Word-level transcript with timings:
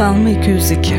Kalma 0.00 0.30
202 0.30 0.94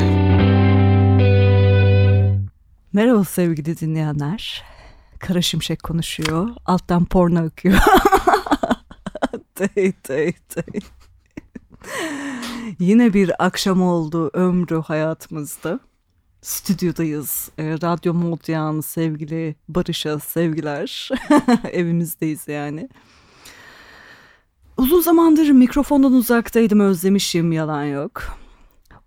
Merhaba 2.94 3.24
sevgili 3.24 3.80
dinleyenler. 3.80 4.64
Kara 5.20 5.42
Şimşek 5.42 5.84
konuşuyor. 5.84 6.50
Alttan 6.66 7.06
porno 7.06 7.46
akıyor. 7.46 7.80
tey 9.56 9.92
tey 9.92 10.34
tey. 10.50 10.80
Yine 12.80 13.14
bir 13.14 13.46
akşam 13.46 13.82
oldu 13.82 14.30
ömrü 14.34 14.82
hayatımızda. 14.82 15.80
Stüdyodayız. 16.42 17.50
E, 17.58 17.72
Radyo 17.72 18.14
Modyan 18.14 18.82
sevgili 18.82 19.56
Barış'a 19.70 20.20
sevgiler. 20.20 21.10
Evimizdeyiz 21.72 22.48
yani. 22.48 22.90
Uzun 24.78 25.02
zamandır 25.02 25.50
mikrofondan 25.50 26.14
uzaktaydım 26.14 26.80
özlemişim 26.80 27.52
yalan 27.52 27.84
yok. 27.84 28.41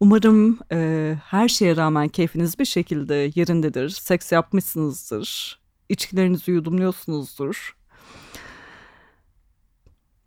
Umarım 0.04 0.58
e, 0.72 1.16
her 1.24 1.48
şeye 1.48 1.76
rağmen 1.76 2.08
keyfiniz 2.08 2.58
bir 2.58 2.64
şekilde 2.64 3.30
yerindedir. 3.34 3.88
Seks 3.88 4.32
yapmışsınızdır. 4.32 5.58
İçkilerinizi 5.88 6.50
yudumluyorsunuzdur. 6.50 7.76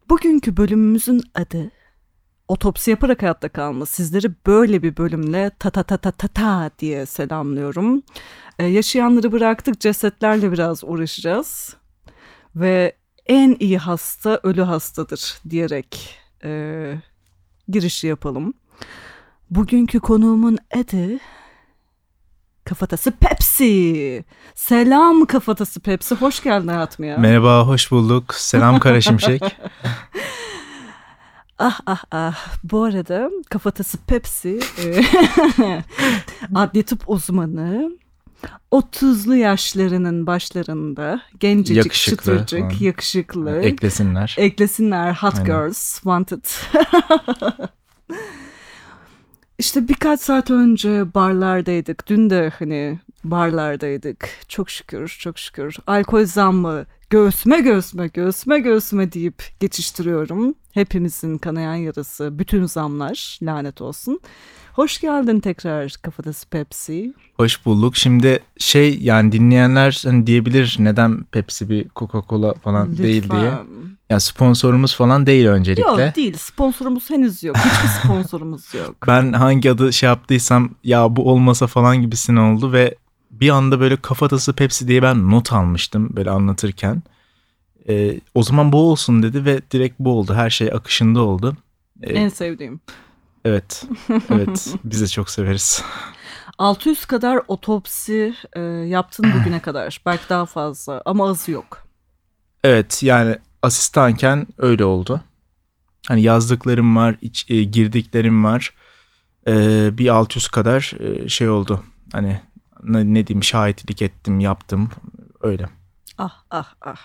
Bugünkü 0.09 0.57
bölümümüzün 0.57 1.21
adı 1.35 1.71
Otopsi 2.47 2.91
yaparak 2.91 3.21
hayatta 3.21 3.49
kalma. 3.49 3.85
Sizleri 3.85 4.27
böyle 4.45 4.83
bir 4.83 4.97
bölümle 4.97 5.51
ta 5.59 5.69
ta 5.69 5.83
ta 5.83 5.97
ta 5.97 6.11
ta 6.11 6.27
ta 6.27 6.71
diye 6.79 7.05
selamlıyorum. 7.05 8.03
Ee, 8.59 8.65
yaşayanları 8.65 9.31
bıraktık 9.31 9.79
cesetlerle 9.79 10.51
biraz 10.51 10.83
uğraşacağız. 10.83 11.75
Ve 12.55 12.95
en 13.25 13.57
iyi 13.59 13.77
hasta 13.77 14.39
ölü 14.43 14.61
hastadır 14.61 15.37
diyerek 15.49 16.19
e, 16.43 16.93
girişi 17.67 18.07
yapalım. 18.07 18.53
Bugünkü 19.51 19.99
konuğumun 19.99 20.57
adı 20.75 21.19
Kafatası 22.65 23.11
Pepsi. 23.11 24.25
Selam 24.55 25.25
Kafatası 25.25 25.79
Pepsi. 25.79 26.15
Hoş 26.15 26.43
geldin 26.43 26.67
hayatım 26.67 27.05
ya. 27.05 27.17
Merhaba, 27.17 27.67
hoş 27.67 27.91
bulduk. 27.91 28.33
Selam 28.33 28.79
Kara 28.79 29.01
Şimşek. 29.01 29.41
ah 31.59 31.79
ah 31.85 32.03
ah. 32.11 32.47
Bu 32.63 32.83
arada 32.83 33.29
Kafatası 33.49 33.97
Pepsi 33.97 34.59
e, 34.83 35.03
adli 36.55 36.83
tıp 36.83 37.09
uzmanı. 37.09 37.91
30'lu 38.71 39.35
yaşlarının 39.35 40.27
başlarında 40.27 41.21
gencecik, 41.39 41.85
yakışıklı, 41.85 42.37
çıtırcık, 42.37 42.59
falan. 42.59 42.79
yakışıklı. 42.79 43.61
Eklesinler. 43.61 44.35
Eklesinler. 44.37 45.13
Hot 45.13 45.33
Aynen. 45.33 45.45
girls 45.45 45.93
wanted. 45.93 46.45
İşte 49.59 49.87
birkaç 49.87 50.21
saat 50.21 50.51
önce 50.51 51.13
barlardaydık. 51.13 52.07
Dün 52.07 52.29
de 52.29 52.51
hani 52.59 52.99
barlardaydık. 53.23 54.29
Çok 54.47 54.69
şükür, 54.69 55.17
çok 55.19 55.39
şükür. 55.39 55.77
Alkol 55.87 56.25
zammı 56.25 56.85
göğsüme 57.09 57.61
göğsüme 57.61 58.07
göğsüme 58.07 58.59
göğsüme 58.59 59.11
deyip 59.11 59.43
geçiştiriyorum. 59.59 60.53
Hepimizin 60.73 61.37
kanayan 61.37 61.75
yarası, 61.75 62.39
bütün 62.39 62.65
zamlar 62.65 63.39
lanet 63.41 63.81
olsun. 63.81 64.19
Hoş 64.73 65.01
geldin 65.01 65.39
tekrar 65.39 65.95
Kafatası 66.01 66.49
Pepsi. 66.49 67.13
Hoş 67.37 67.65
bulduk. 67.65 67.97
Şimdi 67.97 68.39
şey 68.57 68.99
yani 68.99 69.31
dinleyenler 69.31 70.01
hani 70.05 70.27
diyebilir 70.27 70.75
neden 70.79 71.23
Pepsi 71.23 71.69
bir 71.69 71.89
Coca-Cola 71.89 72.59
falan 72.59 72.89
Lütfen. 72.91 73.05
değil 73.05 73.29
diye. 73.31 73.53
Ya 74.09 74.19
sponsorumuz 74.19 74.95
falan 74.95 75.25
değil 75.25 75.45
öncelikle. 75.47 75.81
Yok 76.05 76.15
değil. 76.15 76.37
Sponsorumuz 76.37 77.09
henüz 77.09 77.43
yok. 77.43 77.57
Hiçbir 77.57 77.87
sponsorumuz 77.87 78.73
yok. 78.73 78.95
ben 79.07 79.33
hangi 79.33 79.71
adı 79.71 79.93
şey 79.93 80.07
yaptıysam 80.09 80.69
ya 80.83 81.15
bu 81.15 81.31
olmasa 81.31 81.67
falan 81.67 82.01
gibisine 82.01 82.39
oldu 82.39 82.71
ve 82.71 82.95
bir 83.39 83.49
anda 83.49 83.79
böyle 83.79 83.97
kafatası 83.97 84.53
Pepsi 84.53 84.87
diye 84.87 85.01
ben 85.01 85.31
not 85.31 85.53
almıştım 85.53 86.09
böyle 86.15 86.29
anlatırken. 86.29 87.03
Ee, 87.89 88.19
o 88.35 88.43
zaman 88.43 88.71
bu 88.71 88.91
olsun 88.91 89.23
dedi 89.23 89.45
ve 89.45 89.61
direkt 89.71 89.99
bu 89.99 90.11
oldu. 90.11 90.33
Her 90.33 90.49
şey 90.49 90.67
akışında 90.73 91.21
oldu. 91.21 91.57
Ee, 92.03 92.13
en 92.13 92.29
sevdiğim. 92.29 92.79
Evet. 93.45 93.85
Evet. 94.29 94.73
biz 94.83 95.01
de 95.01 95.07
çok 95.07 95.29
severiz. 95.29 95.83
600 96.57 97.05
kadar 97.05 97.41
otopsi 97.47 98.35
e, 98.53 98.59
yaptın 98.61 99.25
bugüne 99.39 99.59
kadar. 99.59 100.01
Belki 100.05 100.29
daha 100.29 100.45
fazla 100.45 101.01
ama 101.05 101.29
azı 101.29 101.51
yok. 101.51 101.87
Evet 102.63 103.03
yani 103.03 103.37
asistanken 103.61 104.47
öyle 104.57 104.85
oldu. 104.85 105.21
Hani 106.07 106.21
yazdıklarım 106.21 106.95
var, 106.95 107.15
iç, 107.21 107.45
e, 107.49 107.63
girdiklerim 107.63 108.43
var. 108.43 108.73
E, 109.47 109.53
bir 109.97 110.09
600 110.09 110.47
kadar 110.47 110.93
e, 110.99 111.29
şey 111.29 111.49
oldu. 111.49 111.83
Hani 112.11 112.41
ne, 112.83 113.27
diyeyim 113.27 113.43
şahitlik 113.43 114.01
ettim, 114.01 114.39
yaptım 114.39 114.89
öyle. 115.41 115.69
Ah 116.17 116.43
ah 116.51 116.73
ah. 116.81 117.01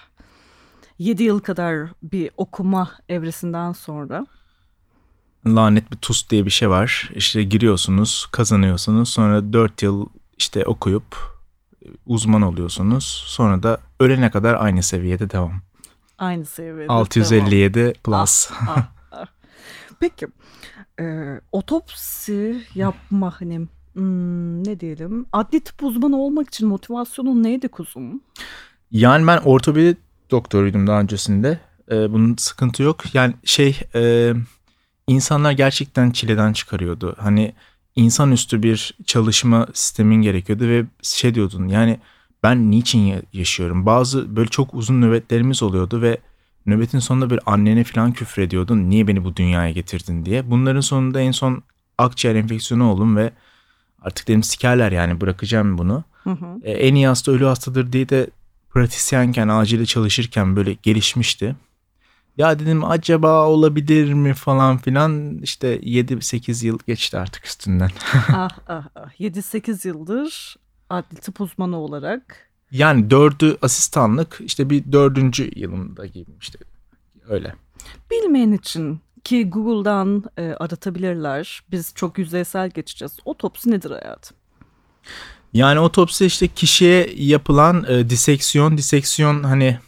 7 0.98 1.22
yıl 1.22 1.40
kadar 1.40 1.88
bir 2.02 2.30
okuma 2.36 2.90
evresinden 3.08 3.72
sonra 3.72 4.26
lanet 5.46 5.92
bir 5.92 5.96
TUS 5.96 6.30
diye 6.30 6.44
bir 6.44 6.50
şey 6.50 6.70
var. 6.70 7.10
İşte 7.14 7.42
giriyorsunuz, 7.42 8.28
kazanıyorsunuz. 8.32 9.08
Sonra 9.08 9.52
4 9.52 9.82
yıl 9.82 10.06
işte 10.38 10.64
okuyup 10.64 11.16
uzman 12.06 12.42
oluyorsunuz. 12.42 13.24
Sonra 13.26 13.62
da 13.62 13.78
ölene 14.00 14.30
kadar 14.30 14.54
aynı 14.54 14.82
seviyede 14.82 15.30
devam. 15.30 15.62
Aynı 16.18 16.44
seviyede 16.44 16.92
657 16.92 17.74
devam. 17.74 17.92
plus. 17.92 18.50
Ah, 18.52 18.68
ah, 18.68 18.86
ah. 19.12 19.26
Peki 20.00 20.26
e, 21.00 21.04
otopsi 21.52 22.64
yapma 22.74 23.34
hani 23.40 23.68
hmm, 23.94 24.64
ne 24.64 24.80
diyelim 24.80 25.26
adli 25.32 25.60
tıp 25.60 25.82
uzmanı 25.82 26.16
olmak 26.16 26.48
için 26.48 26.68
motivasyonun 26.68 27.42
neydi 27.42 27.68
kuzum? 27.68 28.20
Yani 28.90 29.26
ben 29.26 29.38
ortopedi 29.38 29.96
doktoruydum 30.30 30.86
daha 30.86 31.00
öncesinde. 31.00 31.58
E, 31.90 32.12
bunun 32.12 32.36
sıkıntı 32.36 32.82
yok. 32.82 33.14
Yani 33.14 33.34
şey 33.44 33.80
e, 33.94 34.32
insanlar 35.06 35.52
gerçekten 35.52 36.10
çileden 36.10 36.52
çıkarıyordu. 36.52 37.16
Hani 37.18 37.52
insanüstü 37.96 38.62
bir 38.62 38.94
çalışma 39.06 39.66
sistemin 39.74 40.22
gerekiyordu 40.22 40.68
ve 40.68 40.84
şey 41.02 41.34
diyordun 41.34 41.68
yani 41.68 42.00
ben 42.42 42.70
niçin 42.70 43.22
yaşıyorum? 43.32 43.86
Bazı 43.86 44.36
böyle 44.36 44.48
çok 44.48 44.74
uzun 44.74 45.02
nöbetlerimiz 45.02 45.62
oluyordu 45.62 46.02
ve 46.02 46.18
nöbetin 46.66 46.98
sonunda 46.98 47.30
bir 47.30 47.40
annene 47.46 47.84
falan 47.84 48.12
küfür 48.12 48.42
ediyordun. 48.42 48.90
Niye 48.90 49.08
beni 49.08 49.24
bu 49.24 49.36
dünyaya 49.36 49.70
getirdin 49.70 50.24
diye. 50.24 50.50
Bunların 50.50 50.80
sonunda 50.80 51.20
en 51.20 51.30
son 51.30 51.62
akciğer 51.98 52.34
enfeksiyonu 52.34 52.90
oldum 52.90 53.16
ve 53.16 53.32
artık 54.04 54.28
dedim 54.28 54.42
sikerler 54.42 54.92
yani 54.92 55.20
bırakacağım 55.20 55.78
bunu. 55.78 56.04
Hı 56.24 56.30
hı. 56.30 56.60
Ee, 56.62 56.72
en 56.72 56.94
iyi 56.94 57.06
hasta 57.06 57.32
ölü 57.32 57.44
hastadır 57.44 57.92
diye 57.92 58.08
de 58.08 58.30
pratisyenken 58.70 59.48
acile 59.48 59.86
çalışırken 59.86 60.56
böyle 60.56 60.72
gelişmişti. 60.72 61.56
Ya 62.36 62.58
dedim 62.58 62.84
acaba 62.84 63.46
olabilir 63.46 64.12
mi 64.12 64.34
falan 64.34 64.78
filan 64.78 65.38
işte 65.38 65.78
7-8 65.78 66.66
yıl 66.66 66.78
geçti 66.86 67.18
artık 67.18 67.46
üstünden. 67.46 67.90
ah 68.28 68.50
ah 68.68 68.84
ah 68.94 69.20
7-8 69.20 69.88
yıldır 69.88 70.56
adli 70.90 71.16
tıp 71.16 71.40
uzmanı 71.40 71.76
olarak. 71.76 72.50
Yani 72.70 73.10
dördü 73.10 73.56
asistanlık 73.62 74.40
işte 74.44 74.70
bir 74.70 74.92
dördüncü 74.92 75.50
yılında 75.56 76.06
gibi 76.06 76.30
işte 76.40 76.58
öyle. 77.28 77.54
Bilmeyen 78.10 78.52
için 78.52 79.00
ki 79.24 79.50
Google'dan 79.50 80.24
e, 80.36 80.42
aratabilirler. 80.42 81.62
Biz 81.70 81.92
çok 81.94 82.18
yüzeysel 82.18 82.70
geçeceğiz. 82.70 83.16
Otopsi 83.24 83.70
nedir 83.70 83.90
hayatım? 83.90 84.36
Yani 85.52 85.80
otopsi 85.80 86.26
işte 86.26 86.48
kişiye 86.48 87.12
yapılan 87.16 87.84
e, 87.88 88.10
diseksiyon. 88.10 88.78
Diseksiyon 88.78 89.42
hani 89.42 89.78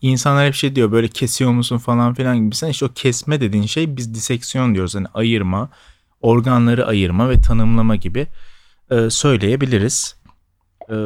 insanlar 0.00 0.46
hep 0.46 0.54
şey 0.54 0.76
diyor 0.76 0.92
böyle 0.92 1.08
kesiyor 1.08 1.50
musun 1.50 1.78
falan 1.78 2.14
filan 2.14 2.36
gibi. 2.36 2.54
Sen 2.54 2.68
işte 2.68 2.84
o 2.84 2.88
kesme 2.94 3.40
dediğin 3.40 3.66
şey 3.66 3.96
biz 3.96 4.14
diseksiyon 4.14 4.74
diyoruz. 4.74 4.94
Hani 4.94 5.06
ayırma, 5.14 5.68
organları 6.20 6.86
ayırma 6.86 7.30
ve 7.30 7.40
tanımlama 7.40 7.96
gibi 7.96 8.26
e, 8.90 9.10
söyleyebiliriz. 9.10 10.16
E, 10.88 10.96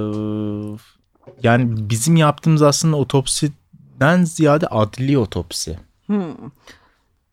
yani 1.43 1.91
bizim 1.91 2.17
yaptığımız 2.17 2.63
aslında 2.63 2.97
otopsiden 2.97 4.25
ziyade 4.25 4.67
adli 4.67 5.19
otopsi. 5.19 5.79
Hmm. 6.07 6.35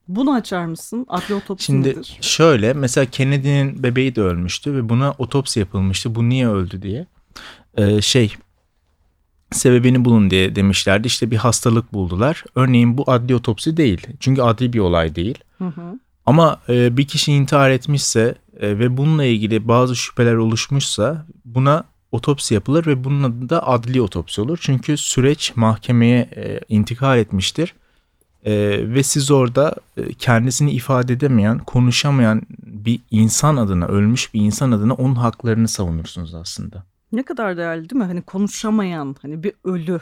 Bunu 0.08 0.34
açar 0.34 0.66
mısın? 0.66 1.06
Adli 1.10 1.34
otopsi 1.36 1.66
Şimdi 1.66 1.90
nedir? 1.90 2.18
şöyle 2.22 2.74
mesela 2.74 3.06
Kennedy'nin 3.06 3.84
bebeği 3.84 4.16
de 4.16 4.22
ölmüştü 4.22 4.76
ve 4.76 4.90
buna 4.90 5.12
otopsi 5.12 5.60
yapılmıştı. 5.60 6.16
Bu 6.16 6.30
niye 6.30 6.48
öldü 6.48 6.82
diye. 6.82 7.06
Ee, 7.78 8.02
şey 8.02 8.36
sebebini 9.52 10.06
bulun 10.06 10.30
diye 10.30 10.56
demişlerdi. 10.56 11.08
İşte 11.08 11.32
bir 11.32 11.38
hastalık 11.38 11.94
buldular. 11.94 12.44
Örneğin 12.56 12.98
bu 12.98 13.12
adli 13.12 13.36
otopsi 13.36 13.78
değil. 13.78 14.08
Çünkü 14.20 14.42
adli 14.42 14.74
bir 14.74 14.80
olay 14.80 15.16
değil. 15.16 15.38
Hı 15.58 15.66
hı. 15.68 16.00
Ama 16.26 16.60
e, 16.70 16.98
bir 16.98 17.08
kişi 17.08 17.32
intihar 17.34 17.70
etmişse 17.70 18.36
e, 18.60 18.80
ve 18.80 18.98
bununla 18.98 19.24
ilgili 19.24 19.68
bazı 19.68 19.96
şüpheler 19.96 20.36
oluşmuşsa 20.36 21.26
buna 21.46 21.84
otopsi 22.12 22.54
yapılır 22.54 22.86
ve 22.86 23.04
bunun 23.04 23.24
adı 23.24 23.50
da 23.50 23.68
adli 23.68 24.02
otopsi 24.02 24.42
olur. 24.42 24.58
Çünkü 24.62 24.98
süreç 24.98 25.54
mahkemeye 25.56 26.30
e, 26.36 26.60
intikal 26.70 27.18
etmiştir. 27.18 27.74
E, 28.46 28.54
ve 28.94 29.04
siz 29.04 29.32
orada 29.32 29.76
e, 29.98 30.14
kendisini 30.14 30.72
ifade 30.72 31.14
edemeyen, 31.14 31.60
konuşamayan 31.60 32.42
bir 32.66 33.00
insan 33.12 33.58
adına, 33.58 33.88
ölmüş 33.88 34.34
bir 34.34 34.42
insan 34.42 34.72
adına 34.72 34.94
onun 34.94 35.16
haklarını 35.16 35.68
savunursunuz 35.68 36.36
aslında. 36.36 36.84
Ne 37.12 37.24
kadar 37.24 37.58
değerli 37.58 37.90
değil 37.90 38.02
mi? 38.02 38.08
Hani 38.08 38.22
konuşamayan, 38.22 39.16
hani 39.22 39.44
bir 39.44 39.54
ölü 39.64 40.00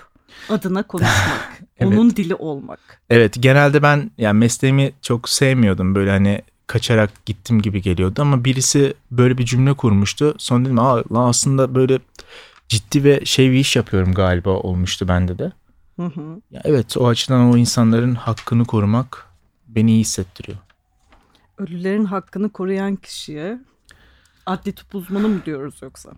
adına 0.50 0.84
konuşmak, 0.88 1.62
evet. 1.78 1.94
onun 1.94 2.10
dili 2.10 2.36
olmak. 2.36 2.80
Evet, 3.10 3.36
genelde 3.40 3.84
ben 3.84 4.12
yani 4.18 4.40
mesleğimi 4.40 4.92
çok 5.02 5.30
sevmiyordum. 5.30 5.96
Böyle 5.96 6.12
hani 6.12 6.42
kaçarak 6.68 7.26
gittim 7.26 7.62
gibi 7.62 7.82
geliyordu 7.82 8.22
ama 8.22 8.46
birisi 8.46 8.94
böyle 9.12 9.38
bir 9.38 9.46
cümle 9.46 9.74
kurmuştu. 9.74 10.36
Sonra 10.38 10.66
dedim 10.66 10.80
Aa, 10.80 11.04
aslında 11.14 11.76
böyle 11.76 12.00
ciddi 12.68 13.04
ve 13.04 13.26
şey 13.26 13.52
bir 13.52 13.58
iş 13.58 13.76
yapıyorum 13.76 14.14
galiba 14.14 14.50
olmuştu 14.50 15.08
bende 15.08 15.40
de. 15.40 15.52
Hı 15.96 16.06
hı. 16.06 16.42
Ya 16.52 16.62
evet 16.64 16.98
o 16.98 17.08
açıdan 17.08 17.52
o 17.52 17.58
insanların 17.58 18.16
hakkını 18.16 18.66
korumak 18.66 19.28
beni 19.68 19.92
iyi 19.92 20.00
hissettiriyor. 20.00 20.58
Ölülerin 21.58 22.06
hakkını 22.06 22.50
koruyan 22.50 22.96
kişiye 22.96 23.60
adli 24.46 24.76
tıp 24.76 24.96
uzmanı 24.96 25.30
mı 25.30 25.46
diyoruz 25.46 25.82
yoksa? 25.82 26.12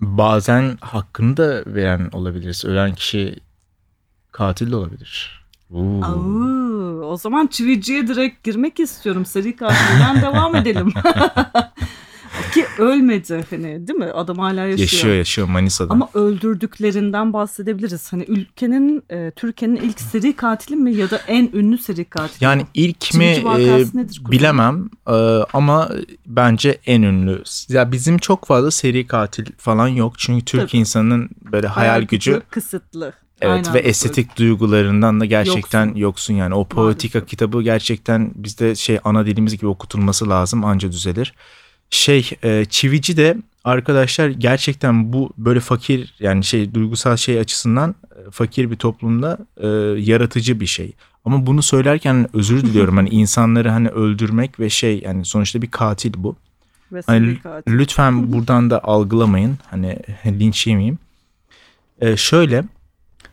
Bazen 0.00 0.78
hakkını 0.80 1.36
da 1.36 1.62
veren 1.66 2.08
olabiliriz. 2.12 2.64
Ölen 2.64 2.94
kişi 2.94 3.40
katil 4.32 4.70
de 4.70 4.76
olabilir. 4.76 5.44
Oo, 5.70 7.00
o 7.04 7.16
zaman 7.16 7.46
çiviciye 7.46 8.08
direkt 8.08 8.44
girmek 8.44 8.80
istiyorum. 8.80 9.26
Seri 9.26 9.56
katilden 9.56 10.22
devam 10.22 10.56
edelim. 10.56 10.92
Ki 12.54 12.66
ölmedi 12.78 13.44
hani 13.50 13.88
değil 13.88 13.98
mi? 13.98 14.04
Adam 14.04 14.38
hala 14.38 14.60
yaşıyor. 14.60 14.78
Yaşıyor 14.78 15.14
yaşıyor 15.14 15.48
Manisa'da. 15.48 15.92
Ama 15.92 16.08
öldürdüklerinden 16.14 17.32
bahsedebiliriz. 17.32 18.12
Hani 18.12 18.24
ülkenin, 18.28 19.02
e, 19.10 19.30
Türkiye'nin 19.36 19.76
ilk 19.76 20.00
seri 20.00 20.32
katili 20.32 20.76
mi 20.76 20.94
ya 20.94 21.10
da 21.10 21.20
en 21.26 21.50
ünlü 21.52 21.78
seri 21.78 22.04
katili 22.04 22.44
Yani 22.44 22.62
mi? 22.62 22.68
ilk 22.74 23.14
mi 23.14 23.24
e, 23.24 23.84
bilemem 24.30 24.90
e, 25.08 25.12
ama 25.52 25.90
bence 26.26 26.78
en 26.86 27.02
ünlü. 27.02 27.42
Ya 27.68 27.92
bizim 27.92 28.18
çok 28.18 28.46
fazla 28.46 28.70
seri 28.70 29.06
katil 29.06 29.46
falan 29.58 29.88
yok. 29.88 30.18
Çünkü 30.18 30.44
Türk 30.44 30.68
Tabii. 30.68 30.76
insanının 30.80 31.30
böyle 31.52 31.66
hayal, 31.66 31.90
hayal 31.90 32.02
gücü, 32.02 32.42
kısıtlı. 32.50 33.12
Evet 33.40 33.52
Aynen 33.66 33.74
ve 33.74 33.78
estetik 33.78 34.38
duygularından 34.38 35.20
da 35.20 35.24
gerçekten 35.24 35.86
yoksun, 35.86 36.00
yoksun 36.00 36.34
yani. 36.34 36.54
O 36.54 36.68
politika 36.68 37.18
Maalesef. 37.18 37.30
kitabı 37.30 37.62
gerçekten 37.62 38.30
bizde 38.34 38.74
şey 38.74 38.98
ana 39.04 39.26
dilimiz 39.26 39.56
gibi 39.56 39.66
okutulması 39.66 40.28
lazım 40.28 40.64
anca 40.64 40.92
düzelir 40.92 41.34
şey 41.90 42.30
e, 42.42 42.64
çivici 42.64 43.16
de 43.16 43.36
arkadaşlar 43.64 44.28
gerçekten 44.28 45.12
bu 45.12 45.30
böyle 45.38 45.60
fakir 45.60 46.14
yani 46.20 46.44
şey 46.44 46.74
duygusal 46.74 47.16
şey 47.16 47.40
açısından 47.40 47.94
e, 48.12 48.30
fakir 48.30 48.70
bir 48.70 48.76
toplumda 48.76 49.38
e, 49.56 49.66
yaratıcı 50.00 50.60
bir 50.60 50.66
şey. 50.66 50.92
Ama 51.24 51.46
bunu 51.46 51.62
söylerken 51.62 52.28
özür 52.32 52.62
diliyorum 52.62 52.96
hani 52.96 53.08
insanları 53.12 53.70
hani 53.70 53.88
öldürmek 53.88 54.60
ve 54.60 54.70
şey 54.70 55.00
yani 55.04 55.24
sonuçta 55.24 55.62
bir 55.62 55.70
katil 55.70 56.12
bu. 56.16 56.36
Hani, 57.06 57.38
katil. 57.38 57.72
lütfen 57.72 58.32
buradan 58.32 58.70
da 58.70 58.84
algılamayın 58.84 59.58
hani 59.70 59.98
linç 60.26 60.66
yemeyeyim. 60.66 60.98
E, 62.00 62.16
şöyle 62.16 62.64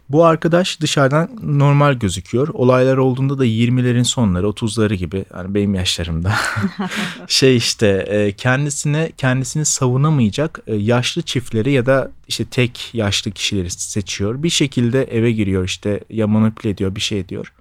bu 0.10 0.26
arkadaş 0.26 0.82
dışarıdan 0.82 1.30
normal 1.44 1.94
gözüküyor. 1.94 2.48
Olaylar 2.48 2.98
olduğunda 2.98 3.40
da 3.40 3.46
20'lerin 3.46 4.04
sonları, 4.04 4.46
30'ları 4.48 4.94
gibi. 4.94 5.26
Yani 5.34 5.54
benim 5.54 5.76
yaşlarımda. 5.76 6.34
şey 7.28 7.58
işte 7.58 7.88
e, 7.88 8.32
kendisine 8.32 9.12
kendisini 9.18 9.66
savunamayacak 9.66 10.60
e, 10.68 10.76
yaşlı 10.76 11.22
çiftleri 11.22 11.72
ya 11.72 11.86
da 11.86 12.12
işte 12.28 12.46
tek 12.46 12.90
yaşlı 12.94 13.32
kişileri 13.32 13.70
seçiyor. 13.70 14.44
Bir 14.44 14.50
şekilde 14.50 15.04
eve 15.04 15.32
giriyor 15.32 15.66
işte 15.66 16.04
ya 16.10 16.28
manipüle 16.28 16.70
ediyor 16.70 16.96
bir 16.96 17.02
şey 17.02 17.20
ediyor. 17.20 17.54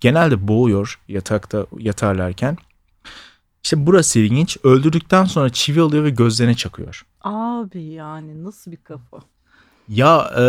Genelde 0.00 0.48
boğuyor 0.48 1.00
yatakta 1.08 1.66
yatarlarken. 1.78 2.56
İşte 3.64 3.86
burası 3.86 4.18
ilginç. 4.18 4.56
Öldürdükten 4.64 5.24
sonra 5.24 5.50
çivi 5.50 5.80
alıyor 5.80 6.04
ve 6.04 6.10
gözlerine 6.10 6.54
çakıyor. 6.54 7.06
Abi 7.20 7.82
yani 7.82 8.44
nasıl 8.44 8.72
bir 8.72 8.76
kafa? 8.76 9.35
Ya 9.88 10.30
e, 10.38 10.42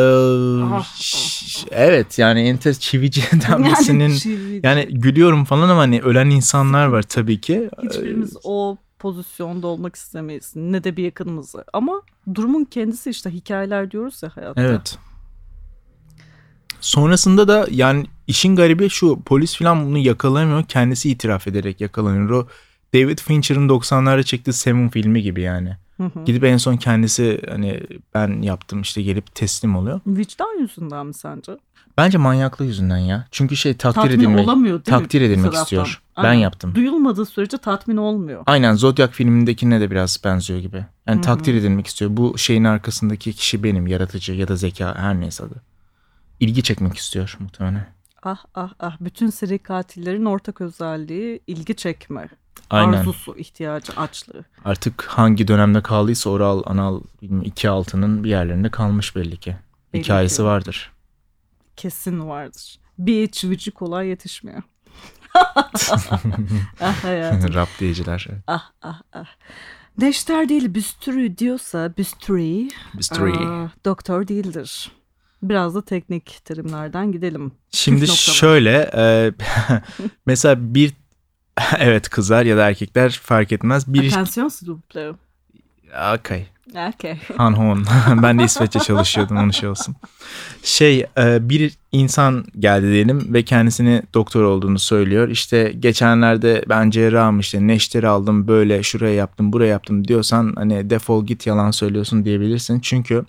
evet 1.72 2.20
yani 2.20 2.42
enter 2.42 2.74
çivici 2.74 3.22
denmesinin 3.50 4.00
yani, 4.00 4.20
çivici. 4.20 4.62
yani 4.64 4.88
gülüyorum 4.90 5.46
falan 5.46 5.70
ama 5.70 5.82
hani 5.82 6.02
ölen 6.02 6.30
insanlar 6.30 6.88
var 6.88 7.04
tabii 7.04 7.42
ki. 7.42 7.70
Hiçbirimiz 7.84 8.36
ee, 8.36 8.40
o 8.44 8.78
pozisyonda 9.00 9.68
olmak 9.68 9.96
istemeyiz 9.96 10.54
ne 10.56 10.84
de 10.84 10.98
bir 10.98 11.04
yakınımızı 11.04 11.66
ama 11.74 12.02
durumun 12.36 12.64
kendisi 12.66 13.10
işte 13.10 13.30
hikayeler 13.30 13.92
diyoruz 13.92 14.24
ya 14.24 14.30
hayatta. 14.38 14.62
Evet. 14.62 14.98
Sonrasında 16.82 17.48
da 17.48 17.68
yani 17.72 18.06
işin 18.28 18.56
garibi 18.56 18.90
şu 18.90 19.22
polis 19.22 19.58
falan 19.58 19.86
bunu 19.86 19.98
yakalayamıyor 19.98 20.64
kendisi 20.64 21.10
itiraf 21.10 21.48
ederek 21.48 21.82
yakalanıyor. 21.82 22.30
O 22.30 22.48
David 22.94 23.20
Fincher'ın 23.20 23.70
90'larda 23.70 24.24
çektiği 24.24 24.54
Seven 24.54 24.90
filmi 24.90 25.22
gibi 25.22 25.42
yani. 25.42 25.78
Hı 25.98 26.04
hı. 26.04 26.24
Gidip 26.26 26.44
en 26.44 26.58
son 26.58 26.78
kendisi 26.78 27.42
hani 27.50 27.84
ben 28.14 28.42
yaptım 28.42 28.82
işte 28.82 29.02
gelip 29.02 29.36
teslim 29.36 29.76
oluyor. 29.76 30.02
Vicdan 30.08 30.60
yüzünden 30.60 31.06
mi 31.06 31.14
sence? 31.14 31.58
Bence 31.98 32.18
manyaklığı 32.18 32.66
yüzünden 32.66 32.98
ya. 32.98 33.28
Çünkü 33.32 33.56
şey 33.56 33.74
takdir 33.74 34.02
tatmin 34.02 34.20
edilmek 34.20 34.48
olamıyor, 34.48 34.86
değil 34.86 34.98
takdir 34.98 35.22
mi? 35.22 35.28
edilmek 35.28 35.54
istiyor. 35.54 36.02
Aynen. 36.16 36.32
Ben 36.32 36.40
yaptım. 36.40 36.76
Duyulmadığı 36.76 37.26
sürece 37.26 37.58
tatmin 37.58 37.98
olmuyor. 37.98 38.44
Aynen 38.46 38.74
Zodiac 38.74 39.14
filmindekine 39.14 39.82
de 39.82 39.92
biraz 39.92 40.22
benziyor 40.24 40.60
gibi. 40.60 40.86
Yani 41.08 41.16
Hı-hı. 41.16 41.22
takdir 41.22 41.54
edilmek 41.54 41.88
istiyor. 41.88 42.12
Bu 42.14 42.38
şeyin 42.38 42.64
arkasındaki 42.64 43.34
kişi 43.34 43.64
benim 43.64 43.88
yaratıcı 43.88 44.34
ya 44.34 44.48
da 44.48 44.56
zeka 44.56 44.96
her 44.96 45.20
neyse 45.20 45.44
adı. 45.44 45.62
İlgi 46.40 46.64
çekmek 46.64 46.98
istiyor 46.98 47.38
muhtemelen. 47.40 47.88
Ah 48.24 48.46
ah 48.56 48.74
ah 48.80 48.98
bütün 49.00 49.30
seri 49.30 49.60
katillerin 49.60 50.26
ortak 50.26 50.62
özelliği 50.62 51.40
ilgi 51.48 51.76
çekme. 51.76 52.30
Aynen. 52.70 52.94
Arzusu, 52.94 53.38
ihtiyacı, 53.38 53.94
açlığı. 53.98 54.46
Artık 54.66 55.04
hangi 55.04 55.48
dönemde 55.48 55.82
kaldıysa 55.82 56.30
oral, 56.30 56.64
anal, 56.66 57.02
iki 57.44 57.70
altının 57.70 58.24
bir 58.24 58.30
yerlerinde 58.30 58.72
kalmış 58.72 59.16
belli 59.16 59.38
ki. 59.38 59.56
Belli 59.94 60.04
Hikayesi 60.04 60.38
ki. 60.38 60.44
vardır. 60.44 60.92
Kesin 61.76 62.28
vardır. 62.30 62.80
Bir 63.00 63.28
çivici 63.28 63.72
kolay 63.72 64.08
yetişmiyor. 64.08 64.62
ah 66.82 67.04
hayatım. 67.04 67.54
Rap 67.54 67.70
diyiciler. 67.80 68.28
Ah 68.48 68.72
ah 68.82 69.02
ah. 69.14 69.26
Neşter 69.98 70.50
değil 70.50 70.74
büstürü 70.74 71.38
diyorsa 71.38 71.94
büstürü, 71.98 72.70
büstürü. 72.98 73.70
doktor 73.86 74.28
değildir. 74.28 74.92
Biraz 75.44 75.76
da 75.76 75.82
teknik 75.82 76.46
terimlerden 76.46 77.12
gidelim. 77.12 77.52
Şimdi 77.72 78.08
şöyle 78.08 78.92
e, 78.96 79.34
mesela 80.26 80.74
bir 80.76 80.94
evet 81.80 82.10
kızlar 82.10 82.46
ya 82.46 82.58
da 82.58 82.70
erkekler 82.70 83.20
fark 83.24 83.52
etmez. 83.52 83.94
Bir... 83.94 84.08
Attention 84.08 84.48
s'il 84.48 84.68
vous 84.68 84.82
plaît. 84.90 85.16
Okay. 86.20 86.46
Okay. 86.70 87.18
Hanhon. 87.38 87.86
ben 88.24 88.40
de 88.40 88.44
İsveç'te 88.44 88.80
çalışıyordum 88.80 89.38
onun 89.38 89.52
şey 89.52 89.70
olsun. 89.70 89.96
Şey 90.64 91.06
e, 91.18 91.50
bir 91.50 91.74
insan 91.92 92.46
geldi 92.60 92.92
diyelim 92.92 93.34
ve 93.34 93.44
kendisini 93.44 94.02
doktor 94.14 94.44
olduğunu 94.44 94.80
söylüyor. 94.80 95.30
İşte 95.30 95.74
geçenlerde 95.80 96.64
ben 96.70 96.90
cerrahım 96.90 97.40
işte 97.40 97.68
neşteri 97.68 98.08
aldım 98.08 98.48
böyle 98.48 98.84
şuraya 98.84 99.16
yaptım 99.16 99.54
buraya 99.54 99.68
yaptım 99.68 100.08
diyorsan 100.08 100.54
hani 100.56 100.90
defol 100.90 101.26
git 101.26 101.48
yalan 101.48 101.72
söylüyorsun 101.72 102.26
diyebilirsin. 102.26 102.80
Çünkü 102.80 103.26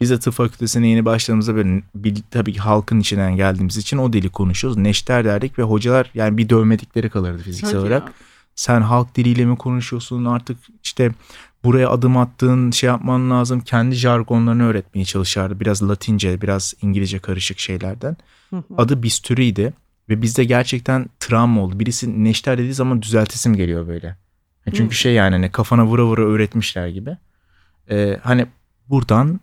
biz 0.00 0.10
de 0.10 0.18
tıp 0.18 0.34
fakültesine 0.34 0.88
yeni 0.88 1.04
başladığımızda 1.04 1.54
böyle 1.54 1.82
bir, 1.94 2.16
tabii 2.30 2.52
ki 2.52 2.58
halkın 2.58 3.00
içinden 3.00 3.36
geldiğimiz 3.36 3.76
için 3.76 3.98
o 3.98 4.12
dili 4.12 4.28
konuşuyoruz. 4.28 4.78
Neşter 4.78 5.24
derdik 5.24 5.58
ve 5.58 5.62
hocalar 5.62 6.10
yani 6.14 6.38
bir 6.38 6.48
dövmedikleri 6.48 7.10
kalırdı 7.10 7.42
fiziksel 7.42 7.70
Hadi 7.70 7.78
olarak. 7.78 8.02
Ya. 8.02 8.12
Sen 8.54 8.80
halk 8.80 9.14
diliyle 9.16 9.44
mi 9.44 9.56
konuşuyorsun 9.56 10.24
artık 10.24 10.58
işte 10.84 11.10
buraya 11.64 11.90
adım 11.90 12.16
attığın 12.16 12.70
şey 12.70 12.86
yapman 12.86 13.30
lazım. 13.30 13.60
Kendi 13.60 13.94
jargonlarını 13.94 14.66
öğretmeye 14.66 15.04
çalışardı. 15.04 15.60
Biraz 15.60 15.88
Latince, 15.88 16.40
biraz 16.40 16.74
İngilizce 16.82 17.18
karışık 17.18 17.58
şeylerden. 17.58 18.16
Adı 18.76 19.02
Bisturi'ydi 19.02 19.72
ve 20.08 20.22
bizde 20.22 20.44
gerçekten 20.44 21.06
travma 21.20 21.60
oldu. 21.60 21.80
Birisi 21.80 22.24
neşter 22.24 22.58
dediği 22.58 22.74
zaman 22.74 23.02
düzeltesim 23.02 23.54
geliyor 23.54 23.88
böyle. 23.88 24.16
Çünkü 24.74 24.96
şey 24.96 25.14
yani 25.14 25.34
hani 25.34 25.50
kafana 25.50 25.86
vura 25.86 26.04
vura 26.04 26.22
öğretmişler 26.22 26.88
gibi. 26.88 27.16
Ee, 27.90 28.20
hani 28.22 28.46
buradan 28.88 29.40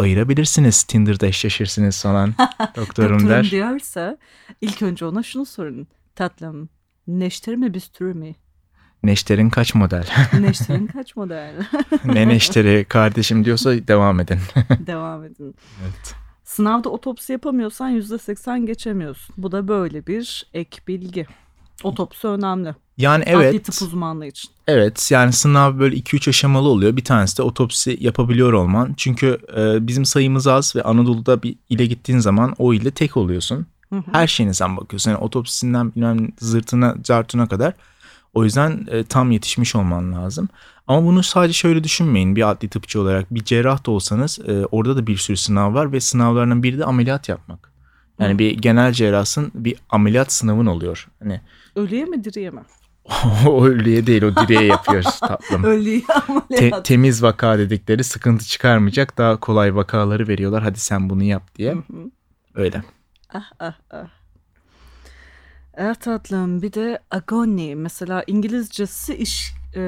ayırabilirsiniz. 0.00 0.82
Tinder'da 0.82 1.26
eşleşirsiniz 1.26 2.02
falan 2.02 2.34
doktorum 2.76 3.28
der. 3.28 3.44
Doktorum 3.44 3.50
diyorsa 3.50 4.18
ilk 4.60 4.82
önce 4.82 5.04
ona 5.06 5.22
şunu 5.22 5.46
sorun. 5.46 5.88
Tatlım 6.14 6.68
neşter 7.06 7.56
mi 7.56 7.74
büstür 7.74 8.12
mü? 8.12 8.32
Neşter'in 9.02 9.50
kaç 9.50 9.74
model? 9.74 10.06
Neşter'in 10.40 10.86
kaç 10.92 11.16
model? 11.16 11.54
ne 12.04 12.28
neşteri 12.28 12.84
kardeşim 12.88 13.44
diyorsa 13.44 13.70
devam 13.70 14.20
edin. 14.20 14.38
devam 14.86 15.24
edin. 15.24 15.54
Evet. 15.82 16.14
Sınavda 16.44 16.88
otopsi 16.88 17.32
yapamıyorsan 17.32 17.88
yüzde 17.88 18.18
seksen 18.18 18.66
geçemiyorsun. 18.66 19.34
Bu 19.38 19.52
da 19.52 19.68
böyle 19.68 20.06
bir 20.06 20.46
ek 20.54 20.82
bilgi. 20.88 21.26
Otopsi 21.82 22.26
önemli. 22.26 22.74
Yani 23.00 23.24
evet. 23.26 23.50
Adli 23.50 23.62
tıp 23.62 23.82
uzmanlığı 23.82 24.26
için. 24.26 24.50
Evet 24.68 25.10
yani 25.10 25.32
sınav 25.32 25.78
böyle 25.78 25.96
2-3 25.96 26.28
aşamalı 26.30 26.68
oluyor. 26.68 26.96
Bir 26.96 27.04
tanesi 27.04 27.38
de 27.38 27.42
otopsi 27.42 27.96
yapabiliyor 28.00 28.52
olman. 28.52 28.94
Çünkü 28.96 29.38
e, 29.56 29.86
bizim 29.86 30.04
sayımız 30.04 30.46
az 30.46 30.76
ve 30.76 30.82
Anadolu'da 30.82 31.42
bir 31.42 31.56
ile 31.68 31.86
gittiğin 31.86 32.18
zaman 32.18 32.54
o 32.58 32.74
ile 32.74 32.90
tek 32.90 33.16
oluyorsun. 33.16 33.66
Hı 33.92 33.96
hı. 33.96 34.02
Her 34.12 34.26
şeyine 34.26 34.54
sen 34.54 34.76
bakıyorsun. 34.76 35.10
Yani 35.10 35.20
otopsisinden 35.20 35.94
bilmem 35.94 36.28
zırtına, 36.38 36.96
zartına 37.04 37.48
kadar. 37.48 37.74
O 38.34 38.44
yüzden 38.44 38.86
e, 38.90 39.04
tam 39.04 39.30
yetişmiş 39.30 39.76
olman 39.76 40.12
lazım. 40.12 40.48
Ama 40.86 41.06
bunu 41.06 41.22
sadece 41.22 41.52
şöyle 41.52 41.84
düşünmeyin 41.84 42.36
bir 42.36 42.50
adli 42.50 42.68
tıpçı 42.68 43.00
olarak. 43.00 43.34
Bir 43.34 43.44
cerrah 43.44 43.86
da 43.86 43.90
olsanız 43.90 44.38
e, 44.48 44.66
orada 44.66 44.96
da 44.96 45.06
bir 45.06 45.16
sürü 45.16 45.36
sınav 45.36 45.74
var 45.74 45.92
ve 45.92 46.00
sınavlarının 46.00 46.62
biri 46.62 46.78
de 46.78 46.84
ameliyat 46.84 47.28
yapmak. 47.28 47.70
Yani 48.18 48.34
Hı. 48.34 48.38
bir 48.38 48.50
genel 48.58 48.92
cerrahsın 48.92 49.50
bir 49.54 49.76
ameliyat 49.90 50.32
sınavın 50.32 50.66
oluyor. 50.66 51.08
Hani 51.22 51.40
Ölüye 51.76 52.04
mi 52.04 52.24
diriye 52.24 52.50
mi? 52.50 52.60
O 53.46 53.64
ölüye 53.66 54.06
değil 54.06 54.22
o 54.22 54.36
direğe 54.36 54.64
yapıyoruz 54.64 55.20
tatlım. 55.20 55.64
ölüye 55.64 56.02
Te- 56.56 56.82
temiz 56.82 57.22
vaka 57.22 57.58
dedikleri 57.58 58.04
sıkıntı 58.04 58.44
çıkarmayacak 58.44 59.18
daha 59.18 59.40
kolay 59.40 59.74
vakaları 59.74 60.28
veriyorlar. 60.28 60.62
Hadi 60.62 60.80
sen 60.80 61.10
bunu 61.10 61.22
yap 61.22 61.54
diye. 61.54 61.76
Öyle. 62.54 62.82
Ah 63.34 63.52
ah 63.60 63.74
ah. 63.90 64.06
Evet 65.74 66.00
tatlım 66.00 66.62
bir 66.62 66.72
de 66.72 66.98
agony 67.10 67.74
mesela 67.74 68.24
İngilizcesi 68.26 69.14
iş 69.14 69.52
e, 69.76 69.82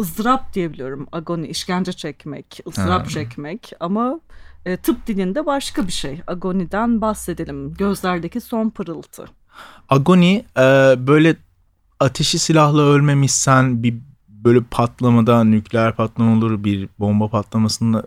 ızdırap 0.00 0.54
diyebiliyorum 0.54 1.06
agony 1.12 1.50
işkence 1.50 1.92
çekmek 1.92 2.60
ızdırap 2.68 3.04
ha. 3.06 3.08
çekmek 3.08 3.72
ama 3.80 4.20
e, 4.66 4.76
tıp 4.76 5.06
dilinde 5.06 5.46
başka 5.46 5.86
bir 5.86 5.92
şey 5.92 6.20
agoniden 6.26 7.00
bahsedelim 7.00 7.74
gözlerdeki 7.74 8.40
son 8.40 8.70
pırıltı. 8.70 9.24
Agony 9.88 10.36
e, 10.36 10.94
böyle 10.98 11.36
ateşi 12.04 12.38
silahla 12.38 12.82
ölmemişsen 12.82 13.82
bir 13.82 13.94
böyle 14.28 14.60
patlamada 14.70 15.44
nükleer 15.44 15.96
patlama 15.96 16.36
olur 16.36 16.64
bir 16.64 16.88
bomba 16.98 17.28
patlamasında 17.28 18.06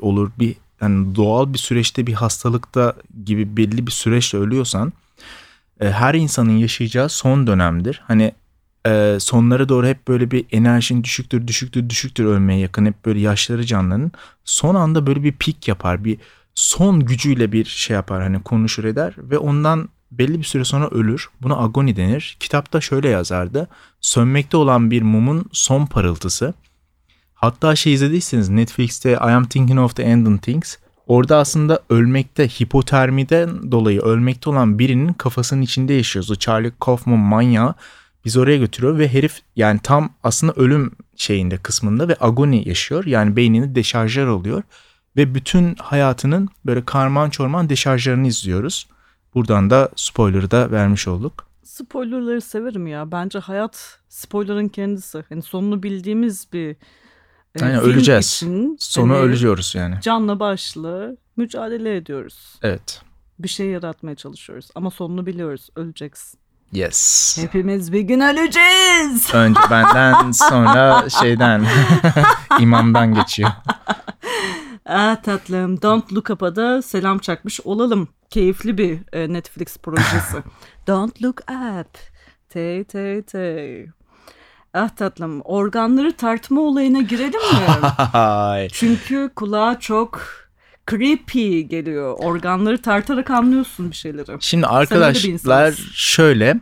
olur 0.00 0.30
bir 0.38 0.54
yani 0.80 1.14
doğal 1.14 1.52
bir 1.52 1.58
süreçte 1.58 2.06
bir 2.06 2.12
hastalıkta 2.12 2.94
gibi 3.24 3.56
belli 3.56 3.86
bir 3.86 3.92
süreçle 3.92 4.38
ölüyorsan 4.38 4.92
e, 5.80 5.90
her 5.90 6.14
insanın 6.14 6.56
yaşayacağı 6.56 7.08
son 7.08 7.46
dönemdir. 7.46 8.02
Hani 8.06 8.32
e, 8.86 9.16
sonlara 9.20 9.68
doğru 9.68 9.86
hep 9.86 10.08
böyle 10.08 10.30
bir 10.30 10.44
enerjin 10.52 11.04
düşüktür 11.04 11.46
düşüktür 11.46 11.90
düşüktür 11.90 12.24
ölmeye 12.24 12.60
yakın 12.60 12.86
hep 12.86 13.04
böyle 13.04 13.20
yaşları 13.20 13.66
canlanın. 13.66 14.12
Son 14.44 14.74
anda 14.74 15.06
böyle 15.06 15.22
bir 15.22 15.32
pik 15.32 15.68
yapar 15.68 16.04
bir 16.04 16.18
son 16.54 17.00
gücüyle 17.00 17.52
bir 17.52 17.64
şey 17.64 17.94
yapar 17.94 18.22
hani 18.22 18.42
konuşur 18.42 18.84
eder 18.84 19.14
ve 19.18 19.38
ondan 19.38 19.88
belli 20.10 20.38
bir 20.38 20.44
süre 20.44 20.64
sonra 20.64 20.88
ölür. 20.88 21.28
Buna 21.42 21.56
agoni 21.56 21.96
denir. 21.96 22.36
Kitapta 22.40 22.80
şöyle 22.80 23.08
yazardı. 23.08 23.68
Sönmekte 24.00 24.56
olan 24.56 24.90
bir 24.90 25.02
mumun 25.02 25.44
son 25.52 25.86
parıltısı. 25.86 26.54
Hatta 27.34 27.76
şey 27.76 27.92
izlediyseniz 27.94 28.48
Netflix'te 28.48 29.12
I 29.12 29.16
Am 29.16 29.44
Thinking 29.44 29.80
of 29.80 29.96
the 29.96 30.02
Ending 30.02 30.42
Things. 30.42 30.76
Orada 31.06 31.36
aslında 31.36 31.82
ölmekte, 31.90 32.48
hipotermiden 32.48 33.72
dolayı 33.72 34.00
ölmekte 34.00 34.50
olan 34.50 34.78
birinin 34.78 35.12
kafasının 35.12 35.62
içinde 35.62 35.94
yaşıyoruz. 35.94 36.30
O 36.30 36.34
Charlie 36.34 36.72
Kaufman 36.80 37.18
manyağı 37.18 37.74
biz 38.24 38.36
oraya 38.36 38.56
götürüyor 38.56 38.98
ve 38.98 39.08
herif 39.12 39.40
yani 39.56 39.80
tam 39.82 40.10
aslında 40.22 40.52
ölüm 40.52 40.92
şeyinde 41.16 41.56
kısmında 41.56 42.08
ve 42.08 42.16
agoni 42.20 42.68
yaşıyor. 42.68 43.04
Yani 43.04 43.36
beynini 43.36 43.74
deşarjör 43.74 44.26
oluyor 44.26 44.62
ve 45.16 45.34
bütün 45.34 45.74
hayatının 45.74 46.48
böyle 46.66 46.84
karman 46.84 47.30
çorman 47.30 47.68
deşarjlarını 47.68 48.26
izliyoruz. 48.26 48.86
Buradan 49.36 49.70
da 49.70 49.88
spoiler'ı 49.96 50.50
da 50.50 50.70
vermiş 50.70 51.08
olduk. 51.08 51.46
Spoilerları 51.62 52.40
severim 52.40 52.86
ya. 52.86 53.12
Bence 53.12 53.38
hayat 53.38 53.98
spoiler'ın 54.08 54.68
kendisi. 54.68 55.24
Yani 55.30 55.42
sonunu 55.42 55.82
bildiğimiz 55.82 56.52
bir 56.52 56.76
e, 57.60 57.64
Aynen, 57.64 57.80
öleceğiz. 57.80 58.26
Için, 58.26 58.76
Sonu 58.80 59.12
hani, 59.12 59.20
ölüyoruz 59.20 59.74
yani. 59.74 59.94
Canla 60.00 60.40
başlı 60.40 61.16
mücadele 61.36 61.96
ediyoruz. 61.96 62.58
Evet. 62.62 63.02
Bir 63.38 63.48
şey 63.48 63.66
yaratmaya 63.66 64.16
çalışıyoruz 64.16 64.68
ama 64.74 64.90
sonunu 64.90 65.26
biliyoruz. 65.26 65.68
Öleceksin. 65.76 66.40
Yes. 66.72 67.38
Hepimiz 67.40 67.92
bir 67.92 68.00
gün 68.00 68.20
öleceğiz. 68.20 69.34
Önce 69.34 69.60
benden 69.70 70.30
sonra 70.30 71.08
şeyden 71.10 71.66
imamdan 72.60 73.14
geçiyor. 73.14 73.50
Ah 74.88 75.16
tatlım 75.22 75.82
Don't 75.82 76.12
Look 76.12 76.30
Up'a 76.30 76.56
da 76.56 76.82
selam 76.82 77.18
çakmış 77.18 77.60
olalım. 77.60 78.08
Keyifli 78.30 78.78
bir 78.78 78.98
e, 79.12 79.32
Netflix 79.32 79.78
projesi. 79.78 80.36
Don't 80.86 81.22
Look 81.22 81.40
Up. 81.40 81.98
Tey 82.48 82.84
tey 82.84 83.22
tey. 83.22 83.86
Ah 84.74 84.88
tatlım 84.88 85.40
organları 85.40 86.12
tartma 86.12 86.60
olayına 86.60 87.00
girelim 87.00 87.40
mi? 87.40 88.68
Çünkü 88.72 89.30
kulağa 89.36 89.80
çok 89.80 90.20
creepy 90.90 91.60
geliyor. 91.60 92.16
Organları 92.18 92.82
tartarak 92.82 93.30
anlıyorsun 93.30 93.90
bir 93.90 93.96
şeyleri. 93.96 94.36
Şimdi 94.40 94.66
arkadaşlar 94.66 95.74
şöyle 95.94 96.60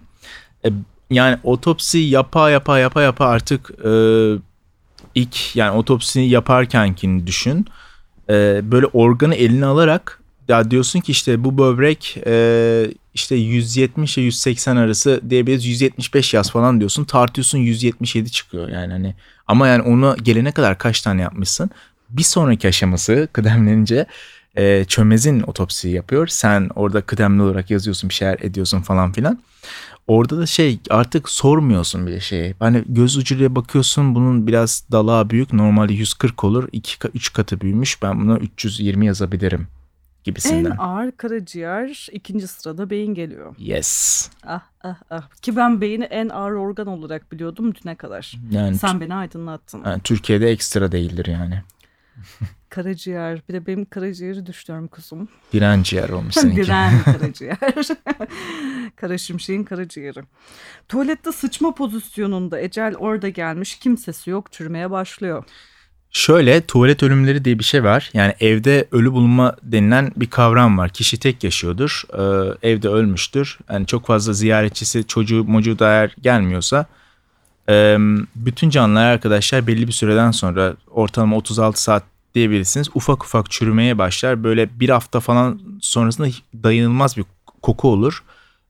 e, 0.64 0.68
yani 1.10 1.38
otopsi 1.42 1.98
yapa 1.98 2.50
yapa 2.50 2.78
yapa 2.78 3.02
yapa 3.02 3.26
artık 3.26 3.70
e, 3.84 3.92
ilk 5.14 5.56
yani 5.56 5.70
otopsini 5.70 6.28
yaparkenkini 6.28 7.26
düşün. 7.26 7.66
E, 8.30 8.60
böyle 8.72 8.86
organı 8.86 9.34
eline 9.34 9.66
alarak 9.66 10.20
ya 10.48 10.70
diyorsun 10.70 11.00
ki 11.00 11.12
işte 11.12 11.44
bu 11.44 11.58
böbrek 11.58 12.16
e, 12.26 12.86
işte 13.14 13.36
170 13.36 14.18
ile 14.18 14.24
180 14.24 14.76
arası 14.76 15.20
diyebiliriz 15.30 15.66
175 15.66 16.34
yaz 16.34 16.50
falan 16.50 16.80
diyorsun. 16.80 17.04
Tartıyorsun 17.04 17.58
177 17.58 18.30
çıkıyor 18.30 18.68
yani 18.68 18.92
hani. 18.92 19.14
Ama 19.46 19.68
yani 19.68 19.82
onu 19.82 20.16
gelene 20.22 20.52
kadar 20.52 20.78
kaç 20.78 21.00
tane 21.00 21.22
yapmışsın? 21.22 21.70
Bir 22.10 22.22
sonraki 22.22 22.68
aşaması 22.68 23.28
kıdemlenince 23.32 24.06
e, 24.56 24.84
çömezin 24.84 25.40
otopsi 25.40 25.88
yapıyor. 25.88 26.26
Sen 26.26 26.70
orada 26.74 27.00
kıdemli 27.00 27.42
olarak 27.42 27.70
yazıyorsun 27.70 28.10
bir 28.10 28.14
şeyler 28.14 28.38
ediyorsun 28.40 28.80
falan 28.80 29.12
filan 29.12 29.38
orada 30.06 30.38
da 30.38 30.46
şey 30.46 30.78
artık 30.90 31.28
sormuyorsun 31.28 32.06
bile 32.06 32.20
şeyi. 32.20 32.54
Hani 32.58 32.84
göz 32.88 33.16
ucuyla 33.16 33.54
bakıyorsun 33.56 34.14
bunun 34.14 34.46
biraz 34.46 34.84
dalağı 34.92 35.30
büyük. 35.30 35.52
Normalde 35.52 35.92
140 35.92 36.44
olur. 36.44 36.68
2 36.72 37.08
3 37.14 37.32
katı 37.32 37.60
büyümüş. 37.60 38.02
Ben 38.02 38.20
buna 38.20 38.38
320 38.38 39.06
yazabilirim 39.06 39.66
gibisinden. 40.24 40.70
En 40.70 40.76
ağır 40.76 41.12
karaciğer 41.12 42.06
ikinci 42.12 42.48
sırada 42.48 42.90
beyin 42.90 43.14
geliyor. 43.14 43.54
Yes. 43.58 44.28
Ah 44.46 44.60
ah 44.82 44.96
ah. 45.10 45.30
Ki 45.42 45.56
ben 45.56 45.80
beyni 45.80 46.04
en 46.04 46.28
ağır 46.28 46.52
organ 46.52 46.86
olarak 46.86 47.32
biliyordum 47.32 47.74
düne 47.74 47.94
kadar. 47.94 48.34
Yani, 48.50 48.78
Sen 48.78 49.00
beni 49.00 49.14
aydınlattın. 49.14 49.82
Yani, 49.84 50.00
Türkiye'de 50.02 50.50
ekstra 50.50 50.92
değildir 50.92 51.26
yani. 51.26 51.62
karaciğer. 52.68 53.42
Bir 53.48 53.54
de 53.54 53.66
benim 53.66 53.84
karaciğeri 53.84 54.46
düştüyorum 54.46 54.88
kuzum. 54.88 55.28
Diren 55.52 55.82
ciğer 55.82 56.08
olmuş 56.10 56.34
seninki. 56.34 56.62
Diren 56.62 56.92
karaciğer. 57.04 57.58
Kara 58.96 59.18
şimşeğin 59.18 59.64
karaciğeri. 59.64 60.20
Tuvalette 60.88 61.32
sıçma 61.32 61.74
pozisyonunda 61.74 62.60
ecel 62.60 62.94
orada 62.96 63.28
gelmiş 63.28 63.78
kimsesi 63.78 64.30
yok 64.30 64.52
çürümeye 64.52 64.90
başlıyor. 64.90 65.44
Şöyle 66.10 66.60
tuvalet 66.60 67.02
ölümleri 67.02 67.44
diye 67.44 67.58
bir 67.58 67.64
şey 67.64 67.84
var. 67.84 68.10
Yani 68.14 68.34
evde 68.40 68.88
ölü 68.92 69.12
bulunma 69.12 69.56
denilen 69.62 70.12
bir 70.16 70.30
kavram 70.30 70.78
var. 70.78 70.90
Kişi 70.90 71.18
tek 71.18 71.44
yaşıyordur. 71.44 72.02
E, 72.12 72.22
evde 72.70 72.88
ölmüştür. 72.88 73.58
Yani 73.70 73.86
çok 73.86 74.06
fazla 74.06 74.32
ziyaretçisi 74.32 75.06
çocuğu 75.06 75.44
mocu 75.44 75.76
eğer 75.80 76.16
gelmiyorsa 76.22 76.86
bütün 78.36 78.70
canlılar 78.70 79.04
arkadaşlar 79.04 79.66
belli 79.66 79.86
bir 79.86 79.92
süreden 79.92 80.30
sonra 80.30 80.74
ortalama 80.90 81.36
36 81.36 81.82
saat 81.82 82.02
diyebilirsiniz. 82.34 82.88
Ufak 82.94 83.24
ufak 83.24 83.50
çürümeye 83.50 83.98
başlar. 83.98 84.44
Böyle 84.44 84.80
bir 84.80 84.88
hafta 84.88 85.20
falan 85.20 85.60
sonrasında 85.80 86.28
dayanılmaz 86.62 87.16
bir 87.16 87.24
koku 87.62 87.88
olur 87.88 88.22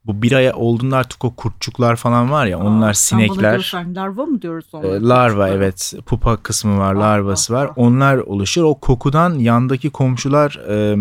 bu 0.06 0.22
bir 0.22 0.32
aya 0.32 0.54
olduğunda 0.54 0.96
artık 0.96 1.24
o 1.24 1.34
kurtçuklar 1.34 1.96
falan 1.96 2.30
var 2.30 2.46
ya 2.46 2.58
onlar 2.58 2.90
Aa, 2.90 2.94
sinekler. 2.94 3.72
larva 3.96 4.26
mı 4.26 4.42
diyoruz 4.42 4.66
onlara? 4.72 4.96
E, 4.96 5.00
larva 5.00 5.48
evet 5.48 5.94
pupa 6.06 6.36
kısmı 6.36 6.78
var 6.78 6.94
larvası 6.94 7.54
var 7.54 7.70
onlar 7.76 8.16
oluşur. 8.16 8.62
O 8.62 8.74
kokudan 8.74 9.34
yandaki 9.34 9.90
komşular 9.90 10.60
e, 10.68 10.96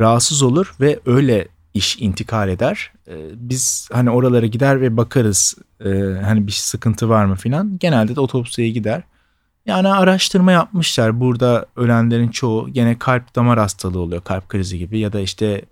rahatsız 0.00 0.42
olur 0.42 0.74
ve 0.80 1.00
öyle 1.06 1.48
iş 1.76 1.96
intikal 2.00 2.48
eder. 2.48 2.92
E, 3.08 3.14
biz 3.34 3.88
hani 3.92 4.10
oralara 4.10 4.46
gider 4.46 4.80
ve 4.80 4.96
bakarız 4.96 5.54
e, 5.84 5.88
hani 6.24 6.46
bir 6.46 6.52
sıkıntı 6.52 7.08
var 7.08 7.24
mı 7.24 7.36
filan. 7.36 7.78
Genelde 7.78 8.16
de 8.16 8.20
otopsiye 8.20 8.70
gider. 8.70 9.02
Yani 9.66 9.88
araştırma 9.88 10.52
yapmışlar. 10.52 11.20
Burada 11.20 11.66
ölenlerin 11.76 12.28
çoğu 12.28 12.68
gene 12.68 12.98
kalp 12.98 13.34
damar 13.34 13.58
hastalığı 13.58 13.98
oluyor. 13.98 14.24
Kalp 14.24 14.48
krizi 14.48 14.78
gibi 14.78 14.98
ya 14.98 15.12
da 15.12 15.20
işte 15.20 15.62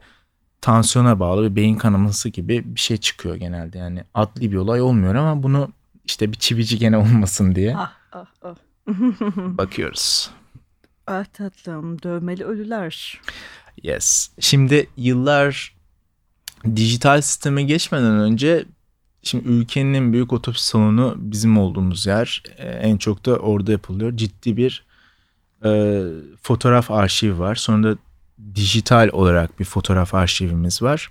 tansiyona 0.61 1.21
bağlı 1.21 1.51
bir 1.51 1.57
beyin 1.57 1.77
kanaması 1.77 2.29
gibi 2.29 2.63
bir 2.75 2.81
şey 2.81 2.97
çıkıyor 2.97 3.37
genelde. 3.37 3.79
Yani 3.79 4.05
adli 4.15 4.53
bir 4.53 4.57
olay 4.57 4.81
olmuyor 4.81 5.15
ama 5.15 5.43
bunu 5.43 5.73
işte 6.05 6.33
bir 6.33 6.39
çivici 6.39 6.79
gene 6.79 6.97
olmasın 6.97 7.55
diye 7.55 7.77
ah, 7.77 7.93
ah, 8.13 8.27
ah. 8.43 8.55
bakıyoruz. 9.37 10.31
Ah 11.07 11.25
tatlım 11.25 12.03
dövmeli 12.03 12.45
ölüler. 12.45 13.21
Yes. 13.83 14.31
Şimdi 14.41 14.87
yıllar 14.97 15.74
dijital 16.77 17.21
sisteme 17.21 17.63
geçmeden 17.63 18.21
önce 18.21 18.65
şimdi 19.23 19.49
ülkenin 19.49 19.95
en 19.95 20.13
büyük 20.13 20.33
otopsi 20.33 20.67
salonu 20.67 21.15
bizim 21.19 21.59
olduğumuz 21.59 22.07
yer. 22.07 22.43
Ee, 22.59 22.69
en 22.69 22.97
çok 22.97 23.27
da 23.27 23.37
orada 23.37 23.73
yapılıyor. 23.73 24.17
Ciddi 24.17 24.57
bir 24.57 24.85
e, 25.65 26.03
fotoğraf 26.43 26.91
arşivi 26.91 27.39
var. 27.39 27.55
Sonra 27.55 27.89
da 27.89 27.99
dijital 28.55 29.09
olarak 29.13 29.61
bir 29.61 29.65
fotoğraf 29.65 30.15
arşivimiz 30.15 30.83
var. 30.83 31.11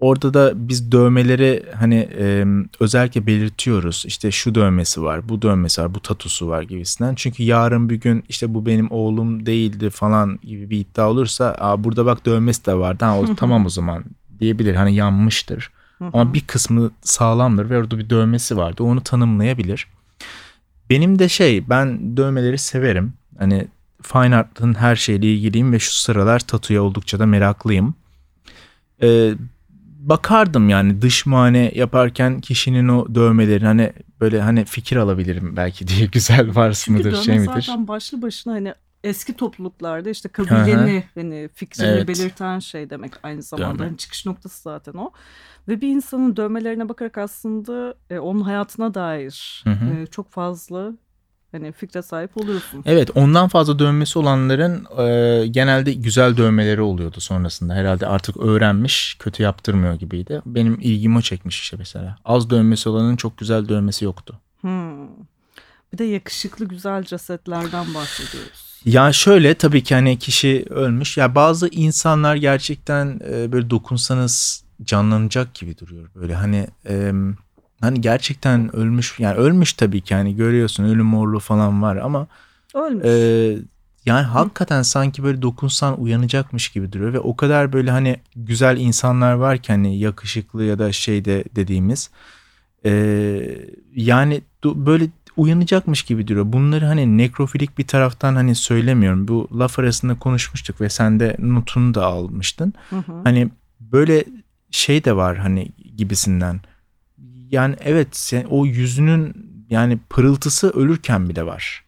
Orada 0.00 0.34
da 0.34 0.52
biz 0.54 0.92
dövmeleri 0.92 1.62
hani 1.74 2.08
e, 2.18 2.44
özellikle 2.80 3.26
belirtiyoruz. 3.26 4.04
İşte 4.06 4.30
şu 4.30 4.54
dövmesi 4.54 5.02
var, 5.02 5.28
bu 5.28 5.42
dövmesi 5.42 5.82
var, 5.82 5.94
bu 5.94 6.00
tatusu 6.00 6.48
var 6.48 6.62
gibisinden. 6.62 7.14
Çünkü 7.14 7.42
yarın 7.42 7.90
bir 7.90 7.96
gün 7.96 8.24
işte 8.28 8.54
bu 8.54 8.66
benim 8.66 8.90
oğlum 8.90 9.46
değildi 9.46 9.90
falan 9.90 10.38
gibi 10.42 10.70
bir 10.70 10.78
iddia 10.78 11.10
olursa 11.10 11.56
Aa, 11.58 11.84
burada 11.84 12.06
bak 12.06 12.26
dövmesi 12.26 12.66
de 12.66 12.74
vardı. 12.74 13.04
Ha, 13.04 13.18
o, 13.18 13.34
tamam 13.34 13.66
o 13.66 13.68
zaman 13.68 14.04
diyebilir. 14.40 14.74
Hani 14.74 14.94
yanmıştır. 14.94 15.70
Ama 16.00 16.34
bir 16.34 16.40
kısmı 16.40 16.90
sağlamdır 17.02 17.70
ve 17.70 17.78
orada 17.78 17.98
bir 17.98 18.10
dövmesi 18.10 18.56
vardı. 18.56 18.82
Onu 18.82 19.00
tanımlayabilir. 19.00 19.86
Benim 20.90 21.18
de 21.18 21.28
şey 21.28 21.68
ben 21.68 22.16
dövmeleri 22.16 22.58
severim. 22.58 23.12
Hani 23.38 23.68
fine 24.02 24.36
art'ın 24.36 24.74
her 24.74 24.96
şeyle 24.96 25.32
ilgiliyim 25.34 25.72
ve 25.72 25.78
şu 25.78 25.92
sıralar 25.92 26.40
tatuya 26.40 26.82
oldukça 26.82 27.18
da 27.18 27.26
meraklıyım. 27.26 27.94
Ee, 29.02 29.34
bakardım 29.98 30.68
yani 30.68 31.02
dış 31.02 31.26
mane 31.26 31.72
yaparken 31.74 32.40
kişinin 32.40 32.88
o 32.88 33.14
dövmeleri 33.14 33.66
hani 33.66 33.92
böyle 34.20 34.40
hani 34.40 34.64
fikir 34.64 34.96
alabilirim 34.96 35.56
belki 35.56 35.88
diye 35.88 36.06
güzel 36.12 36.54
varsı 36.54 36.92
mıdır 36.92 37.22
şey 37.22 37.34
dövme 37.34 37.38
midir? 37.38 37.62
zaten 37.62 37.88
başlı 37.88 38.22
başına 38.22 38.52
hani 38.52 38.74
eski 39.04 39.36
topluluklarda 39.36 40.10
işte 40.10 40.28
kabileni 40.28 41.04
hani 41.14 41.48
fikrini 41.54 41.86
Evet. 41.86 42.08
belirten 42.08 42.58
şey 42.58 42.90
demek 42.90 43.12
aynı 43.22 43.42
zamanda. 43.42 43.84
Hani 43.84 43.96
çıkış 43.96 44.26
noktası 44.26 44.62
zaten 44.62 44.92
o. 44.92 45.10
Ve 45.68 45.80
bir 45.80 45.88
insanın 45.88 46.36
dövmelerine 46.36 46.88
bakarak 46.88 47.18
aslında 47.18 47.94
e, 48.10 48.18
onun 48.18 48.40
hayatına 48.40 48.94
dair 48.94 49.62
Hı 49.64 49.70
hı. 49.70 49.94
e, 49.94 50.06
çok 50.06 50.30
fazla 50.30 50.92
hani 51.52 51.72
fikre 51.72 52.02
sahip 52.02 52.36
oluyorsun. 52.36 52.82
Evet 52.86 53.10
ondan 53.14 53.48
fazla 53.48 53.78
dövmesi 53.78 54.18
olanların 54.18 54.86
e, 54.98 55.46
genelde 55.46 55.92
güzel 55.92 56.36
dövmeleri 56.36 56.80
oluyordu 56.80 57.20
sonrasında. 57.20 57.74
Herhalde 57.74 58.06
artık 58.06 58.36
öğrenmiş 58.36 59.16
kötü 59.18 59.42
yaptırmıyor 59.42 59.94
gibiydi. 59.94 60.42
Benim 60.46 60.78
ilgimi 60.80 61.22
çekmiş 61.22 61.60
işte 61.60 61.76
mesela. 61.76 62.16
Az 62.24 62.50
dövmesi 62.50 62.88
olanın 62.88 63.16
çok 63.16 63.38
güzel 63.38 63.68
dövmesi 63.68 64.04
yoktu. 64.04 64.38
Hmm. 64.60 65.08
Bir 65.92 65.98
de 65.98 66.04
yakışıklı 66.04 66.64
güzel 66.64 67.02
cesetlerden 67.04 67.94
bahsediyoruz. 67.94 68.67
Ya 68.84 69.12
şöyle 69.12 69.54
tabii 69.54 69.82
ki 69.82 69.94
hani 69.94 70.18
kişi 70.18 70.64
ölmüş. 70.70 71.16
Ya 71.16 71.34
bazı 71.34 71.68
insanlar 71.68 72.36
gerçekten 72.36 73.20
e, 73.32 73.52
böyle 73.52 73.70
dokunsanız 73.70 74.64
canlanacak 74.84 75.54
gibi 75.54 75.78
duruyor. 75.78 76.08
Böyle 76.14 76.34
hani 76.34 76.66
e, 76.88 77.12
hani 77.80 78.00
gerçekten 78.00 78.76
ölmüş. 78.76 79.20
Yani 79.20 79.36
ölmüş 79.36 79.72
tabii 79.72 80.00
ki 80.00 80.14
hani 80.14 80.36
görüyorsun 80.36 80.84
ölüm 80.84 81.06
morluğu 81.06 81.40
falan 81.40 81.82
var 81.82 81.96
ama 81.96 82.26
Ölmüş. 82.74 83.06
e, 83.06 83.56
yani 84.06 84.26
hakikaten 84.26 84.82
sanki 84.82 85.22
böyle 85.22 85.42
dokunsan 85.42 86.00
uyanacakmış 86.00 86.68
gibi 86.68 86.92
duruyor 86.92 87.12
ve 87.12 87.20
o 87.20 87.36
kadar 87.36 87.72
böyle 87.72 87.90
hani 87.90 88.16
güzel 88.36 88.76
insanlar 88.76 89.32
var 89.32 89.58
ki 89.58 89.72
hani 89.72 89.98
yakışıklı 89.98 90.64
ya 90.64 90.78
da 90.78 90.92
şeyde 90.92 91.44
dediğimiz 91.56 92.10
e, 92.84 92.90
yani 93.96 94.42
böyle 94.64 95.08
uyanacakmış 95.38 96.02
gibi 96.02 96.28
duruyor. 96.28 96.52
Bunları 96.52 96.84
hani 96.86 97.18
nekrofilik 97.18 97.78
bir 97.78 97.86
taraftan 97.86 98.34
hani 98.34 98.54
söylemiyorum. 98.54 99.28
Bu 99.28 99.48
laf 99.58 99.78
arasında 99.78 100.18
konuşmuştuk 100.18 100.80
ve 100.80 100.88
sen 100.88 101.20
de 101.20 101.36
notunu 101.38 101.94
da 101.94 102.06
almıştın. 102.06 102.74
Hı 102.90 102.96
hı. 102.96 103.20
Hani 103.24 103.50
böyle 103.80 104.24
şey 104.70 105.04
de 105.04 105.16
var 105.16 105.36
hani 105.36 105.72
gibisinden. 105.96 106.60
Yani 107.50 107.76
evet 107.80 108.08
sen, 108.16 108.44
o 108.44 108.66
yüzünün 108.66 109.48
yani 109.70 109.98
pırıltısı 110.10 110.70
ölürken 110.70 111.28
bile 111.28 111.46
var. 111.46 111.84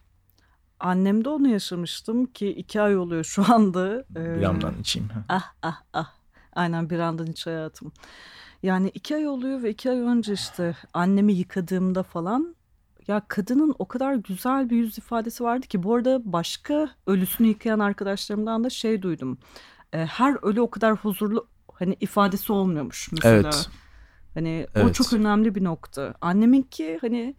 Annemde 0.79 1.29
onu 1.29 1.47
yaşamıştım 1.47 2.25
ki 2.25 2.47
iki 2.47 2.81
ay 2.81 2.97
oluyor 2.97 3.23
şu 3.23 3.53
anda. 3.53 4.05
Ee, 4.15 4.35
Bir 4.35 4.41
yandan 4.41 4.73
içeyim. 4.79 5.09
Ah 5.29 5.53
ah 5.61 5.81
ah. 5.93 6.11
Aynen 6.53 6.89
bir 6.89 6.99
andan 6.99 7.27
hiç 7.27 7.47
hayatım. 7.47 7.91
Yani 8.63 8.89
iki 8.89 9.15
ay 9.15 9.27
oluyor 9.27 9.63
ve 9.63 9.69
iki 9.69 9.89
ay 9.89 9.99
önce 9.99 10.33
işte 10.33 10.75
annemi 10.93 11.33
yıkadığımda 11.33 12.03
falan 12.03 12.55
ya 13.07 13.21
kadının 13.27 13.75
o 13.79 13.87
kadar 13.87 14.13
güzel 14.13 14.69
bir 14.69 14.75
yüz 14.77 14.97
ifadesi 14.97 15.43
vardı 15.43 15.67
ki 15.67 15.83
bu 15.83 15.95
arada 15.95 16.21
başka 16.33 16.89
ölüsünü 17.07 17.47
yıkayan 17.47 17.79
arkadaşlarımdan 17.79 18.63
da 18.63 18.69
şey 18.69 19.01
duydum. 19.01 19.37
Ee, 19.93 19.97
her 20.05 20.37
ölü 20.41 20.61
o 20.61 20.69
kadar 20.69 20.95
huzurlu 20.95 21.47
hani 21.73 21.97
ifadesi 21.99 22.53
olmuyormuş 22.53 23.11
mesela. 23.11 23.37
Evet. 23.37 23.69
Hani 24.33 24.67
o 24.75 24.79
Evet. 24.79 24.95
çok 24.95 25.13
önemli 25.13 25.55
bir 25.55 25.63
nokta. 25.63 26.13
Anneminki 26.21 26.97
hani 27.01 27.35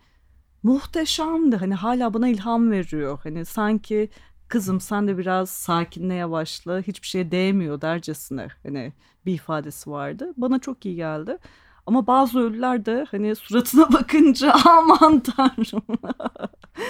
muhteşemdi. 0.62 1.56
Hani 1.56 1.74
hala 1.74 2.14
bana 2.14 2.28
ilham 2.28 2.70
veriyor. 2.70 3.18
Hani 3.22 3.44
sanki 3.44 4.10
kızım 4.48 4.80
sen 4.80 5.08
de 5.08 5.18
biraz 5.18 5.50
sakinliğe 5.50 6.30
başla. 6.30 6.80
Hiçbir 6.80 7.06
şeye 7.06 7.30
değmiyor 7.30 7.80
dercesine 7.80 8.48
hani 8.62 8.92
bir 9.26 9.34
ifadesi 9.34 9.90
vardı. 9.90 10.32
Bana 10.36 10.58
çok 10.58 10.86
iyi 10.86 10.96
geldi. 10.96 11.38
Ama 11.86 12.06
bazı 12.06 12.40
ölüler 12.40 12.86
de 12.86 13.06
hani 13.10 13.36
suratına 13.36 13.92
bakınca 13.92 14.54
aman 14.66 15.20
tanrım 15.20 15.82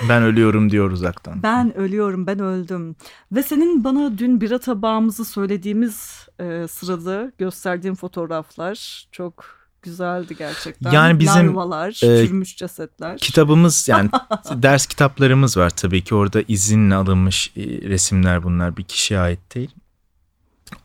Ben 0.09 0.23
ölüyorum 0.23 0.71
diyor 0.71 0.91
uzaktan. 0.91 1.43
ben 1.43 1.77
ölüyorum 1.77 2.27
ben 2.27 2.39
öldüm. 2.39 2.97
Ve 3.33 3.43
senin 3.43 3.85
bana 3.85 4.19
dün 4.19 4.41
bira 4.41 4.59
tabağımızı 4.59 5.25
söylediğimiz 5.25 6.27
e, 6.41 6.69
sırada 6.69 7.33
gösterdiğin 7.39 7.95
fotoğraflar 7.95 9.07
çok 9.13 9.45
güzeldi 9.83 10.37
gerçekten. 10.39 10.91
Yani 10.91 11.19
bizim, 11.21 11.49
Larvalar, 11.49 11.89
e, 11.89 12.27
çürümüş 12.27 12.57
cesetler. 12.57 13.19
Kitabımız 13.19 13.89
yani 13.89 14.11
ders 14.53 14.87
kitaplarımız 14.87 15.57
var 15.57 15.71
tabii 15.71 16.05
ki 16.05 16.15
orada 16.15 16.43
izinle 16.49 16.95
alınmış 16.95 17.53
e, 17.57 17.61
resimler 17.65 18.43
bunlar 18.43 18.77
bir 18.77 18.85
kişiye 18.85 19.21
ait 19.21 19.55
değil. 19.55 19.71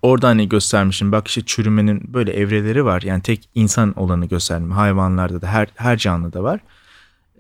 Orada 0.02 0.28
hani 0.28 0.50
göstermişim. 0.50 1.12
Bak 1.12 1.28
işte 1.28 1.41
çürümenin 1.45 2.13
böyle 2.13 2.34
evreleri 2.34 2.86
var. 2.86 3.02
Yani 3.02 3.21
tek 3.21 3.50
insan 3.56 3.93
olanı 4.00 4.26
gösterdim 4.26 4.71
hayvanlarda 4.71 5.41
da 5.41 5.47
her 5.47 5.67
her 5.76 5.97
canlıda 5.97 6.43
var. 6.43 6.60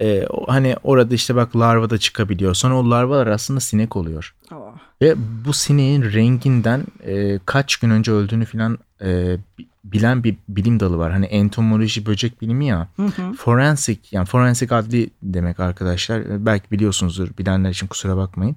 Ee, 0.01 0.27
hani 0.47 0.75
orada 0.83 1.15
işte 1.15 1.35
bak 1.35 1.55
larva 1.55 1.89
da 1.89 1.97
çıkabiliyor. 1.97 2.53
Sonra 2.53 2.75
o 2.75 2.89
larvalar 2.91 3.27
aslında 3.27 3.59
sinek 3.59 3.95
oluyor. 3.95 4.35
Aa, 4.51 4.55
Ve 5.01 5.15
bu 5.45 5.53
sineğin 5.53 6.03
renginden 6.03 6.83
e, 7.05 7.39
kaç 7.45 7.75
gün 7.77 7.89
önce 7.89 8.11
öldüğünü 8.11 8.45
falan 8.45 8.77
e, 9.01 9.37
bilen 9.83 10.23
bir 10.23 10.35
bilim 10.49 10.79
dalı 10.79 10.97
var. 10.97 11.11
Hani 11.11 11.25
entomoloji 11.25 12.05
böcek 12.05 12.41
bilimi 12.41 12.67
ya. 12.67 12.87
hı 12.95 13.03
hı. 13.05 13.33
Forensik 13.33 14.13
yani 14.13 14.25
forensik 14.25 14.71
adli 14.71 15.09
demek 15.23 15.59
arkadaşlar. 15.59 16.19
E, 16.19 16.45
Belki 16.45 16.71
biliyorsunuzdur 16.71 17.37
bilenler 17.37 17.69
için 17.69 17.87
kusura 17.87 18.17
bakmayın. 18.17 18.55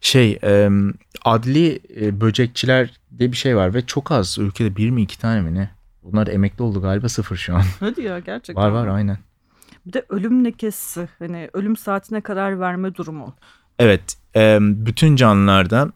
Şey 0.00 0.38
e, 0.44 0.70
adli 1.24 1.80
e, 2.00 2.20
böcekçiler 2.20 3.00
diye 3.18 3.32
bir 3.32 3.36
şey 3.36 3.56
var 3.56 3.74
ve 3.74 3.86
çok 3.86 4.12
az 4.12 4.38
ülkede 4.38 4.76
bir 4.76 4.90
mi 4.90 5.02
iki 5.02 5.18
tane 5.18 5.40
mi 5.40 5.54
ne? 5.54 5.70
Bunlar 6.02 6.26
emekli 6.26 6.62
oldu 6.62 6.82
galiba 6.82 7.08
sıfır 7.08 7.36
şu 7.36 7.54
an. 7.56 7.62
Hadi 7.80 8.02
ya 8.02 8.18
gerçekten. 8.18 8.62
var 8.64 8.70
var 8.70 8.86
aynen. 8.86 9.18
Bir 9.86 9.92
de 9.92 10.04
ölüm 10.08 10.44
lekesi 10.44 11.08
hani 11.18 11.50
ölüm 11.52 11.76
saatine 11.76 12.20
karar 12.20 12.60
verme 12.60 12.94
durumu. 12.94 13.34
Evet 13.78 14.16
bütün 14.60 15.16
canlılarda 15.16 15.92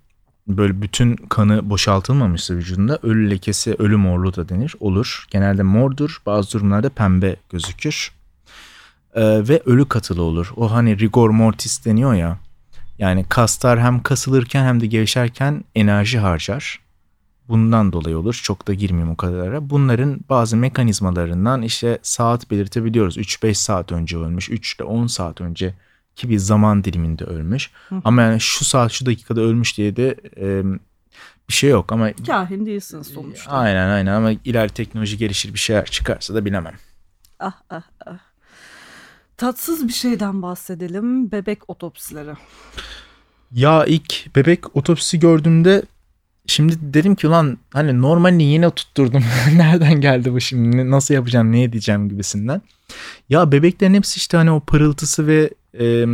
böyle 0.49 0.83
bütün 0.83 1.17
kanı 1.17 1.71
boşaltılmamışsa 1.71 2.55
vücudunda 2.55 2.99
ölü 3.03 3.31
lekesi 3.31 3.75
ölü 3.75 3.97
morluğu 3.97 4.37
da 4.37 4.49
denir 4.49 4.75
olur. 4.81 5.27
Genelde 5.31 5.63
mordur 5.63 6.23
bazı 6.27 6.53
durumlarda 6.53 6.89
pembe 6.89 7.37
gözükür. 7.51 8.13
E, 9.15 9.49
ve 9.49 9.63
ölü 9.67 9.89
katılı 9.89 10.23
olur. 10.23 10.53
O 10.57 10.73
hani 10.73 10.99
rigor 10.99 11.31
mortis 11.31 11.85
deniyor 11.85 12.15
ya. 12.15 12.39
Yani 12.99 13.25
kaslar 13.29 13.81
hem 13.81 14.03
kasılırken 14.03 14.65
hem 14.65 14.81
de 14.81 14.87
gevşerken 14.87 15.65
enerji 15.75 16.19
harcar. 16.19 16.81
Bundan 17.49 17.93
dolayı 17.93 18.19
olur. 18.19 18.41
Çok 18.43 18.69
da 18.69 18.75
girmeyeyim 18.75 19.13
o 19.13 19.17
kadarlara. 19.17 19.71
Bunların 19.71 20.21
bazı 20.29 20.57
mekanizmalarından 20.57 21.63
işte 21.63 21.99
saat 22.03 22.51
belirtebiliyoruz. 22.51 23.17
3-5 23.17 23.55
saat 23.55 23.93
önce 23.93 24.19
ölmüş, 24.19 24.51
3 24.51 24.77
ile 24.77 24.85
10 24.85 25.07
saat 25.07 25.41
önce 25.41 25.75
ki 26.16 26.31
bir 26.31 26.38
zaman 26.38 26.85
diliminde 26.85 27.24
ölmüş. 27.24 27.70
Hı. 27.88 28.00
Ama 28.05 28.22
yani 28.22 28.40
şu 28.40 28.64
saat 28.64 28.92
şu 28.92 29.07
dakikada 29.07 29.40
ölmüş 29.40 29.76
diye 29.79 29.96
de 29.96 30.16
e, 30.37 30.62
bir 31.48 31.55
şey 31.55 31.70
yok 31.70 31.92
ama 31.92 32.12
Kahin 32.26 32.66
değilsin 32.66 33.02
sonuçta. 33.02 33.50
aynen 33.50 33.88
aynen 33.88 34.12
ama 34.12 34.33
ileri 34.44 34.68
teknoloji 34.68 35.18
gelişir 35.18 35.55
bir 35.55 35.59
şeyler 35.59 35.85
çıkarsa 35.87 36.35
da 36.35 36.44
bilemem. 36.44 36.74
Ah 37.38 37.52
ah 37.70 37.83
ah. 38.07 38.18
Tatsız 39.37 39.88
bir 39.88 39.92
şeyden 39.92 40.42
bahsedelim. 40.42 41.33
Bebek 41.33 41.70
otopsileri. 41.70 42.35
Ya 43.52 43.85
ilk 43.85 44.37
bebek 44.37 44.76
otopsisi 44.76 45.18
gördüğümde 45.20 45.83
şimdi 46.46 46.76
dedim 46.81 47.14
ki 47.14 47.26
lan 47.26 47.59
hani 47.72 48.02
normalini 48.02 48.42
yine 48.42 48.70
tutturdum. 48.70 49.24
Nereden 49.57 50.00
geldi 50.00 50.33
bu 50.33 50.40
şimdi? 50.40 50.90
Nasıl 50.90 51.14
yapacağım? 51.14 51.52
Ne 51.52 51.62
edeceğim 51.62 52.09
gibisinden. 52.09 52.62
Ya 53.29 53.53
bebeklerin 53.53 53.94
hepsi 53.94 54.16
işte 54.16 54.37
hani 54.37 54.51
o 54.51 54.61
pırıltısı 54.61 55.27
ve 55.27 55.51
e, 55.79 56.07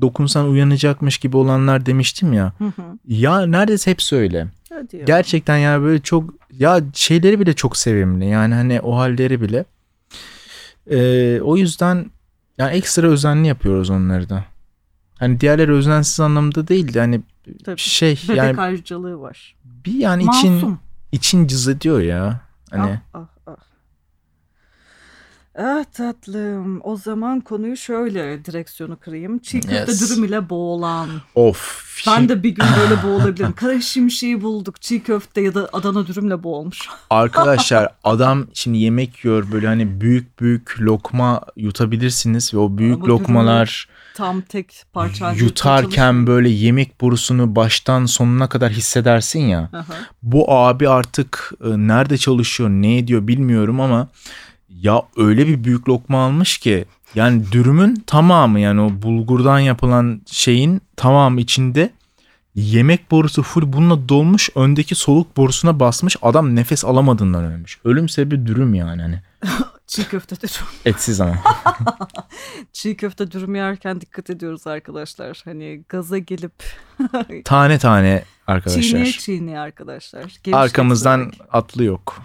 dokunsan 0.00 0.48
uyanacakmış 0.48 1.18
gibi 1.18 1.36
olanlar 1.36 1.86
demiştim 1.86 2.32
ya. 2.32 2.52
Hı 2.58 2.64
hı. 2.64 2.98
Ya 3.08 3.46
neredeyse 3.46 3.90
hepsi 3.90 4.16
öyle. 4.16 4.46
Hadi 4.72 4.96
ya. 4.96 5.04
Gerçekten 5.04 5.56
yani 5.56 5.84
böyle 5.84 6.00
çok 6.02 6.34
ya 6.52 6.80
şeyleri 6.94 7.40
bile 7.40 7.52
çok 7.52 7.76
sevimli. 7.76 8.26
Yani 8.26 8.54
hani 8.54 8.80
o 8.80 8.96
halleri 8.96 9.40
bile. 9.40 9.64
Ee, 10.90 11.40
o 11.40 11.56
yüzden 11.56 12.10
yani 12.58 12.72
ekstra 12.72 13.06
özenli 13.06 13.48
yapıyoruz 13.48 13.90
onları 13.90 14.28
da. 14.28 14.44
Hani 15.18 15.40
diğerleri 15.40 15.72
özensiz 15.72 16.20
anlamda 16.20 16.68
değil 16.68 16.94
de 16.94 17.00
hani 17.00 17.20
Tabii. 17.64 17.78
şey 17.78 18.20
Bebek 18.28 18.36
yani 18.36 18.60
ayrıcalığı 18.60 19.20
var. 19.20 19.56
bir 19.64 19.94
yani 19.94 20.22
için 20.22 20.52
Masum. 20.52 20.78
için 21.12 21.46
cız 21.46 21.68
ediyor 21.68 22.00
ya. 22.00 22.40
Hani 22.70 23.00
ah, 23.14 23.20
ah. 23.20 23.26
Ah 25.58 25.84
tatlım. 25.84 26.80
O 26.84 26.96
zaman 26.96 27.40
konuyu 27.40 27.76
şöyle 27.76 28.44
direksiyonu 28.44 28.96
kırayım. 28.96 29.38
Çiğ 29.38 29.60
köfte 29.60 29.74
Yes. 29.92 30.10
dürüm 30.10 30.24
ile 30.24 30.50
boğulan. 30.50 31.08
Of. 31.34 31.86
Ben 32.06 32.28
de 32.28 32.42
bir 32.42 32.48
gün 32.50 32.64
böyle 32.80 33.02
boğulabilirim. 33.02 33.52
Kara 33.56 33.80
şimşeği 33.80 34.42
bulduk. 34.42 34.82
Çiğ 34.82 35.02
köfte 35.02 35.40
ya 35.40 35.54
da 35.54 35.68
Adana 35.72 36.06
dürümle 36.06 36.42
boğulmuş. 36.42 36.78
Arkadaşlar 37.10 37.88
adam 38.04 38.46
şimdi 38.54 38.78
yemek 38.78 39.24
yiyor 39.24 39.46
böyle 39.52 39.66
hani 39.66 40.00
büyük 40.00 40.40
büyük 40.40 40.80
lokma 40.80 41.40
yutabilirsiniz 41.56 42.54
ve 42.54 42.58
o 42.58 42.78
büyük 42.78 42.96
Ama 42.96 43.06
lokmalar 43.06 43.88
Tam 44.16 44.40
tek 44.40 44.82
parça. 44.92 45.32
yutarken 45.32 46.26
böyle 46.26 46.48
yemek 46.48 47.00
borusunu 47.00 47.56
baştan 47.56 48.06
sonuna 48.06 48.48
kadar 48.48 48.72
hissedersin 48.72 49.40
ya. 49.40 49.70
Aha. 49.72 49.84
Bu 50.22 50.52
abi 50.52 50.88
artık 50.88 51.52
e, 51.64 51.68
nerede 51.68 52.18
çalışıyor 52.18 52.70
ne 52.70 52.98
ediyor 52.98 53.28
bilmiyorum 53.28 53.80
ama 53.80 54.08
ya 54.70 55.02
öyle 55.16 55.46
bir 55.46 55.64
büyük 55.64 55.88
lokma 55.88 56.24
almış 56.24 56.58
ki 56.58 56.84
yani 57.14 57.52
dürümün 57.52 58.02
tamamı 58.06 58.60
yani 58.60 58.80
o 58.80 59.02
bulgurdan 59.02 59.58
yapılan 59.58 60.22
şeyin 60.26 60.80
tamamı 60.96 61.40
içinde 61.40 61.90
yemek 62.54 63.10
borusu 63.10 63.42
full 63.42 63.72
bununla 63.72 64.08
dolmuş 64.08 64.50
öndeki 64.54 64.94
soluk 64.94 65.36
borusuna 65.36 65.80
basmış 65.80 66.16
adam 66.22 66.56
nefes 66.56 66.84
alamadığından 66.84 67.44
ölmüş. 67.44 67.78
Ölüm 67.84 68.08
sebebi 68.08 68.46
dürüm 68.46 68.74
yani 68.74 69.02
hani 69.02 69.22
Çiğ 69.96 70.04
köfte 70.08 70.36
dürüm. 70.36 70.66
etsiz 70.84 71.20
ama. 71.20 71.36
Çiğ 72.72 72.96
köfte 72.96 73.30
dürüm 73.30 73.54
yerken 73.54 74.00
dikkat 74.00 74.30
ediyoruz 74.30 74.66
arkadaşlar. 74.66 75.42
Hani 75.44 75.84
gaza 75.88 76.18
gelip 76.18 76.52
tane 77.44 77.78
tane 77.78 78.24
arkadaşlar. 78.46 78.82
çiğneye 78.82 79.12
çiğneye 79.12 79.58
arkadaşlar. 79.58 80.22
Gevşek 80.22 80.54
Arkamızdan 80.54 81.20
börek. 81.26 81.40
atlı 81.52 81.84
yok. 81.84 82.22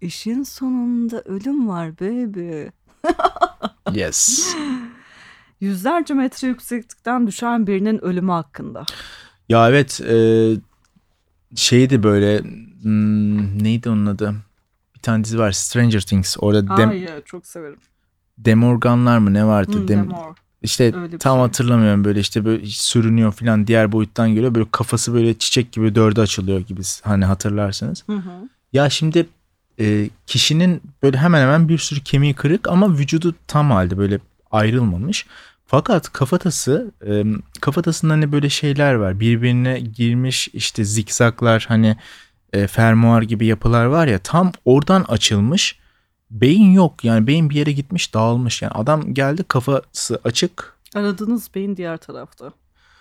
İşin 0.00 0.42
sonunda 0.42 1.20
ölüm 1.20 1.68
var 1.68 2.00
baby. 2.00 2.66
Yes. 3.92 4.54
Yüzlerce 5.60 6.14
metre 6.14 6.48
yükseklikten 6.48 7.26
düşen 7.26 7.66
birinin 7.66 8.04
ölümü 8.04 8.32
hakkında. 8.32 8.84
Ya 9.48 9.68
evet 9.68 10.00
e, 10.00 10.16
şeydi 11.56 12.02
böyle 12.02 12.38
hmm, 12.82 13.64
neydi 13.64 13.90
onun 13.90 14.06
adı? 14.06 14.34
Tane 15.06 15.24
dizi 15.24 15.38
var 15.38 15.52
Stranger 15.52 16.00
Things. 16.00 16.36
Orada 16.38 16.76
Dem, 16.76 16.90
Ay 16.90 16.98
ya 16.98 17.20
çok 17.24 17.46
severim. 17.46 17.78
Demorganlar 18.38 19.18
mı 19.18 19.34
ne 19.34 19.46
vardı? 19.46 19.72
Hmm, 19.72 19.88
Dem, 19.88 20.10
Demor. 20.10 20.34
işte 20.62 20.84
öyle 20.96 21.18
tam 21.18 21.36
şey. 21.36 21.42
hatırlamıyorum 21.42 22.04
böyle 22.04 22.20
işte 22.20 22.44
böyle 22.44 22.66
sürünüyor 22.66 23.32
falan 23.32 23.66
diğer 23.66 23.92
boyuttan 23.92 24.28
geliyor. 24.28 24.54
Böyle 24.54 24.66
kafası 24.72 25.14
böyle 25.14 25.38
çiçek 25.38 25.72
gibi 25.72 25.94
dörde 25.94 26.20
açılıyor 26.20 26.60
gibi 26.60 26.80
hani 27.02 27.24
hatırlarsınız. 27.24 28.04
Hı 28.06 28.16
hı. 28.16 28.48
Ya 28.72 28.90
şimdi 28.90 29.26
e, 29.80 30.10
kişinin 30.26 30.82
böyle 31.02 31.18
hemen 31.18 31.42
hemen 31.42 31.68
bir 31.68 31.78
sürü 31.78 32.00
kemiği 32.00 32.34
kırık 32.34 32.68
ama 32.68 32.98
vücudu 32.98 33.34
tam 33.48 33.70
halde 33.70 33.98
böyle 33.98 34.18
ayrılmamış. 34.50 35.26
Fakat 35.66 36.12
kafatası 36.12 36.90
e, 37.06 37.24
kafatasında 37.60 38.12
hani 38.12 38.32
böyle 38.32 38.50
şeyler 38.50 38.94
var. 38.94 39.20
Birbirine 39.20 39.80
girmiş 39.80 40.48
işte 40.52 40.84
zikzaklar 40.84 41.64
hani 41.68 41.96
e, 42.56 42.66
fermuar 42.66 43.22
gibi 43.22 43.46
yapılar 43.46 43.84
var 43.84 44.06
ya 44.06 44.18
tam 44.18 44.52
oradan 44.64 45.04
açılmış. 45.08 45.78
Beyin 46.30 46.70
yok 46.70 47.04
yani 47.04 47.26
beyin 47.26 47.50
bir 47.50 47.54
yere 47.54 47.72
gitmiş 47.72 48.14
dağılmış 48.14 48.62
yani 48.62 48.72
adam 48.72 49.14
geldi 49.14 49.44
kafası 49.48 50.20
açık 50.24 50.76
Aradığınız 50.94 51.50
beyin 51.54 51.76
diğer 51.76 51.96
tarafta. 51.96 52.52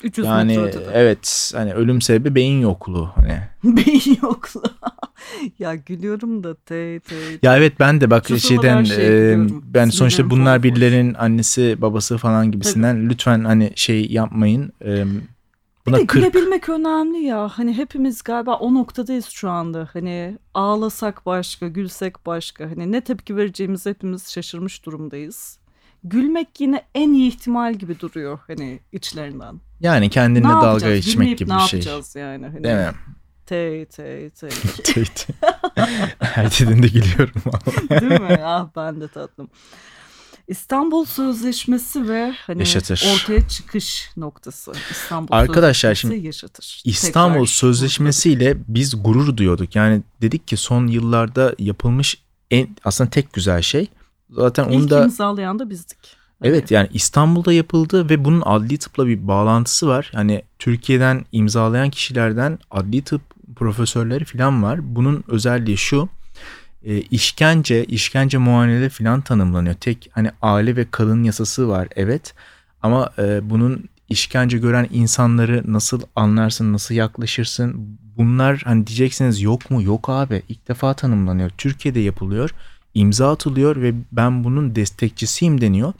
300 0.04 0.28
yani 0.28 0.72
evet 0.94 1.52
hani 1.56 1.74
ölüm 1.74 2.02
sebebi 2.02 2.36
beyin 2.36 2.62
yokluğu 2.62 3.12
hani 3.16 3.40
beyin 3.64 4.18
yoklu. 4.22 4.64
ya 5.60 5.76
gülüyorum 5.76 6.44
da 6.44 6.56
te 6.56 7.00
te. 7.00 7.16
Ya 7.44 7.58
evet 7.58 7.74
ben 7.80 8.02
de 8.02 8.10
bak 8.10 8.28
Şu 8.28 8.40
şeyden 8.40 8.84
şey 8.84 9.34
e, 9.34 9.38
ben 9.64 9.90
sonuçta 9.90 10.30
bunlar 10.30 10.64
birilerinin 10.64 11.14
annesi 11.14 11.78
babası 11.82 12.18
falan 12.18 12.52
gibisinden 12.52 13.10
lütfen 13.10 13.44
hani 13.44 13.72
şey 13.76 14.12
yapmayın. 14.12 14.72
E, 14.86 15.06
Bir 15.88 15.92
buna 15.92 16.00
de 16.00 16.06
kırk 16.06 16.24
gülebilmek 16.34 16.70
önemli 16.70 17.18
ya. 17.18 17.48
Hani 17.50 17.78
hepimiz 17.78 18.24
galiba 18.24 18.56
o 18.56 18.74
noktadayız 18.74 19.26
şu 19.26 19.50
anda. 19.50 19.90
Hani 19.94 20.38
ağlasak 20.54 21.26
başka, 21.26 21.68
gülsek 21.68 22.26
başka. 22.26 22.66
Hani 22.66 22.92
ne 22.92 23.02
tepki 23.02 23.38
vereceğimizi 23.38 23.90
hepimiz 23.90 24.32
şaşırmış 24.32 24.86
durumdayız. 24.86 25.60
Gülmek 26.04 26.62
yine 26.62 26.86
en 26.96 27.14
iyi 27.14 27.28
ihtimal 27.28 27.74
gibi 27.74 28.00
duruyor 28.00 28.40
hani 28.48 28.80
içlerinden. 28.92 29.60
yani 29.80 30.10
kendine 30.10 30.48
ne 30.48 30.52
dalga 30.52 30.68
yapacağız? 30.68 30.96
geçmek 30.96 31.14
Gülmeyip 31.16 31.40
gibi 31.40 31.50
ne 31.52 31.56
bir 31.56 31.62
şey. 31.62 31.80
yapacağız 31.80 32.16
yani? 32.16 32.46
Hani, 32.46 32.64
Değil 32.64 32.76
mi? 32.76 32.92
Tey 33.46 33.86
tey 33.86 34.30
tey. 34.30 34.50
Evet. 34.98 35.28
Her 36.20 36.46
dediğinde 36.52 36.88
gülüyorum. 36.88 37.42
Değil 37.90 38.22
mi? 38.22 38.40
Ah 38.44 38.68
ben 38.76 39.02
de 39.02 39.08
tatlım. 39.08 39.50
İstanbul 40.48 41.06
Sözleşmesi 41.06 42.10
ve 42.10 42.34
hani 42.38 42.60
Yaşatır. 42.60 43.08
ortaya 43.16 43.48
çıkış 43.48 44.10
noktası. 44.18 44.72
İstanbul 44.92 45.36
Arkadaşlar 45.36 45.90
Sözleşmesi 45.90 46.16
şimdi 46.16 46.28
yaşatır. 46.28 46.82
İstanbul 46.86 47.34
Tekrar 47.34 47.46
Sözleşmesi'yle 47.46 48.58
biz 48.68 49.04
gurur 49.04 49.38
duyuyorduk. 49.38 49.76
Yani 49.76 50.02
dedik 50.22 50.48
ki 50.48 50.58
son 50.58 50.88
yıllarda 50.88 51.56
yapılmış 51.60 52.22
en 52.52 52.68
aslında 52.84 53.10
tek 53.10 53.34
güzel 53.34 53.62
şey. 53.62 53.88
Zaten 54.30 54.66
vurguladık. 54.66 54.84
onu 54.84 54.86
İlk 54.86 54.92
da 54.92 55.04
imzalayan 55.04 55.60
da 55.60 55.70
bizdik. 55.70 55.98
Hani 56.40 56.50
Evet 56.50 56.72
yani 56.72 56.90
İstanbul'da 56.94 57.54
yapıldı 57.54 58.10
ve 58.10 58.26
bunun 58.26 58.42
adli 58.46 58.78
tıpla 58.78 59.08
bir 59.08 59.28
bağlantısı 59.28 59.88
var. 59.88 60.12
Hani 60.16 60.42
Türkiye'den 60.60 61.26
imzalayan 61.32 61.90
kişilerden 61.90 62.60
adli 62.72 63.02
tıp 63.02 63.22
profesörleri 63.56 64.26
falan 64.26 64.64
var. 64.64 64.96
Bunun 64.96 65.24
özelliği 65.28 65.78
şu. 65.78 66.10
E, 66.86 67.02
işkence, 67.02 67.86
işkence 67.86 68.38
muayeneleri 68.38 68.90
falan 68.90 69.22
tanımlanıyor. 69.22 69.76
Tek 69.76 70.10
hani 70.14 70.32
aile 70.42 70.76
ve 70.76 70.86
kadın 70.92 71.24
yasası 71.24 71.70
var 71.70 71.88
evet. 71.96 72.34
Ama 72.82 73.10
e, 73.18 73.50
bunun 73.50 73.90
işkence 74.10 74.58
gören 74.58 74.88
insanları 74.92 75.64
nasıl 75.68 76.02
anlarsın, 76.16 76.74
nasıl 76.74 76.96
yaklaşırsın? 76.96 77.98
Bunlar 78.18 78.62
hani 78.66 78.88
diyeceksiniz 78.88 79.42
yok 79.42 79.72
mu? 79.72 79.84
Yok 79.84 80.10
abi. 80.10 80.44
İlk 80.50 80.68
defa 80.68 80.94
tanımlanıyor. 80.94 81.50
Türkiye'de 81.58 82.00
yapılıyor. 82.00 82.50
imza 82.94 83.32
atılıyor 83.32 83.76
ve 83.82 83.94
ben 84.12 84.44
bunun 84.44 84.76
destekçisiyim 84.76 85.62
deniyor. 85.62 85.94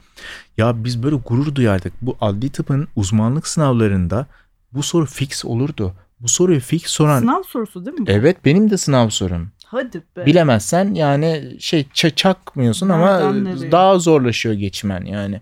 Ya 0.56 0.84
biz 0.84 1.02
böyle 1.02 1.16
gurur 1.16 1.54
duyardık. 1.54 1.92
Bu 2.02 2.16
adli 2.20 2.50
tıpın 2.50 2.88
uzmanlık 2.96 3.48
sınavlarında 3.48 4.26
bu 4.72 4.82
soru 4.82 5.06
fix 5.06 5.44
olurdu. 5.44 5.94
Bu 6.20 6.28
soruyu 6.28 6.60
fix 6.60 6.82
soran 6.86 7.20
Sınav 7.20 7.42
sorusu 7.42 7.86
değil 7.86 7.98
mi 7.98 8.06
bu? 8.06 8.10
Evet 8.10 8.44
benim 8.44 8.70
de 8.70 8.76
sınav 8.76 9.08
sorum. 9.08 9.50
Hadi 9.68 10.02
be. 10.16 10.26
Bilemezsen 10.26 10.94
yani 10.94 11.56
şey 11.60 11.86
ça- 11.94 12.14
çakmıyorsun 12.14 12.88
ama 12.88 13.32
nereye? 13.32 13.72
daha 13.72 13.98
zorlaşıyor 13.98 14.54
geçmen 14.54 15.04
yani. 15.04 15.40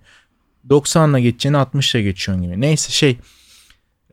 90'la 0.71 1.19
geçeceğini 1.19 1.57
60'la 1.57 2.01
geçiyorsun 2.01 2.45
gibi. 2.45 2.61
Neyse 2.61 2.93
şey 2.93 3.19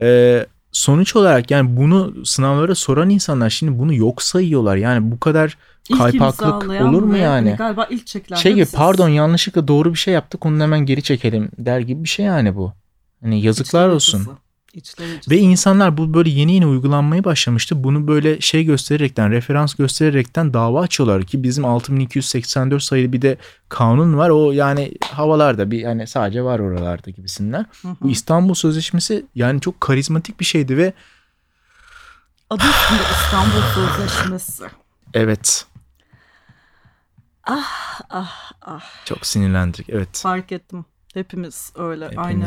e, 0.02 0.46
sonuç 0.72 1.16
olarak 1.16 1.52
yani 1.52 1.78
bunu 1.78 2.26
sınavlara 2.26 2.76
soran 2.76 3.10
insanlar 3.10 3.50
şimdi 3.50 3.80
bunu 3.80 3.94
yok 3.94 4.22
sayıyorlar. 4.22 4.76
Yani 4.76 5.12
bu 5.12 5.20
kadar 5.20 5.58
İlk 5.90 5.98
kaypaklık 5.98 6.82
olur 6.82 7.04
mu 7.04 7.18
yani? 7.18 7.50
hani 7.50 7.58
galiba 7.58 7.88
ilk 7.90 8.08
çekilen 8.08 8.38
şey 8.38 8.54
gibi 8.54 8.66
pardon 8.74 9.10
yanlışlıkla 9.10 9.68
doğru 9.68 9.94
bir 9.94 10.00
şey 10.00 10.14
yaptık 10.14 10.46
onu 10.46 10.64
hemen 10.64 10.80
geri 10.86 11.04
çekelim 11.04 11.50
der 11.58 11.80
gibi 11.80 12.04
bir 12.04 12.10
şey 12.10 12.26
yani 12.26 12.56
bu. 12.56 12.74
Hani 13.22 13.42
yazıklar 13.42 13.90
olsun. 13.90 14.18
acısı. 14.18 14.38
İçler. 14.74 15.08
Ve 15.30 15.38
insanlar 15.38 15.98
bu 15.98 16.14
böyle 16.14 16.30
yeni 16.30 16.54
yeni 16.54 16.68
uygulanmaya 16.68 17.24
başlamıştı. 17.24 17.84
Bunu 17.84 18.08
böyle 18.08 18.42
şey 18.42 18.64
göstererekten, 18.64 19.32
referans 19.32 19.74
göstererekten 19.74 20.54
dava 20.54 20.82
açıyorlar 20.82 21.24
ki 21.24 21.44
bizim 21.44 21.66
6284 21.66 22.84
sayılı 22.84 23.14
bir 23.14 23.22
de 23.22 23.38
kanun 23.70 24.18
var. 24.18 24.30
O 24.30 24.52
yani 24.52 24.92
havalarda 25.04 25.72
bir 25.72 25.80
yani 25.80 26.08
sadece 26.08 26.44
var 26.44 26.60
oralarda 26.60 27.10
gibisinden. 27.10 27.66
Hı 27.82 27.88
hı. 27.88 27.96
Bu 28.02 28.10
İstanbul 28.10 28.54
Sözleşmesi 28.54 29.26
yani 29.36 29.62
çok 29.62 29.82
karizmatik 29.82 30.40
bir 30.40 30.46
şeydi 30.46 30.78
ve 30.78 30.94
Adı 32.50 32.64
üstünde 32.64 33.02
İstanbul 33.12 33.62
Sözleşmesi. 33.76 34.64
evet 35.14 35.66
Ah 37.44 38.02
ah 38.10 38.52
ah. 38.62 39.06
çok 39.06 39.26
sinirlendik. 39.26 39.90
Evet. 39.90 40.18
Fark 40.18 40.52
ettim. 40.52 40.86
Hepimiz 41.14 41.74
öyle. 41.76 42.06
Hepimiz. 42.06 42.26
Aynı 42.26 42.46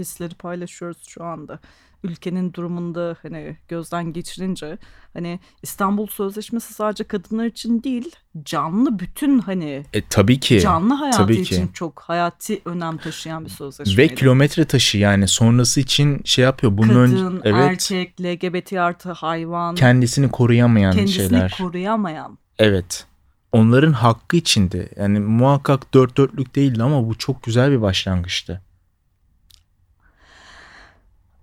hisleri 0.00 0.34
paylaşıyoruz 0.34 0.98
şu 1.08 1.24
anda. 1.24 1.58
Ülkenin 2.04 2.52
durumunda 2.52 3.16
hani 3.22 3.56
gözden 3.68 4.12
geçirince 4.12 4.78
hani 5.12 5.40
İstanbul 5.62 6.06
Sözleşmesi 6.06 6.74
sadece 6.74 7.04
kadınlar 7.04 7.44
için 7.44 7.82
değil 7.82 8.10
canlı 8.44 8.98
bütün 8.98 9.38
hani 9.38 9.84
E, 9.92 10.02
tabii 10.10 10.40
ki. 10.40 10.60
canlı 10.60 10.94
hayatı 10.94 11.16
tabii 11.18 11.36
ki. 11.42 11.54
için 11.54 11.68
çok 11.68 12.00
hayati 12.00 12.60
önem 12.64 12.96
taşıyan 12.98 13.44
bir 13.44 13.50
Ve 13.50 13.54
sözleşmeydi. 13.54 14.14
kilometre 14.14 14.64
taşı 14.64 14.98
yani 14.98 15.28
sonrası 15.28 15.80
için 15.80 16.20
şey 16.24 16.44
yapıyor. 16.44 16.78
Bunun 16.78 16.88
Kadın, 16.88 17.26
ön- 17.26 17.40
evet 17.44 17.64
erkek, 17.70 18.20
LGBT 18.20 18.72
artı 18.72 19.12
hayvan 19.12 19.74
kendisini 19.74 20.30
koruyamayan 20.30 20.92
kendisini 20.92 21.28
şeyler. 21.28 21.54
koruyamayan. 21.58 22.38
Evet. 22.58 23.06
Onların 23.52 23.92
hakkı 23.92 24.36
içindi. 24.36 24.88
Yani 24.96 25.20
muhakkak 25.20 25.94
dört 25.94 26.16
dörtlük 26.16 26.54
değildi 26.56 26.82
ama 26.82 27.08
bu 27.08 27.18
çok 27.18 27.42
güzel 27.42 27.70
bir 27.70 27.80
başlangıçtı. 27.82 28.62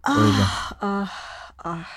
Öyle. 0.09 0.43
Ah 0.47 0.71
ah 0.81 1.11
ah. 1.63 1.87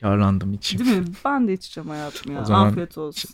Yarlandım 0.00 0.52
içim. 0.54 0.78
Değil 0.78 0.98
mi? 0.98 1.04
Ben 1.24 1.48
de 1.48 1.52
içeceğim 1.52 1.90
hayatım 1.90 2.32
ya. 2.32 2.42
O 2.42 2.44
zaman 2.44 2.68
Afiyet 2.68 2.98
olsun. 2.98 3.30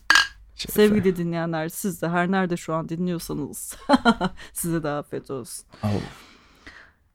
Şerefe. 0.54 0.72
Sevgili 0.72 1.16
dinleyenler 1.16 1.68
siz 1.68 2.02
de 2.02 2.08
her 2.08 2.30
nerede 2.30 2.56
şu 2.56 2.74
an 2.74 2.88
dinliyorsanız 2.88 3.76
size 4.52 4.82
de 4.82 4.88
afiyet 4.88 5.30
olsun. 5.30 5.64
Oh. 5.84 5.88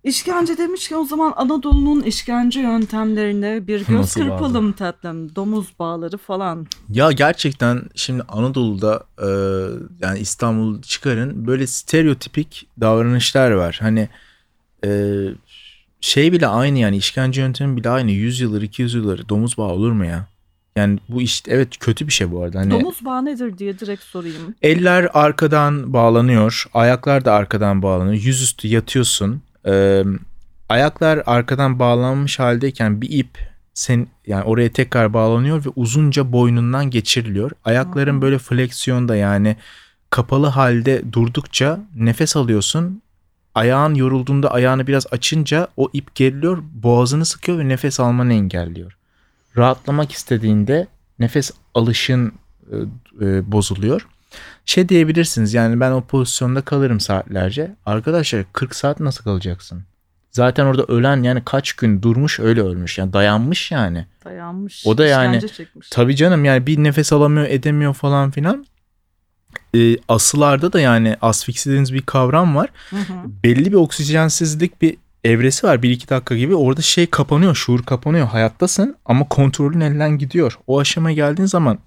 İşkence 0.03 0.58
demiş 0.58 0.88
ki 0.88 0.95
o 0.95 1.06
zaman 1.06 1.34
Anadolu'nun 1.36 2.01
işkence 2.01 2.60
yöntemlerine 2.60 3.67
bir 3.67 3.79
göz 3.88 3.97
Nasıl 3.99 4.21
kırpalım 4.21 4.71
tatlım. 4.71 5.36
Domuz 5.36 5.79
bağları 5.79 6.17
falan. 6.17 6.67
Ya 6.89 7.12
gerçekten 7.12 7.82
şimdi 7.95 8.23
Anadolu'da 8.27 9.03
e, 9.21 9.29
yani 10.06 10.19
İstanbul 10.19 10.82
çıkarın 10.82 11.47
böyle 11.47 11.67
stereotipik 11.67 12.67
davranışlar 12.82 13.51
var. 13.51 13.77
Hani 13.82 14.10
e, 14.86 14.89
şey 16.03 16.31
bile 16.31 16.47
aynı 16.47 16.79
yani 16.79 16.97
işkence 16.97 17.41
yöntemi 17.41 17.77
bile 17.77 17.89
aynı. 17.89 18.11
100 18.11 18.39
yıldır 18.39 18.61
200 18.61 18.93
yıldır 18.93 19.29
domuz 19.29 19.57
bağı 19.57 19.67
olur 19.67 19.91
mu 19.91 20.05
ya? 20.05 20.27
Yani 20.75 20.99
bu 21.09 21.21
iş 21.21 21.43
evet 21.47 21.77
kötü 21.79 22.07
bir 22.07 22.13
şey 22.13 22.31
bu 22.31 22.43
arada. 22.43 22.59
Hani 22.59 22.71
Domuz 22.71 23.05
bağı 23.05 23.25
nedir 23.25 23.57
diye 23.57 23.79
direkt 23.79 24.03
sorayım. 24.03 24.55
Eller 24.61 25.09
arkadan 25.13 25.93
bağlanıyor, 25.93 26.65
ayaklar 26.73 27.25
da 27.25 27.33
arkadan 27.33 27.81
bağlanıyor. 27.81 28.23
Yüzüstü 28.23 28.67
yatıyorsun. 28.67 29.41
Ee, 29.67 30.03
ayaklar 30.69 31.23
arkadan 31.25 31.79
bağlanmış 31.79 32.39
haldeyken 32.39 33.01
bir 33.01 33.09
ip 33.09 33.37
sen 33.73 34.07
yani 34.27 34.43
oraya 34.43 34.71
tekrar 34.71 35.13
bağlanıyor 35.13 35.65
ve 35.65 35.69
uzunca 35.75 36.31
boynundan 36.31 36.89
geçiriliyor. 36.89 37.51
Ayakların 37.65 38.21
böyle 38.21 38.37
fleksiyonda 38.37 39.15
yani 39.15 39.55
kapalı 40.09 40.47
halde 40.47 41.13
durdukça 41.13 41.79
nefes 41.95 42.35
alıyorsun. 42.35 43.02
Ayağın 43.55 43.95
yorulduğunda 43.95 44.51
ayağını 44.51 44.87
biraz 44.87 45.05
açınca 45.11 45.67
o 45.77 45.89
ip 45.93 46.15
geriliyor, 46.15 46.63
boğazını 46.73 47.25
sıkıyor 47.25 47.59
ve 47.59 47.67
nefes 47.67 47.99
almanı 47.99 48.33
engelliyor. 48.33 48.97
Rahatlamak 49.57 50.11
istediğinde 50.11 50.87
nefes 51.19 51.51
alışın 51.73 52.33
e, 52.71 52.75
e, 53.25 53.51
bozuluyor. 53.51 54.07
Şey 54.65 54.89
diyebilirsiniz 54.89 55.53
yani 55.53 55.79
ben 55.79 55.91
o 55.91 56.01
pozisyonda 56.01 56.61
kalırım 56.61 56.99
saatlerce. 56.99 57.75
Arkadaşlar 57.85 58.45
40 58.53 58.75
saat 58.75 58.99
nasıl 58.99 59.23
kalacaksın? 59.23 59.83
Zaten 60.31 60.65
orada 60.65 60.83
ölen 60.83 61.23
yani 61.23 61.41
kaç 61.45 61.73
gün 61.73 62.01
durmuş 62.01 62.39
öyle 62.39 62.61
ölmüş 62.61 62.97
yani 62.97 63.13
dayanmış 63.13 63.71
yani. 63.71 64.05
Dayanmış. 64.25 64.83
O 64.87 64.97
da 64.97 65.05
yani-. 65.05 65.41
Tabii 65.91 66.15
canım 66.15 66.45
yani 66.45 66.67
bir 66.67 66.77
nefes 66.83 67.13
alamıyor 67.13 67.47
edemiyor 67.49 67.93
falan 67.93 68.31
filan. 68.31 68.65
Ee, 69.75 69.97
asılarda 70.07 70.73
da 70.73 70.79
yani 70.79 71.17
asfiksi 71.21 71.69
dediğiniz 71.69 71.93
bir 71.93 72.01
kavram 72.01 72.55
var. 72.55 72.69
Hı 72.89 72.95
hı. 72.95 73.13
Belli 73.43 73.65
bir 73.65 73.77
oksijensizlik 73.77 74.81
bir 74.81 74.97
evresi 75.23 75.67
var. 75.67 75.77
1-2 75.77 76.09
dakika 76.09 76.36
gibi 76.36 76.55
orada 76.55 76.81
şey 76.81 77.07
kapanıyor 77.07 77.55
şuur 77.55 77.83
kapanıyor 77.83 78.27
hayattasın 78.27 78.95
ama 79.05 79.27
kontrolün 79.27 79.79
elden 79.79 80.17
gidiyor. 80.17 80.59
O 80.67 80.79
aşamaya 80.79 81.15
geldiğin 81.15 81.47
zaman 81.47 81.79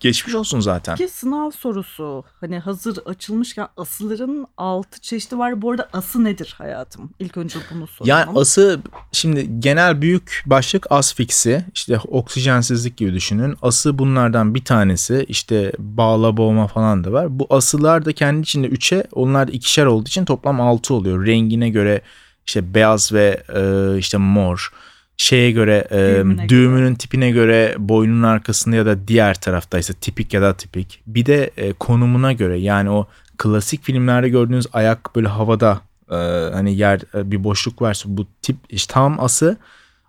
geçmiş 0.00 0.34
olsun 0.34 0.60
zaten. 0.60 0.96
Ki 0.96 1.08
sınav 1.08 1.50
sorusu 1.50 2.24
hani 2.40 2.58
hazır 2.58 2.98
açılmışken 3.06 3.68
asıların 3.76 4.46
altı 4.56 5.00
çeşidi 5.00 5.38
var. 5.38 5.62
Bu 5.62 5.70
arada 5.70 5.88
ası 5.92 6.24
nedir 6.24 6.54
hayatım? 6.58 7.10
İlk 7.18 7.36
önce 7.36 7.58
bunu 7.74 7.86
sorayım. 7.86 8.18
Yani 8.18 8.38
ası 8.38 8.80
şimdi 9.12 9.60
genel 9.60 10.02
büyük 10.02 10.42
başlık 10.46 10.86
asfiksi 10.90 11.64
işte 11.74 11.98
oksijensizlik 12.08 12.96
gibi 12.96 13.14
düşünün. 13.14 13.56
Ası 13.62 13.98
bunlardan 13.98 14.54
bir 14.54 14.64
tanesi 14.64 15.24
işte 15.28 15.72
bağla 15.78 16.36
boğma 16.36 16.66
falan 16.66 17.04
da 17.04 17.12
var. 17.12 17.38
Bu 17.38 17.46
asılar 17.50 18.04
da 18.04 18.12
kendi 18.12 18.40
içinde 18.40 18.66
üçe 18.66 19.04
onlar 19.12 19.48
da 19.48 19.52
ikişer 19.52 19.86
olduğu 19.86 20.08
için 20.08 20.24
toplam 20.24 20.60
altı 20.60 20.94
oluyor. 20.94 21.26
Rengine 21.26 21.68
göre 21.68 22.02
işte 22.46 22.74
beyaz 22.74 23.12
ve 23.12 23.42
e, 23.54 23.98
işte 23.98 24.18
mor 24.18 24.72
şeye 25.18 25.50
göre 25.50 25.88
e, 25.90 25.98
Düğümüne 25.98 26.48
düğümünün 26.48 26.94
tipine 26.94 27.30
göre 27.30 27.74
boynunun 27.78 28.22
arkasında 28.22 28.76
ya 28.76 28.86
da 28.86 29.08
diğer 29.08 29.34
taraftaysa 29.34 29.94
tipik 29.94 30.34
ya 30.34 30.42
da 30.42 30.56
tipik. 30.56 31.00
Bir 31.06 31.26
de 31.26 31.50
e, 31.56 31.72
konumuna 31.72 32.32
göre 32.32 32.58
yani 32.58 32.90
o 32.90 33.06
klasik 33.38 33.82
filmlerde 33.82 34.28
gördüğünüz 34.28 34.66
ayak 34.72 35.16
böyle 35.16 35.28
havada 35.28 35.80
e, 36.10 36.14
hani 36.52 36.76
yer 36.76 37.00
e, 37.14 37.30
bir 37.30 37.44
boşluk 37.44 37.82
varsa 37.82 38.04
bu 38.08 38.26
tip 38.42 38.56
işte 38.68 38.92
tam 38.92 39.20
ası 39.20 39.56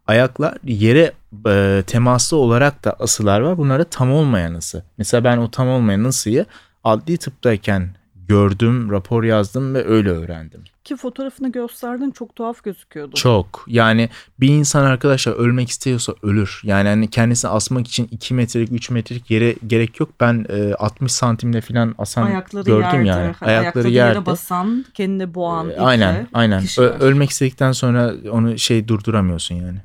ayaklar 0.07 0.57
yere 0.63 1.11
e, 1.47 1.83
temaslı 1.87 2.37
olarak 2.37 2.85
da 2.85 2.95
asılar 2.99 3.39
var. 3.39 3.57
Bunlarda 3.57 3.83
tam 3.83 4.11
olmayan 4.11 4.53
ısı. 4.53 4.83
Mesela 4.97 5.23
ben 5.23 5.37
o 5.37 5.51
tam 5.51 5.67
olmayan 5.67 6.03
ısıyı 6.03 6.45
adli 6.83 7.17
tıptayken 7.17 7.89
gördüm, 8.29 8.91
rapor 8.91 9.23
yazdım 9.23 9.73
ve 9.73 9.85
öyle 9.87 10.09
öğrendim. 10.09 10.63
Ki 10.83 10.95
fotoğrafını 10.95 11.51
gösterdin 11.51 12.11
çok 12.11 12.35
tuhaf 12.35 12.63
gözüküyordu. 12.63 13.15
Çok. 13.15 13.63
Yani 13.67 14.09
bir 14.39 14.47
insan 14.47 14.85
arkadaşlar 14.85 15.33
ölmek 15.33 15.69
istiyorsa 15.69 16.13
ölür. 16.23 16.61
Yani 16.63 16.89
hani 16.89 17.09
kendisini 17.09 17.51
asmak 17.51 17.87
için 17.87 18.07
2 18.11 18.33
metrelik 18.33 18.71
3 18.71 18.89
metrelik 18.89 19.31
yere 19.31 19.55
gerek 19.67 19.99
yok. 19.99 20.09
Ben 20.19 20.45
e, 20.49 20.73
60 20.73 21.11
santimde 21.11 21.61
falan 21.61 21.95
asan 21.97 22.23
Ayakları 22.23 22.63
gördüm 22.65 22.81
yerde. 22.83 23.07
yani. 23.07 23.19
Ayakları 23.21 23.51
ayakları 23.51 23.89
yerde. 23.89 24.17
yere 24.17 24.25
basan, 24.25 24.85
kendini 24.93 25.33
boğan 25.33 25.69
E, 25.69 25.77
aynen 25.77 26.27
aynen. 26.33 26.63
Ö- 26.79 26.97
ölmek 26.99 27.29
istedikten 27.29 27.71
sonra 27.71 28.13
onu 28.31 28.57
şey 28.59 28.87
durduramıyorsun 28.87 29.55
yani. 29.55 29.77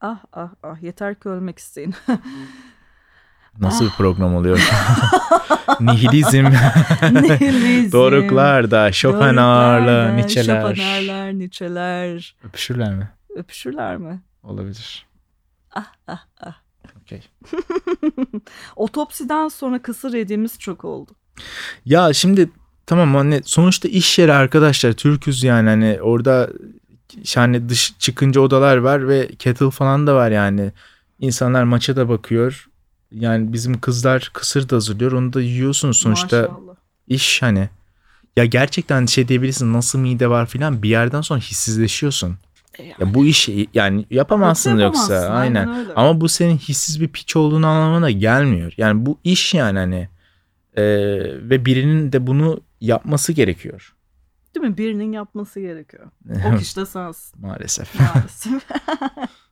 Ah 0.00 0.18
ah 0.32 0.48
ah 0.62 0.82
yeter 0.82 1.14
ki 1.20 1.28
ölmek 1.28 1.58
isteyin. 1.58 1.94
Nasıl 3.60 3.84
bir 3.84 3.90
program 3.90 4.34
oluyor? 4.34 4.58
Nihilizm, 5.80 6.44
Nihilizm. 7.12 7.92
doruklar 7.92 8.92
Schopenhauer'la, 8.92 10.12
Nietzsche'ler. 10.12 10.62
Schopenhauer'lar, 10.62 11.32
Nietzsche'ler. 11.32 12.36
Öpüşürler 12.44 12.94
mi? 12.94 13.10
Öpüşürler 13.36 13.96
mi? 13.96 14.20
Olabilir. 14.42 15.06
Ah 15.74 15.92
ah 16.08 16.20
ah. 16.40 16.54
Okey. 17.02 17.22
Otopsiden 18.76 19.48
sonra 19.48 19.82
kısır 19.82 20.14
yediğimiz 20.14 20.58
çok 20.58 20.84
oldu. 20.84 21.10
Ya 21.84 22.12
şimdi 22.12 22.50
tamam 22.86 23.14
hani 23.14 23.40
sonuçta 23.44 23.88
iş 23.88 24.18
yeri 24.18 24.32
arkadaşlar 24.32 24.92
Türküz 24.92 25.42
yani 25.42 25.68
hani 25.68 25.98
orada 26.02 26.50
yani 27.36 27.68
dış 27.68 27.98
çıkınca 27.98 28.40
odalar 28.40 28.76
var 28.76 29.08
ve 29.08 29.28
kettle 29.28 29.70
falan 29.70 30.06
da 30.06 30.14
var 30.14 30.30
yani. 30.30 30.72
İnsanlar 31.18 31.64
maça 31.64 31.96
da 31.96 32.08
bakıyor. 32.08 32.68
Yani 33.12 33.52
bizim 33.52 33.80
kızlar 33.80 34.30
kısır 34.34 34.68
da 34.68 34.76
hazırlıyor. 34.76 35.12
Onu 35.12 35.32
da 35.32 35.40
yiyorsunuz 35.40 35.96
sonuçta 35.96 36.40
Maşallah. 36.40 36.74
iş 37.08 37.42
hani. 37.42 37.68
Ya 38.36 38.44
gerçekten 38.44 39.06
şey 39.06 39.28
diyebilirsin 39.28 39.72
nasıl 39.72 39.98
mide 39.98 40.30
var 40.30 40.46
filan 40.46 40.82
bir 40.82 40.88
yerden 40.88 41.20
sonra 41.20 41.40
hissizleşiyorsun. 41.40 42.36
E 42.78 42.82
yani. 42.82 42.94
Ya 42.98 43.14
bu 43.14 43.26
iş 43.26 43.48
yani 43.74 44.06
yapamazsın 44.10 44.78
yoksa 44.78 45.14
Yapamazsın, 45.14 45.32
aynen. 45.36 45.74
öyle. 45.78 45.92
Ama 45.96 46.20
bu 46.20 46.28
senin 46.28 46.58
hissiz 46.58 47.00
bir 47.00 47.08
piç 47.08 47.36
olduğunu 47.36 47.66
anlamına 47.66 48.10
gelmiyor. 48.10 48.72
Yani 48.76 49.06
bu 49.06 49.18
iş 49.24 49.54
yani 49.54 49.78
hani 49.78 50.08
Ee, 50.78 50.82
ve 51.50 51.64
birinin 51.64 52.12
de 52.12 52.26
bunu 52.26 52.60
yapması 52.80 53.32
gerekiyor. 53.32 53.94
Değil 54.54 54.66
mi? 54.66 54.76
Birinin 54.78 55.12
yapması 55.12 55.60
gerekiyor. 55.60 56.06
O 56.54 56.58
kişi 56.58 56.76
de 56.76 56.86
sensin 56.86 57.40
Maalesef. 57.40 58.00
maalesef. 58.00 58.62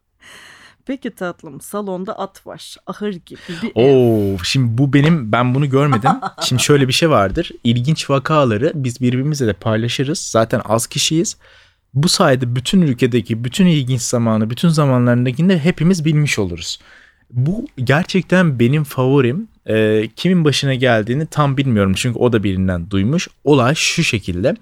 Peki 0.87 1.11
tatlım 1.11 1.61
salonda 1.61 2.18
at 2.18 2.47
var. 2.47 2.77
Ahır 2.87 3.12
gibi 3.12 3.40
bir. 3.62 3.73
Oo, 3.75 4.38
şimdi 4.44 4.79
bu 4.79 4.92
benim 4.92 5.33
ben 5.33 5.55
bunu 5.55 5.70
görmedim. 5.70 6.11
Şimdi 6.42 6.62
şöyle 6.62 6.88
bir 6.88 6.92
şey 6.92 7.11
vardır. 7.11 7.51
İlginç 7.64 8.11
vakaları 8.11 8.73
biz 8.75 9.01
birbirimizle 9.01 9.47
de 9.47 9.53
paylaşırız. 9.53 10.18
Zaten 10.18 10.61
az 10.64 10.87
kişiyiz. 10.87 11.37
Bu 11.94 12.09
sayede 12.09 12.57
bütün 12.57 12.83
ülkedeki 12.83 13.44
bütün 13.44 13.66
ilginç 13.66 14.01
zamanı, 14.01 14.51
bütün 14.51 14.68
zamanlarındakini 14.68 15.49
de 15.49 15.59
hepimiz 15.59 16.05
bilmiş 16.05 16.38
oluruz. 16.38 16.79
Bu 17.31 17.66
gerçekten 17.77 18.59
benim 18.59 18.85
favorim. 18.85 19.49
Ee, 19.68 20.09
kimin 20.16 20.44
başına 20.44 20.75
geldiğini 20.75 21.27
tam 21.27 21.57
bilmiyorum 21.57 21.92
çünkü 21.97 22.18
o 22.18 22.33
da 22.33 22.42
birinden 22.42 22.90
duymuş. 22.90 23.29
Olay 23.44 23.75
şu 23.75 24.05
şekilde. 24.05 24.57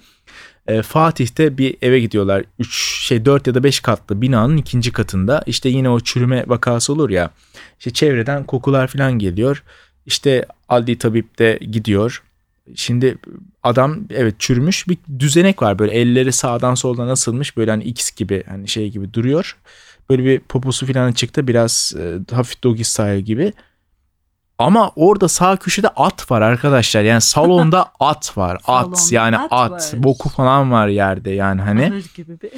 Ee, 0.66 0.82
Fatih'te 0.82 1.58
bir 1.58 1.76
eve 1.82 2.00
gidiyorlar. 2.00 2.44
3 2.58 2.74
şey 3.06 3.24
4 3.24 3.46
ya 3.46 3.54
da 3.54 3.64
5 3.64 3.80
katlı 3.80 4.20
binanın 4.20 4.56
ikinci 4.56 4.92
katında. 4.92 5.42
İşte 5.46 5.68
yine 5.68 5.88
o 5.88 6.00
çürüme 6.00 6.44
vakası 6.46 6.92
olur 6.92 7.10
ya. 7.10 7.30
İşte 7.78 7.90
çevreden 7.92 8.44
kokular 8.44 8.86
falan 8.86 9.12
geliyor. 9.12 9.62
İşte 10.06 10.46
adli 10.68 10.98
tabip 10.98 11.38
de 11.38 11.58
gidiyor. 11.70 12.22
Şimdi 12.74 13.18
adam 13.62 14.00
evet 14.10 14.34
çürümüş 14.38 14.88
bir 14.88 14.98
düzenek 15.18 15.62
var 15.62 15.78
böyle 15.78 15.92
elleri 15.92 16.32
sağdan 16.32 16.74
soldan 16.74 17.08
asılmış 17.08 17.56
böyle 17.56 17.70
hani 17.70 17.84
X 17.84 18.10
gibi 18.10 18.44
hani 18.48 18.68
şey 18.68 18.90
gibi 18.90 19.14
duruyor. 19.14 19.56
Böyle 20.10 20.24
bir 20.24 20.40
poposu 20.40 20.86
falan 20.86 21.12
çıktı 21.12 21.48
biraz 21.48 21.94
e, 21.98 22.34
hafif 22.34 22.62
doggy 22.62 22.82
style 22.82 23.20
gibi. 23.20 23.52
Ama 24.58 24.92
orada 24.96 25.28
sağ 25.28 25.56
köşede 25.56 25.88
at 25.88 26.30
var 26.30 26.40
arkadaşlar. 26.42 27.02
Yani 27.02 27.20
salonda 27.20 27.86
at 28.00 28.38
var. 28.38 28.58
At 28.66 28.98
Salonda 28.98 29.14
yani 29.14 29.38
at 29.38 29.48
at. 29.52 29.70
var. 29.70 29.82
Boku 30.02 30.28
falan 30.28 30.72
var 30.72 30.88
yerde 30.88 31.30
yani 31.30 31.60
hani. 31.60 31.92
Gibi 32.14 32.40
bir. 32.40 32.50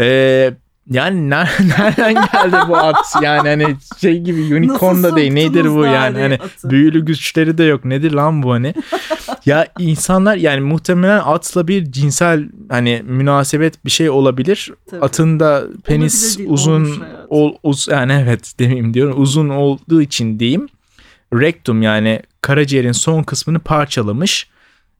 Ee, 0.00 0.54
yani 0.90 1.30
ner- 1.30 1.68
nereden 1.78 2.14
geldi 2.14 2.56
bu 2.68 2.76
at? 2.76 2.96
Yani 3.22 3.48
hani 3.48 3.76
şey 4.00 4.18
gibi 4.20 4.54
unicorn 4.54 5.02
da 5.02 5.16
değil. 5.16 5.32
Nedir 5.32 5.74
bu 5.74 5.84
yani? 5.84 6.20
Hani 6.20 6.34
atı? 6.34 6.70
büyülü 6.70 7.04
güçleri 7.04 7.58
de 7.58 7.64
yok. 7.64 7.84
Nedir 7.84 8.12
lan 8.12 8.42
bu 8.42 8.52
hani? 8.52 8.74
ya 9.46 9.66
insanlar 9.78 10.36
yani 10.36 10.60
muhtemelen 10.60 11.18
atla 11.18 11.68
bir 11.68 11.92
cinsel 11.92 12.48
hani 12.68 13.02
münasebet 13.06 13.84
bir 13.84 13.90
şey 13.90 14.10
olabilir. 14.10 14.72
Tabii. 14.90 15.00
Atın 15.04 15.40
da 15.40 15.64
penis 15.84 16.38
değil, 16.38 16.50
uzun 16.50 17.02
ol, 17.28 17.54
uz, 17.62 17.88
yani 17.90 18.12
evet 18.24 18.52
demeyeyim 18.58 18.94
diyorum. 18.94 19.22
Uzun 19.22 19.48
olduğu 19.48 20.02
için 20.02 20.38
diyeyim. 20.38 20.66
Rektum 21.34 21.82
yani 21.82 22.22
karaciğerin 22.40 22.92
son 22.92 23.22
kısmını 23.22 23.58
parçalamış. 23.58 24.50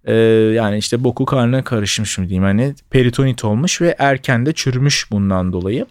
Ee, 0.04 0.14
yani 0.54 0.78
işte 0.78 1.04
boku 1.04 1.24
karnına 1.24 1.64
karışmış 1.64 2.18
mı 2.18 2.24
diyeyim 2.28 2.44
hani 2.44 2.74
peritonit 2.90 3.44
olmuş 3.44 3.80
ve 3.80 3.96
erken 3.98 4.46
de 4.46 4.52
çürümüş 4.52 5.10
bundan 5.10 5.52
dolayı. 5.52 5.86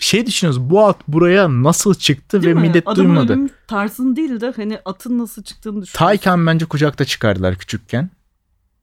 Şey 0.00 0.26
düşünüyoruz 0.26 0.70
bu 0.70 0.86
at 0.86 0.96
buraya 1.08 1.48
nasıl 1.62 1.94
çıktı 1.94 2.42
Değil 2.42 2.56
ve 2.56 2.60
mi? 2.60 2.68
millet 2.68 2.88
Adamın 2.88 2.96
duymadı. 3.08 3.32
ölüm 3.32 3.50
tarzın 3.66 4.16
değil 4.16 4.40
de 4.40 4.52
hani 4.56 4.78
atın 4.84 5.18
nasıl 5.18 5.42
çıktığını 5.42 5.82
düşün. 5.82 5.98
Tayken 5.98 6.46
bence 6.46 6.64
kucakta 6.64 7.04
çıkardılar 7.04 7.56
küçükken. 7.56 8.10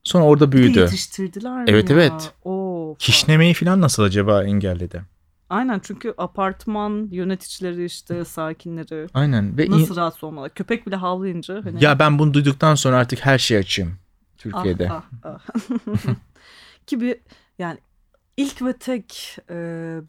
Sonra 0.04 0.24
orada 0.26 0.52
büyüdü. 0.52 0.80
Yetiştirdiler 0.80 1.58
mi 1.58 1.64
Evet, 1.68 1.90
ya? 1.90 1.96
evet. 1.96 2.32
Oo, 2.44 2.96
Kişnemeyi 3.00 3.54
falan 3.54 3.82
nasıl 3.82 4.04
acaba 4.04 4.44
engelledi? 4.44 5.02
Aynen 5.50 5.80
çünkü 5.84 6.14
apartman 6.18 7.08
yöneticileri 7.12 7.86
işte 7.86 8.26
sakinleri 8.26 9.08
Aynen 9.14 9.58
ve 9.58 9.66
in- 9.66 9.72
nasıl 9.72 9.96
rahatsız 9.96 10.24
olmalı? 10.24 10.50
Köpek 10.50 10.88
bile 10.88 10.96
havlayınca 10.96 11.66
hani 11.66 11.84
ya 11.84 12.00
ben 12.00 12.20
bunu 12.20 12.34
duyduktan 12.34 12.76
sonra 12.76 12.98
artık 12.98 13.26
her 13.26 13.38
şeyi 13.38 13.60
açayım 13.60 13.96
Türkiye'de. 14.38 14.90
Ah, 14.92 15.04
ah, 15.24 15.40
ah. 15.48 16.16
gibi 16.88 17.22
yani 17.60 17.78
ilk 18.38 18.62
ve 18.62 18.74
tek 18.74 19.38
e, 19.50 19.56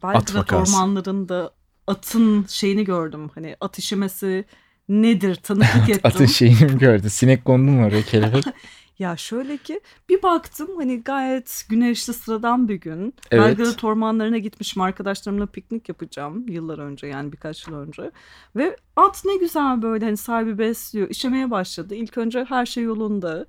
Belgrad 0.03 0.49
ormanlarında 0.49 1.51
atın 1.87 2.45
şeyini 2.49 2.83
gördüm. 2.83 3.29
Hani 3.35 3.55
at 3.61 3.79
işemesi 3.79 4.45
nedir 4.89 5.35
tanıklık 5.35 5.89
ettim. 5.89 6.01
Atın 6.03 6.25
şeyini 6.25 6.65
mi 6.65 6.77
gördü? 6.77 7.09
Sinek 7.09 7.45
kondu 7.45 7.71
mu 7.71 7.85
oraya 7.85 8.01
kelebek? 8.01 8.43
Ya 8.99 9.17
şöyle 9.17 9.57
ki 9.57 9.81
bir 10.09 10.23
baktım 10.23 10.69
hani 10.77 11.03
gayet 11.03 11.65
güneşli 11.69 12.13
sıradan 12.13 12.67
bir 12.67 12.75
gün. 12.75 13.13
Evet. 13.31 13.57
Belgrad 13.59 13.83
ormanlarına 13.83 14.37
gitmişim 14.37 14.81
arkadaşlarımla 14.81 15.45
piknik 15.45 15.89
yapacağım 15.89 16.47
yıllar 16.47 16.79
önce 16.79 17.07
yani 17.07 17.31
birkaç 17.31 17.67
yıl 17.67 17.75
önce. 17.75 18.11
Ve 18.55 18.77
at 18.95 19.25
ne 19.25 19.35
güzel 19.37 19.81
böyle 19.81 20.05
hani 20.05 20.17
sahibi 20.17 20.57
besliyor 20.57 21.09
işemeye 21.09 21.51
başladı. 21.51 21.95
İlk 21.95 22.17
önce 22.17 22.43
her 22.43 22.65
şey 22.65 22.83
yolunda. 22.83 23.45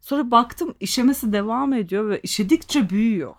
Sonra 0.00 0.30
baktım 0.30 0.74
işemesi 0.80 1.32
devam 1.32 1.72
ediyor 1.72 2.08
ve 2.08 2.20
işedikçe 2.20 2.90
büyüyor. 2.90 3.34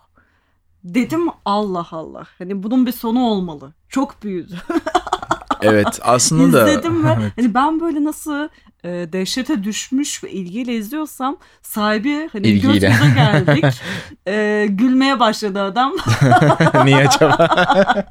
Dedim 0.84 1.28
Allah 1.44 1.86
Allah 1.90 2.26
hani 2.38 2.62
bunun 2.62 2.86
bir 2.86 2.92
sonu 2.92 3.24
olmalı. 3.24 3.72
Çok 3.88 4.22
büyüdü. 4.22 4.54
evet 5.64 6.00
aslında 6.02 6.52
da. 6.66 6.70
İzledim 6.70 7.04
ve 7.04 7.08
Evet. 7.20 7.32
hani 7.36 7.54
ben 7.54 7.80
böyle 7.80 8.04
nasıl 8.04 8.48
e, 8.84 8.88
dehşete 9.12 9.64
düşmüş 9.64 10.24
ve 10.24 10.30
ilgiyle 10.30 10.74
izliyorsam 10.76 11.36
sahibi 11.62 12.28
hani 12.32 12.46
İlgiyle. 12.46 12.88
göz 12.88 12.98
göze 12.98 13.10
geldik. 13.14 13.64
E, 14.28 14.66
gülmeye 14.70 15.20
başladı 15.20 15.62
adam. 15.62 15.92
Niye 16.84 17.08
acaba? 17.08 17.48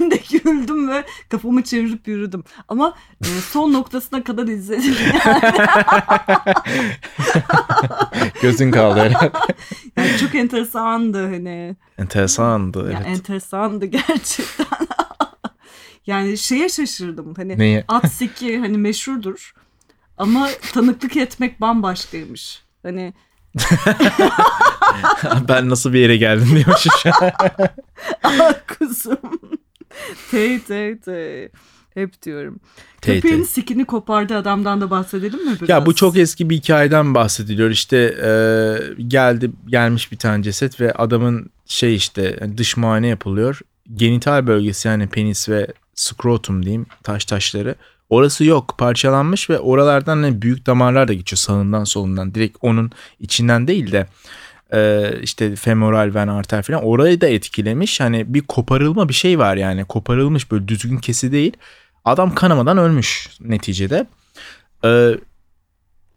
ben 0.00 0.10
de 0.10 0.20
güldüm 0.30 0.88
ve 0.90 1.04
kafamı 1.28 1.62
çevirip 1.62 2.08
yürüdüm. 2.08 2.44
Ama 2.68 2.94
e, 3.24 3.26
son 3.52 3.72
noktasına 3.72 4.24
kadar 4.24 4.46
izledim. 4.48 4.94
Gözün 8.42 8.70
kaldı 8.70 9.00
herhalde. 9.00 9.32
Yani 9.96 10.16
çok 10.20 10.34
enteresandı 10.34 11.24
hani. 11.24 11.76
Enteresandı 11.98 12.92
Ya 12.92 12.98
evet. 12.98 13.06
enteresandı 13.18 13.86
gerçekten. 13.86 14.66
Yani 16.06 16.38
şeye 16.38 16.68
şaşırdım. 16.68 17.34
Hani 17.34 17.58
Neye? 17.58 17.84
at 17.88 18.12
siki 18.12 18.58
hani 18.58 18.78
meşhurdur. 18.78 19.54
Ama 20.18 20.48
tanıklık 20.72 21.16
etmek 21.16 21.60
bambaşkaymış. 21.60 22.62
Hani 22.82 23.14
ben 25.48 25.68
nasıl 25.68 25.92
bir 25.92 25.98
yere 25.98 26.16
geldim 26.16 26.64
an. 26.66 26.74
ah 28.22 28.54
kuzum. 28.78 29.18
tey 30.30 30.60
tey 30.60 30.98
tey. 30.98 31.48
Hep 31.94 32.22
diyorum. 32.22 32.60
Tey 33.00 33.20
Köpeğin 33.20 33.36
tey. 33.36 33.44
sikini 33.44 33.84
kopardığı 33.84 34.36
adamdan 34.36 34.80
da 34.80 34.90
bahsedelim 34.90 35.44
mi 35.50 35.56
biraz? 35.56 35.68
Ya 35.68 35.86
bu 35.86 35.94
çok 35.94 36.16
eski 36.16 36.50
bir 36.50 36.56
hikayeden 36.56 37.14
bahsediliyor. 37.14 37.70
İşte 37.70 37.96
e, 37.96 38.32
geldi 39.02 39.50
gelmiş 39.66 40.12
bir 40.12 40.16
tane 40.16 40.42
ceset 40.42 40.80
ve 40.80 40.92
adamın 40.92 41.50
şey 41.66 41.94
işte 41.94 42.40
dış 42.56 42.76
muayene 42.76 43.06
yapılıyor. 43.06 43.60
Genital 43.94 44.46
bölgesi 44.46 44.88
yani 44.88 45.08
penis 45.08 45.48
ve 45.48 45.66
skrotum 46.00 46.62
diyeyim 46.62 46.86
taş 47.02 47.24
taşları. 47.24 47.74
Orası 48.10 48.44
yok 48.44 48.74
parçalanmış 48.78 49.50
ve 49.50 49.58
oralardan 49.58 50.22
hani 50.22 50.42
büyük 50.42 50.66
damarlar 50.66 51.08
da 51.08 51.12
geçiyor 51.12 51.38
sağından 51.38 51.84
solundan. 51.84 52.34
Direkt 52.34 52.58
onun 52.60 52.90
içinden 53.20 53.68
değil 53.68 53.92
de 53.92 54.06
e, 54.72 55.12
işte 55.22 55.56
femoral 55.56 56.10
ven 56.14 56.28
arter 56.28 56.62
falan 56.62 56.84
orayı 56.84 57.20
da 57.20 57.28
etkilemiş. 57.28 58.00
Hani 58.00 58.34
bir 58.34 58.40
koparılma 58.40 59.08
bir 59.08 59.14
şey 59.14 59.38
var 59.38 59.56
yani 59.56 59.84
koparılmış 59.84 60.50
böyle 60.50 60.68
düzgün 60.68 60.98
kesi 60.98 61.32
değil. 61.32 61.52
Adam 62.04 62.34
kanamadan 62.34 62.78
ölmüş 62.78 63.28
neticede. 63.40 64.06
Ee, 64.84 65.14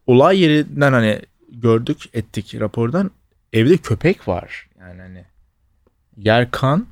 olay 0.07 0.39
yerinden 0.39 0.93
hani 0.93 1.21
gördük 1.49 1.97
ettik 2.13 2.55
rapordan 2.59 3.11
evde 3.53 3.77
köpek 3.77 4.27
var. 4.27 4.67
Yani 4.79 5.01
hani 5.01 5.25
yer 6.17 6.51
kan 6.51 6.87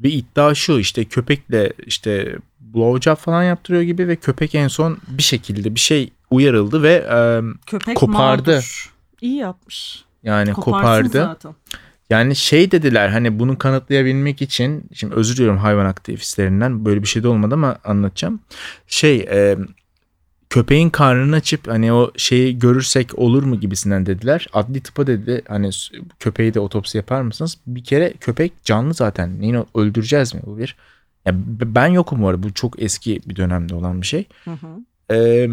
ve 0.00 0.08
iddia 0.10 0.54
şu 0.54 0.78
işte 0.78 1.04
köpekle 1.04 1.72
işte 1.86 2.36
blowjob 2.60 3.16
falan 3.16 3.42
yaptırıyor 3.42 3.82
gibi 3.82 4.08
ve 4.08 4.16
köpek 4.16 4.54
en 4.54 4.68
son 4.68 4.98
bir 5.08 5.22
şekilde 5.22 5.74
bir 5.74 5.80
şey 5.80 6.10
uyarıldı 6.30 6.82
ve 6.82 6.92
e, 6.92 7.40
Köpek 7.66 7.96
kopardı. 7.96 8.50
mağdur. 8.52 8.92
İyi 9.20 9.36
yapmış. 9.36 10.04
yani 10.22 10.52
Koparsın 10.52 10.82
kopardı. 10.82 11.08
zaten. 11.08 11.54
Yani 12.10 12.36
şey 12.36 12.70
dediler 12.70 13.08
hani 13.08 13.38
bunu 13.38 13.58
kanıtlayabilmek 13.58 14.42
için 14.42 14.84
şimdi 14.94 15.14
özür 15.14 15.36
diliyorum 15.36 15.58
hayvan 15.58 15.86
aktivistlerinden 15.86 16.84
böyle 16.84 17.02
bir 17.02 17.08
şey 17.08 17.22
de 17.22 17.28
olmadı 17.28 17.54
ama 17.54 17.78
anlatacağım. 17.84 18.40
Şey 18.86 19.16
e, 19.16 19.56
köpeğin 20.54 20.90
karnını 20.90 21.36
açıp 21.36 21.68
hani 21.68 21.92
o 21.92 22.12
şeyi 22.16 22.58
görürsek 22.58 23.18
olur 23.18 23.42
mu 23.42 23.60
gibisinden 23.60 24.06
dediler. 24.06 24.46
Adli 24.52 24.80
tıpa 24.80 25.06
dedi 25.06 25.42
hani 25.48 25.70
köpeği 26.20 26.54
de 26.54 26.60
otopsi 26.60 26.96
yapar 26.96 27.20
mısınız? 27.20 27.58
Bir 27.66 27.84
kere 27.84 28.12
köpek 28.20 28.64
canlı 28.64 28.94
zaten. 28.94 29.32
Yine 29.40 29.64
öldüreceğiz 29.74 30.34
mi 30.34 30.40
bu 30.46 30.58
bir? 30.58 30.76
Ya 31.26 31.32
ben 31.76 31.86
yokum 31.86 32.22
bu 32.22 32.28
arada 32.28 32.42
bu 32.42 32.54
çok 32.54 32.82
eski 32.82 33.20
bir 33.26 33.36
dönemde 33.36 33.74
olan 33.74 34.02
bir 34.02 34.06
şey. 34.06 34.24
Hı 34.44 34.50
hı. 34.50 34.66
Ee, 35.14 35.48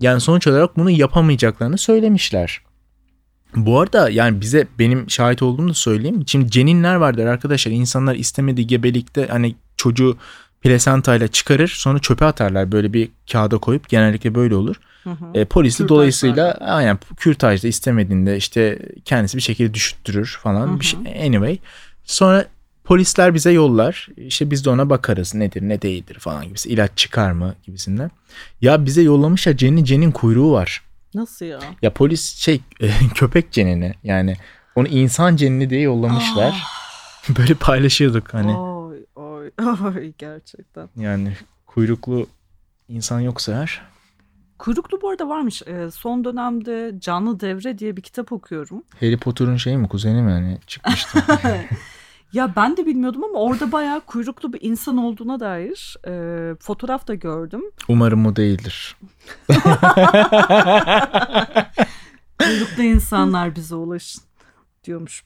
yani 0.00 0.20
sonuç 0.20 0.46
olarak 0.46 0.76
bunu 0.76 0.90
yapamayacaklarını 0.90 1.78
söylemişler. 1.78 2.60
Bu 3.56 3.80
arada 3.80 4.10
yani 4.10 4.40
bize 4.40 4.66
benim 4.78 5.10
şahit 5.10 5.42
olduğumu 5.42 5.68
da 5.68 5.74
söyleyeyim. 5.74 6.22
Şimdi 6.26 6.50
ceninler 6.50 6.94
vardır 6.94 7.26
arkadaşlar. 7.26 7.72
İnsanlar 7.72 8.14
istemediği 8.14 8.66
gebelikte 8.66 9.26
hani 9.26 9.54
çocuğu 9.76 10.16
plasentayla 10.66 11.28
çıkarır 11.28 11.68
sonra 11.68 11.98
çöpe 11.98 12.24
atarlar. 12.24 12.72
Böyle 12.72 12.92
bir 12.92 13.08
kağıda 13.32 13.58
koyup 13.58 13.88
genellikle 13.88 14.34
böyle 14.34 14.54
olur. 14.54 14.76
Hı 15.04 15.10
hı. 15.10 15.24
E, 15.34 15.44
polis 15.44 15.80
de 15.80 15.88
dolayısıyla 15.88 16.52
aynen 16.52 16.98
kürtajda 17.16 17.68
istemediğinde 17.68 18.36
işte 18.36 18.78
kendisi 19.04 19.36
bir 19.36 19.42
şekilde 19.42 19.74
düşüttürür 19.74 20.38
falan. 20.42 20.68
Hı 20.68 20.72
hı. 20.72 20.80
Bir 20.80 20.84
şey, 20.84 21.00
anyway. 21.26 21.58
Sonra 22.04 22.46
polisler 22.84 23.34
bize 23.34 23.50
yollar. 23.50 24.08
İşte 24.16 24.50
biz 24.50 24.64
de 24.64 24.70
ona 24.70 24.90
bakarız 24.90 25.34
nedir 25.34 25.62
ne 25.62 25.82
değildir 25.82 26.18
falan 26.18 26.48
gibisi. 26.48 26.68
İlaç 26.68 26.90
çıkar 26.96 27.32
mı 27.32 27.54
gibisinden. 27.66 28.10
Ya 28.60 28.86
bize 28.86 29.02
yollamış 29.02 29.46
ya 29.46 29.56
Cenin 29.56 29.84
Cenin 29.84 30.10
kuyruğu 30.10 30.52
var. 30.52 30.82
Nasıl 31.14 31.46
ya? 31.46 31.60
Ya 31.82 31.92
polis 31.92 32.36
şey 32.36 32.60
köpek 33.14 33.52
cenini 33.52 33.94
yani 34.04 34.36
onu 34.74 34.88
insan 34.88 35.36
cenini 35.36 35.70
diye 35.70 35.80
yollamışlar. 35.80 36.62
Ah. 36.64 36.76
Böyle 37.38 37.54
paylaşıyorduk 37.54 38.34
hani. 38.34 38.56
Oy 38.56 38.75
gerçekten. 40.18 40.88
Yani 40.96 41.36
kuyruklu 41.66 42.26
insan 42.88 43.20
yoksa 43.20 43.52
eğer. 43.52 43.82
Kuyruklu 44.58 45.02
bu 45.02 45.10
arada 45.10 45.28
varmış. 45.28 45.62
Ee, 45.66 45.90
son 45.90 46.24
dönemde 46.24 46.94
Canlı 46.98 47.40
Devre 47.40 47.78
diye 47.78 47.96
bir 47.96 48.02
kitap 48.02 48.32
okuyorum. 48.32 48.82
Harry 49.00 49.16
Potter'ın 49.16 49.56
şeyi 49.56 49.76
mi 49.76 49.88
kuzeni 49.88 50.22
mi 50.22 50.30
hani 50.30 50.58
çıkmıştı. 50.66 51.24
Ya 52.32 52.52
ben 52.56 52.76
de 52.76 52.86
bilmiyordum 52.86 53.24
ama 53.24 53.38
orada 53.38 53.72
bayağı 53.72 54.00
kuyruklu 54.00 54.52
bir 54.52 54.60
insan 54.62 54.96
olduğuna 54.96 55.40
dair 55.40 55.96
e, 56.06 56.54
fotoğraf 56.54 57.08
da 57.08 57.14
gördüm. 57.14 57.62
Umarım 57.88 58.26
o 58.26 58.36
değildir. 58.36 58.96
Kuyruklu 62.38 62.82
insanlar 62.82 63.56
bize 63.56 63.74
ulaşın 63.74 64.22
diyormuş. 64.84 65.24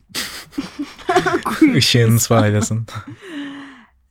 Işığınız 1.75 2.29
faydasın. 2.29 2.87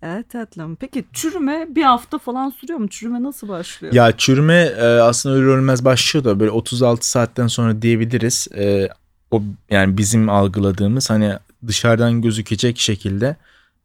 Evet 0.01 0.29
tatlım. 0.29 0.75
Peki 0.75 1.05
çürüme 1.13 1.67
bir 1.69 1.83
hafta 1.83 2.17
falan 2.17 2.49
sürüyor 2.49 2.79
mu? 2.79 2.87
Çürüme 2.87 3.23
nasıl 3.23 3.47
başlıyor? 3.47 3.93
Ya 3.93 4.17
çürüme 4.17 4.73
e, 4.77 4.83
aslında 4.83 5.35
ölür 5.35 5.47
ölmez 5.47 5.85
başlıyor 5.85 6.23
da 6.23 6.39
böyle 6.39 6.51
36 6.51 7.09
saatten 7.09 7.47
sonra 7.47 7.81
diyebiliriz. 7.81 8.47
E, 8.57 8.89
o 9.31 9.43
yani 9.69 9.97
bizim 9.97 10.29
algıladığımız 10.29 11.09
hani 11.09 11.33
dışarıdan 11.67 12.21
gözükecek 12.21 12.79
şekilde 12.79 13.35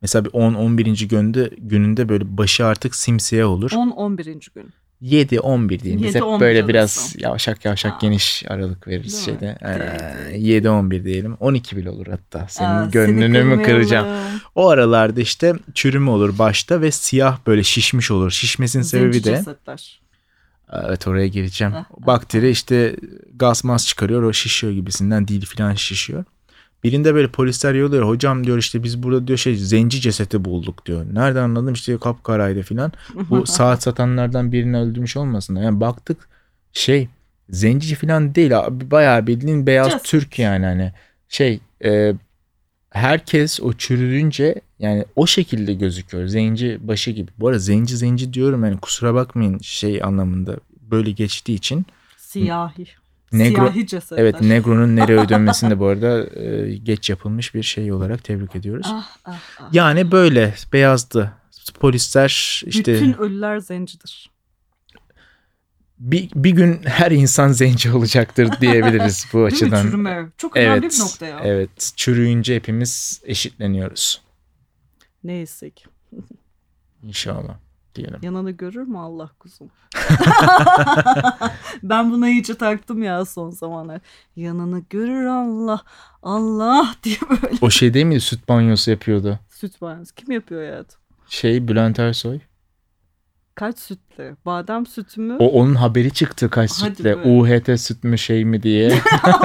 mesela 0.03 0.25
bir 0.25 0.31
10-11. 0.31 1.07
günde 1.09 1.51
gününde 1.59 2.09
böyle 2.09 2.39
başı 2.39 2.67
artık 2.67 2.95
simsiyah 2.95 3.49
olur. 3.49 3.71
10-11. 3.71 4.55
gün. 4.55 4.73
7-11 5.05 5.81
diyeyim. 5.83 6.03
Biz 6.03 6.15
hep 6.15 6.23
7-11 6.23 6.41
böyle 6.41 6.69
biraz 6.69 6.99
arası. 6.99 7.21
yavşak 7.23 7.65
yavşak 7.65 7.93
Ha. 7.93 7.99
geniş 8.01 8.45
aralık 8.49 8.89
veririz 8.89 9.13
Değil 9.13 9.25
şeyde. 9.25 9.41
Değil, 9.61 9.81
Ee, 10.33 10.61
7-11 10.61 11.05
diyelim. 11.05 11.35
12 11.41 11.77
bile 11.77 11.91
olur 11.91 12.07
hatta. 12.07 12.47
Senin 12.49 12.69
Aa, 12.69 12.87
gönlünü 12.87 13.43
mü 13.45 13.63
kıracağım? 13.63 14.07
O 14.55 14.69
aralarda 14.69 15.21
işte 15.21 15.55
çürüme 15.75 16.11
olur 16.11 16.39
başta 16.39 16.81
ve 16.81 16.91
siyah 16.91 17.39
böyle 17.47 17.63
şişmiş 17.63 18.11
olur. 18.11 18.31
Şişmesinin 18.31 18.83
Zenci 18.83 19.05
sebebi 19.19 19.25
de 19.25 19.37
cesetler. 19.37 20.01
Evet 20.73 21.07
oraya 21.09 21.29
geleceğim. 21.29 21.73
Heh, 21.75 22.07
Bakteri 22.07 22.51
işte 22.51 22.97
gaz 23.35 23.65
mas 23.65 23.87
çıkarıyor 23.87 24.23
o 24.23 24.33
şişiyor 24.33 24.73
gibisinden 24.73 25.29
dil 25.29 25.41
filan 25.47 25.75
şişiyor. 25.75 26.25
Birinde 26.85 27.15
böyle 27.15 27.29
polisler 27.29 27.75
yolluyor. 27.75 28.09
Hocam 28.09 28.47
diyor 28.47 28.59
işte 28.59 28.83
biz 28.83 29.03
burada 29.03 29.27
diyor 29.27 29.39
şey 29.39 29.57
zenci 29.57 30.01
cesedi 30.01 30.45
bulduk 30.45 30.87
diyor. 30.87 31.07
Nereden 31.13 31.43
anladım 31.43 31.73
işte 31.73 31.99
kapkaraydı 31.99 32.63
filan. 32.63 32.93
Bu 33.31 33.47
saat 33.47 33.83
satanlardan 33.83 34.53
birini 34.53 34.77
öldürmüş 34.77 35.17
olmasın. 35.17 35.57
Yani 35.57 35.81
baktık 35.81 36.29
şey 36.73 37.09
zenci 37.51 37.95
filan 37.95 38.35
değil 38.35 38.51
bayağı 38.71 39.27
bildiğin 39.27 39.67
beyaz 39.67 39.87
Ceset. 39.87 40.05
Türk 40.05 40.39
yani 40.39 40.65
hani 40.67 40.93
şey 41.29 41.61
e, 41.85 42.15
herkes 42.91 43.61
o 43.61 43.73
çürüdünce 43.73 44.61
yani 44.79 45.05
o 45.17 45.27
şekilde 45.27 45.75
gözüküyor. 45.75 46.27
Zenci 46.27 46.79
başı 46.81 47.11
gibi. 47.11 47.31
Bu 47.39 47.49
arada 47.49 47.59
zenci 47.59 47.97
zenci 47.97 48.33
diyorum 48.33 48.65
yani 48.65 48.79
kusura 48.79 49.15
bakmayın 49.15 49.59
şey 49.59 50.03
anlamında 50.03 50.57
böyle 50.81 51.11
geçtiği 51.11 51.55
için. 51.55 51.87
Siyahi. 52.17 52.87
Negro- 53.35 53.55
Siyahi 53.73 53.87
cesetler. 53.87 54.23
Evet 54.23 54.41
Negro'nun 54.41 54.97
nereye 54.97 55.29
dönmesini 55.29 55.71
de 55.71 55.79
bu 55.79 55.87
arada 55.87 56.41
e, 56.41 56.77
geç 56.77 57.11
yapılmış 57.11 57.55
bir 57.55 57.63
şey 57.63 57.93
olarak 57.93 58.25
tebrik 58.25 58.57
ediyoruz. 58.57 58.87
Ah, 58.91 59.17
ah, 59.25 59.41
ah. 59.61 59.69
Yani 59.73 60.11
böyle 60.13 60.55
beyazdı. 60.73 61.33
Polisler 61.81 62.63
işte 62.67 62.95
Bütün 62.95 63.13
ölüler 63.19 63.59
zencidir. 63.59 64.31
bir, 65.99 66.31
bir 66.35 66.51
gün 66.51 66.81
her 66.85 67.11
insan 67.11 67.49
zenci 67.53 67.93
olacaktır 67.93 68.51
diyebiliriz 68.61 69.27
bu 69.33 69.39
Değil 69.39 69.43
mi? 69.43 69.47
açıdan. 69.57 69.83
Çürüme. 69.83 70.27
Çok 70.39 70.57
önemli 70.57 70.79
Evet. 70.87 70.93
bir 70.93 71.01
nokta 71.01 71.27
ya. 71.27 71.41
Evet. 71.45 71.93
Çürüyünce 71.97 72.57
hepimiz 72.57 73.21
eşitleniyoruz. 73.25 74.21
Neyse 75.25 75.71
ki. 75.71 75.85
İnşallah 77.03 77.55
diyelim. 77.95 78.19
Yanını 78.23 78.51
görür 78.51 78.83
mü 78.87 78.99
Allah 78.99 79.31
kuzum? 79.39 79.71
ben 81.83 82.11
buna 82.13 82.29
iyice 82.29 82.55
taktım 82.55 83.03
ya 83.03 83.25
son 83.25 83.51
zamanlar. 83.51 84.01
Yanını 84.37 84.83
görür 84.91 85.25
Allah. 85.27 85.81
Allah 86.23 86.95
diye 87.03 87.17
böyle 87.31 87.57
O 87.61 87.71
şey 87.71 87.95
değil 87.95 88.07
miydi 88.07 88.21
süt 88.21 88.49
banyosu 88.49 88.91
yapıyordu? 88.91 89.39
süt 89.49 89.81
banyosu. 89.81 90.15
Kim 90.15 90.31
yapıyor 90.31 90.61
hayatım? 90.61 91.01
Şey 91.29 91.69
Bülent 91.69 91.99
Ersoy. 91.99 92.39
Kaç 93.55 93.79
sütlü? 93.79 94.37
Badem 94.47 94.87
sütü 94.87 95.21
mü? 95.21 95.37
O 95.39 95.47
onun 95.61 95.75
haberi 95.75 96.13
çıktı 96.13 96.51
kaç 96.51 96.83
Hadi 96.83 96.97
sütle. 96.97 97.25
be. 97.25 97.29
UHT 97.29 97.81
süt 97.81 98.05
mü 98.05 98.19
şey 98.19 98.45
mi 98.45 98.63
diye. 98.63 98.89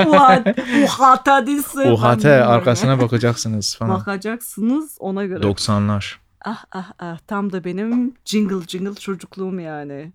UHT 0.07 1.27
değilse. 1.47 1.91
UHT 1.91 2.25
arkasına 2.25 3.01
bakacaksınız 3.01 3.75
falan. 3.75 3.99
Bakacaksınız 3.99 4.97
ona 4.99 5.25
göre. 5.25 5.43
90'lar. 5.43 6.15
Ah 6.45 6.65
ah 6.71 6.91
ah 6.99 7.17
tam 7.27 7.51
da 7.51 7.63
benim 7.63 8.13
jingle 8.25 8.67
jingle 8.67 8.95
çocukluğum 8.95 9.59
yani. 9.59 10.13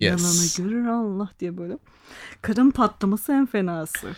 Yes. 0.00 0.10
Yanını 0.58 0.70
görür 0.70 0.86
Allah 0.86 1.30
diye 1.40 1.58
böyle. 1.58 1.78
Karın 2.42 2.70
patlaması 2.70 3.32
en 3.32 3.46
fenası. 3.46 4.08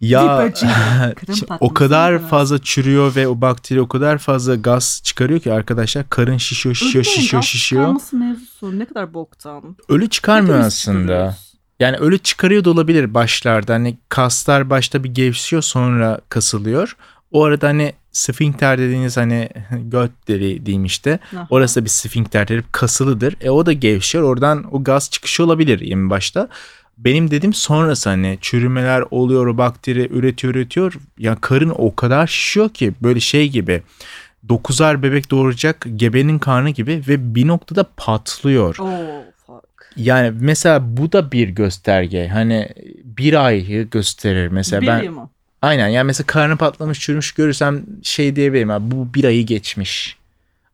Ya 0.00 0.52
o 1.60 1.74
kadar 1.74 2.28
fazla 2.28 2.58
çürüyor 2.58 3.16
ve 3.16 3.28
o 3.28 3.40
bakteri 3.40 3.80
o 3.80 3.88
kadar 3.88 4.18
fazla 4.18 4.54
gaz 4.54 5.00
çıkarıyor 5.04 5.40
ki 5.40 5.52
arkadaşlar 5.52 6.10
karın 6.10 6.36
şişiyor 6.36 6.74
şişiyor 6.74 7.04
Ölülerin 7.04 7.20
şişiyor 7.20 7.42
gaz 7.42 7.48
şişiyor. 7.48 7.82
çıkarması 7.82 8.16
mevzusu 8.16 8.78
ne 8.78 8.84
kadar 8.84 9.14
boktan. 9.14 9.76
Ölü 9.88 10.10
çıkarmıyor 10.10 10.58
aslında. 10.58 11.36
Yani 11.80 11.96
ölü 11.96 12.18
çıkarıyor 12.18 12.64
da 12.64 12.70
olabilir 12.70 13.14
başlarda. 13.14 13.74
Hani 13.74 13.98
kaslar 14.08 14.70
başta 14.70 15.04
bir 15.04 15.14
gevşiyor 15.14 15.62
sonra 15.62 16.20
kasılıyor. 16.28 16.96
O 17.32 17.44
arada 17.44 17.68
hani 17.68 17.92
sfinkter 18.12 18.78
dediğiniz 18.78 19.16
hani 19.16 19.48
göt 19.70 20.10
deri 20.28 20.66
diyeyim 20.66 20.84
işte. 20.84 21.18
Aha. 21.36 21.46
Orası 21.50 21.84
bir 21.84 21.90
sfinkterdir 21.90 22.64
kasılıdır. 22.72 23.36
E 23.40 23.50
o 23.50 23.66
da 23.66 23.72
gevşiyor. 23.72 24.24
Oradan 24.24 24.74
o 24.74 24.84
gaz 24.84 25.10
çıkışı 25.10 25.44
olabilir 25.44 25.92
en 25.92 26.10
başta. 26.10 26.48
Benim 26.98 27.30
dediğim 27.30 27.54
sonrası 27.54 28.10
hani 28.10 28.38
çürümeler 28.40 29.04
oluyor 29.10 29.58
bakteri 29.58 30.08
üretiyor 30.12 30.54
üretiyor. 30.54 30.98
Ya 31.18 31.36
karın 31.40 31.72
o 31.78 31.94
kadar 31.94 32.26
şişiyor 32.26 32.68
ki 32.68 32.92
böyle 33.02 33.20
şey 33.20 33.48
gibi. 33.48 33.82
Dokuzar 34.48 35.02
bebek 35.02 35.30
doğuracak 35.30 35.86
gebenin 35.96 36.38
karnı 36.38 36.70
gibi 36.70 37.02
ve 37.08 37.34
bir 37.34 37.46
noktada 37.46 37.86
patlıyor. 37.96 38.76
Oh 38.80 38.88
fuck. 39.46 39.64
Yani 39.96 40.32
mesela 40.40 40.96
bu 40.96 41.12
da 41.12 41.32
bir 41.32 41.48
gösterge. 41.48 42.28
Hani 42.28 42.68
bir 43.04 43.44
ayı 43.46 43.90
gösterir. 43.90 44.48
Mesela 44.48 44.86
ben 44.86 44.98
Biliyor 44.98 45.14
mu? 45.14 45.30
Aynen 45.62 45.88
yani 45.88 46.06
mesela 46.06 46.26
karnı 46.26 46.56
patlamış 46.56 47.00
çürümüş 47.00 47.32
görürsem 47.32 47.82
şey 48.02 48.36
diyebilirim. 48.36 48.70
Abi, 48.70 48.90
bu 48.90 49.14
bir 49.14 49.24
ayı 49.24 49.46
geçmiş. 49.46 50.16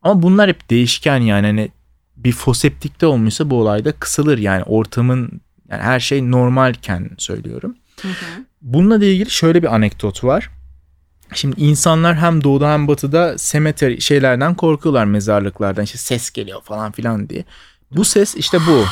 Ama 0.03 0.23
bunlar 0.23 0.49
hep 0.49 0.71
değişken 0.71 1.21
yani 1.21 1.47
hani 1.47 1.71
bir 2.17 2.33
foseptikte 2.33 3.07
olmuşsa 3.07 3.51
bu 3.51 3.61
olayda 3.61 3.93
kısılır 3.93 4.39
yani 4.39 4.63
ortamın 4.63 5.41
yani 5.71 5.83
her 5.83 6.01
şey 6.01 6.31
normalken 6.31 7.11
söylüyorum. 7.19 7.77
Hı 8.03 8.09
hı. 8.09 8.45
Bununla 8.63 9.05
ilgili 9.05 9.31
şöyle 9.31 9.63
bir 9.63 9.75
anekdot 9.75 10.25
var. 10.25 10.51
Şimdi 11.35 11.61
insanlar 11.61 12.17
hem 12.17 12.45
doğuda 12.45 12.73
hem 12.73 12.89
batıda 12.89 13.39
semeteri 13.39 14.01
şeylerden 14.01 14.55
korkuyorlar 14.55 15.05
mezarlıklardan 15.05 15.85
işte 15.85 15.99
ses 15.99 16.31
geliyor 16.31 16.63
falan 16.63 16.93
filan 16.93 17.29
diye. 17.29 17.45
Bu 17.91 18.05
ses 18.05 18.37
işte 18.37 18.59
bu. 18.67 18.85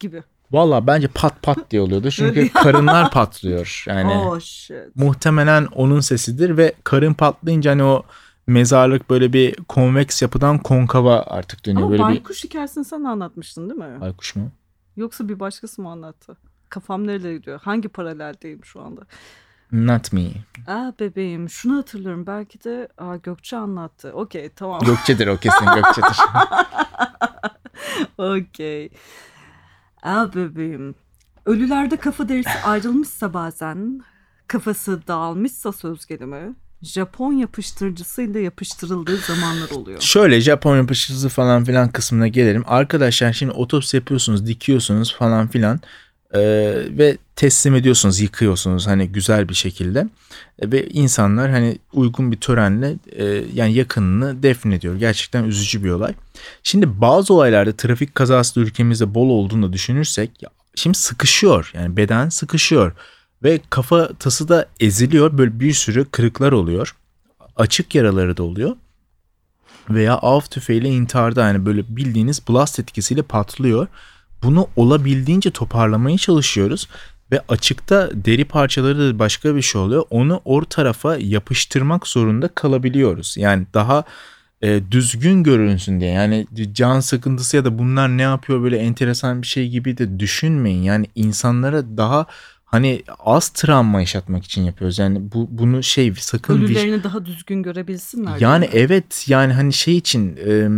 Gibi. 0.00 0.22
Valla 0.54 0.86
bence 0.86 1.08
pat 1.08 1.42
pat 1.42 1.70
diye 1.70 1.82
oluyordu. 1.82 2.10
Çünkü 2.10 2.48
karınlar 2.52 3.10
patlıyor. 3.10 3.84
Yani 3.88 4.12
Oh 4.12 4.40
shit. 4.40 4.96
muhtemelen 4.96 5.66
onun 5.66 6.00
sesidir 6.00 6.56
ve 6.56 6.72
karın 6.84 7.14
patlayınca 7.14 7.70
hani 7.70 7.82
o 7.82 8.02
mezarlık 8.46 9.10
böyle 9.10 9.32
bir 9.32 9.56
konveks 9.68 10.22
yapıdan 10.22 10.58
konkava 10.58 11.20
artık 11.26 11.66
dönüyor. 11.66 11.82
Ama 11.82 11.90
böyle 11.90 12.02
baykuş 12.02 12.44
hikayesini 12.44 12.84
sen 12.84 13.04
anlatmıştın 13.04 13.70
değil 13.70 13.80
mi? 13.80 13.96
bir 13.96 14.00
baykuş 14.00 14.36
mu? 14.36 14.50
Yoksa 14.96 15.28
bir 15.28 15.40
başkası 15.40 15.82
mı 15.82 15.90
anlattı? 15.90 16.36
Kafam 16.68 17.06
nerelere 17.06 17.36
gidiyor? 17.36 17.60
Hangi 17.62 17.88
paraleldeyim 17.88 18.64
şu 18.64 18.80
anda? 18.80 19.00
Not 19.72 20.12
me. 20.12 20.30
Aa 20.66 20.92
bebeğim 21.00 21.50
şunu 21.50 21.76
hatırlıyorum. 21.76 22.26
Belki 22.26 22.64
de 22.64 22.88
aa, 22.98 23.16
Gökçe 23.16 23.56
anlattı. 23.56 24.12
Okey 24.12 24.48
tamam. 24.48 24.80
Gökçedir 24.80 25.26
o 25.26 25.36
kesin 25.36 25.66
Gökçedir. 25.74 26.16
Okey. 28.18 28.90
Aa 30.04 30.34
bebeğim. 30.34 30.94
Ölülerde 31.46 31.96
kafa 31.96 32.28
derisi 32.28 32.58
ayrılmışsa 32.64 33.34
bazen, 33.34 34.00
kafası 34.48 35.06
dağılmışsa 35.08 35.72
söz 35.72 36.06
gelimi, 36.06 36.54
Japon 36.82 37.32
yapıştırıcısıyla 37.32 38.40
yapıştırıldığı 38.40 39.16
zamanlar 39.16 39.70
oluyor. 39.70 40.00
Şöyle 40.00 40.40
Japon 40.40 40.76
yapışıcısı 40.76 41.28
falan 41.28 41.64
filan 41.64 41.88
kısmına 41.88 42.28
gelelim. 42.28 42.64
Arkadaşlar 42.66 43.32
şimdi 43.32 43.52
otopsi 43.52 43.96
yapıyorsunuz, 43.96 44.46
dikiyorsunuz 44.46 45.14
falan 45.14 45.48
filan 45.48 45.80
Ee, 46.34 46.40
ve 46.90 47.16
teslim 47.36 47.74
ediyorsunuz, 47.74 48.20
yıkıyorsunuz 48.20 48.86
hani 48.86 49.08
güzel 49.08 49.48
bir 49.48 49.54
şekilde 49.54 50.08
ve 50.62 50.88
insanlar 50.88 51.50
hani 51.50 51.78
uygun 51.92 52.32
bir 52.32 52.36
törenle 52.36 52.96
e, 53.12 53.24
yani 53.54 53.74
yakınını 53.74 54.42
defnediyor. 54.42 54.96
Gerçekten 54.96 55.44
üzücü 55.44 55.84
bir 55.84 55.90
olay. 55.90 56.14
Şimdi 56.62 57.00
bazı 57.00 57.34
olaylarda 57.34 57.76
trafik 57.76 58.14
kazası 58.14 58.56
da 58.56 58.60
ülkemizde 58.60 59.14
bol 59.14 59.28
olduğunu 59.28 59.68
da 59.68 59.72
düşünürsek 59.72 60.30
şimdi 60.74 60.98
sıkışıyor 60.98 61.70
yani 61.74 61.96
beden 61.96 62.28
sıkışıyor 62.28 62.92
ve 63.42 63.60
kafatası 63.70 64.48
da 64.48 64.66
eziliyor 64.80 65.38
böyle 65.38 65.60
bir 65.60 65.72
sürü 65.72 66.04
kırıklar 66.04 66.52
oluyor. 66.52 66.96
Açık 67.56 67.94
yaraları 67.94 68.36
da 68.36 68.42
oluyor 68.42 68.76
veya 69.90 70.14
av 70.14 70.40
tüfeğiyle 70.40 70.88
intiharda 70.88 71.46
yani 71.46 71.66
böyle 71.66 71.96
bildiğiniz 71.96 72.48
blast 72.48 72.80
etkisiyle 72.80 73.22
patlıyor. 73.22 73.86
Bunu 74.42 74.68
olabildiğince 74.76 75.50
toparlamaya 75.50 76.18
çalışıyoruz 76.18 76.88
ve 77.34 77.40
açıkta 77.48 78.10
deri 78.14 78.44
parçaları 78.44 78.98
da 78.98 79.18
başka 79.18 79.56
bir 79.56 79.62
şey 79.62 79.80
oluyor. 79.80 80.04
Onu 80.10 80.40
or 80.44 80.62
tarafa 80.62 81.16
yapıştırmak 81.16 82.06
zorunda 82.06 82.48
kalabiliyoruz. 82.48 83.36
Yani 83.36 83.66
daha 83.74 84.04
e, 84.62 84.80
düzgün 84.90 85.42
görünsün 85.42 86.00
diye. 86.00 86.10
Yani 86.10 86.46
can 86.72 87.00
sıkıntısı 87.00 87.56
ya 87.56 87.64
da 87.64 87.78
bunlar 87.78 88.18
ne 88.18 88.22
yapıyor 88.22 88.62
böyle 88.62 88.78
enteresan 88.78 89.42
bir 89.42 89.46
şey 89.46 89.68
gibi 89.68 89.98
de 89.98 90.20
düşünmeyin. 90.20 90.82
Yani 90.82 91.06
insanlara 91.14 91.96
daha 91.96 92.26
hani 92.64 93.02
az 93.18 93.48
travma 93.48 94.00
yaşatmak 94.00 94.44
için 94.44 94.62
yapıyoruz. 94.62 94.98
Yani 94.98 95.32
bu 95.32 95.48
bunu 95.50 95.82
şey 95.82 96.14
sakın 96.14 96.62
Ölülerini 96.62 97.04
daha 97.04 97.26
düzgün 97.26 97.62
görebilsinler. 97.62 98.40
yani 98.40 98.64
mi? 98.64 98.70
evet 98.72 99.24
yani 99.28 99.52
hani 99.52 99.72
şey 99.72 99.96
için 99.96 100.36
e, 100.46 100.68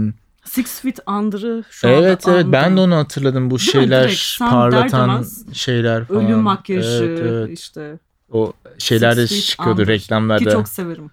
Six 0.57 0.81
Feet 0.81 0.99
Under'ı 1.09 1.65
şu 1.71 1.89
anda 1.89 1.97
evet 2.09 2.29
evet 2.29 2.47
ben 2.53 2.77
de 2.77 2.81
onu 2.81 2.97
hatırladım 2.97 3.51
bu 3.51 3.59
Değil 3.59 3.67
mi? 3.67 3.73
şeyler 3.73 4.37
parlatan 4.41 5.27
şeyler 5.53 6.05
falan. 6.05 6.25
Ölü 6.27 6.37
makyajı 6.37 7.05
Evet, 7.05 7.21
evet. 7.21 7.59
işte. 7.59 7.99
O 8.33 8.53
şeylerde 8.79 9.27
Six 9.27 9.37
Feet 9.39 9.45
çıkıyordu 9.51 9.81
Under. 9.81 9.87
reklamlarda. 9.95 10.45
Ki 10.45 10.51
çok 10.51 10.69
severim. 10.69 11.11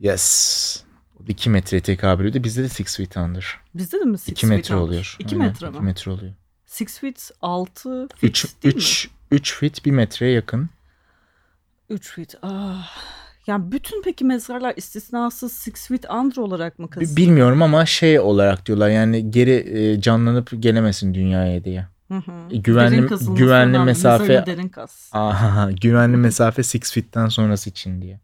Yes. 0.00 0.82
2 1.28 1.50
metreye 1.50 1.80
tekabül 1.80 2.26
ediyor. 2.26 2.44
Bizde 2.44 2.62
de 2.62 2.68
Six 2.68 2.96
Feet 2.96 3.16
Under. 3.16 3.60
Bizde 3.74 4.00
de 4.00 4.04
mi 4.04 4.18
Six 4.18 4.28
2 4.32 4.46
metre 4.46 4.62
Feet 4.62 4.70
Under? 4.70 4.82
oluyor. 4.82 5.16
2 5.18 5.34
Aynen, 5.34 5.46
metre 5.48 5.66
mi? 5.70 5.76
2 5.76 5.82
metre 5.84 6.10
oluyor. 6.10 6.32
Six 6.66 6.98
Feet 6.98 7.30
6 7.42 8.08
feet 8.16 8.30
3 8.30 8.46
değil 8.62 8.74
mi? 8.74 8.78
3 8.80 9.08
3 9.30 9.54
feet 9.56 9.84
1 9.84 9.90
metreye 9.90 10.32
yakın. 10.32 10.70
3 11.90 12.08
feet. 12.12 12.34
Ah. 12.42 12.90
Yani 13.48 13.72
bütün 13.72 14.02
peki 14.02 14.24
mezarlar 14.24 14.74
istisnasız 14.76 15.52
Six 15.52 15.88
Feet 15.88 16.10
Under 16.10 16.36
olarak 16.36 16.78
mı 16.78 16.90
kazılıyor? 16.90 17.16
Bilmiyorum 17.16 17.62
ama 17.62 17.86
şey 17.86 18.20
olarak 18.20 18.66
diyorlar 18.66 18.88
yani 18.88 19.30
geri 19.30 19.50
e, 19.78 20.00
canlanıp 20.00 20.50
gelemesin 20.58 21.14
dünyaya 21.14 21.64
diye. 21.64 21.86
Hı 22.08 22.14
hı. 22.14 22.32
E, 22.50 22.56
güvenli- 22.56 23.34
güvenli 23.36 23.76
mesafe- 23.78 24.46
derin 24.46 24.68
kaz. 24.68 25.10
Aha, 25.12 25.70
güvenli 25.70 26.16
mesafe 26.16 26.62
six 26.62 26.92
feet'ten 26.92 27.28
sonrası 27.28 27.70
için 27.70 28.02
diye. 28.02 28.20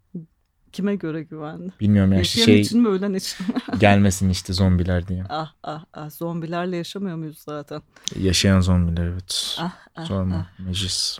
Kime 0.72 0.94
göre 0.96 1.22
güvenli? 1.22 1.70
Bilmiyorum 1.80 2.12
yani 2.12 2.18
Yaşayan 2.18 2.44
şey 2.44 2.60
için 2.60 2.80
mi 2.82 2.88
ölen 2.88 3.14
için 3.14 3.46
gelmesin 3.78 4.28
işte 4.30 4.52
zombiler 4.52 5.08
diye. 5.08 5.24
ah 5.28 5.52
ah 5.62 5.84
ah 5.94 6.10
zombilerle 6.10 6.76
yaşamıyor 6.76 7.16
muyuz 7.16 7.38
zaten? 7.38 7.82
Yaşayan 8.20 8.60
zombiler 8.60 9.06
evet. 9.06 9.56
Ah 9.60 9.72
ah 9.96 10.04
Sorma 10.04 10.36
ah. 10.36 10.60
meclis. 10.66 11.18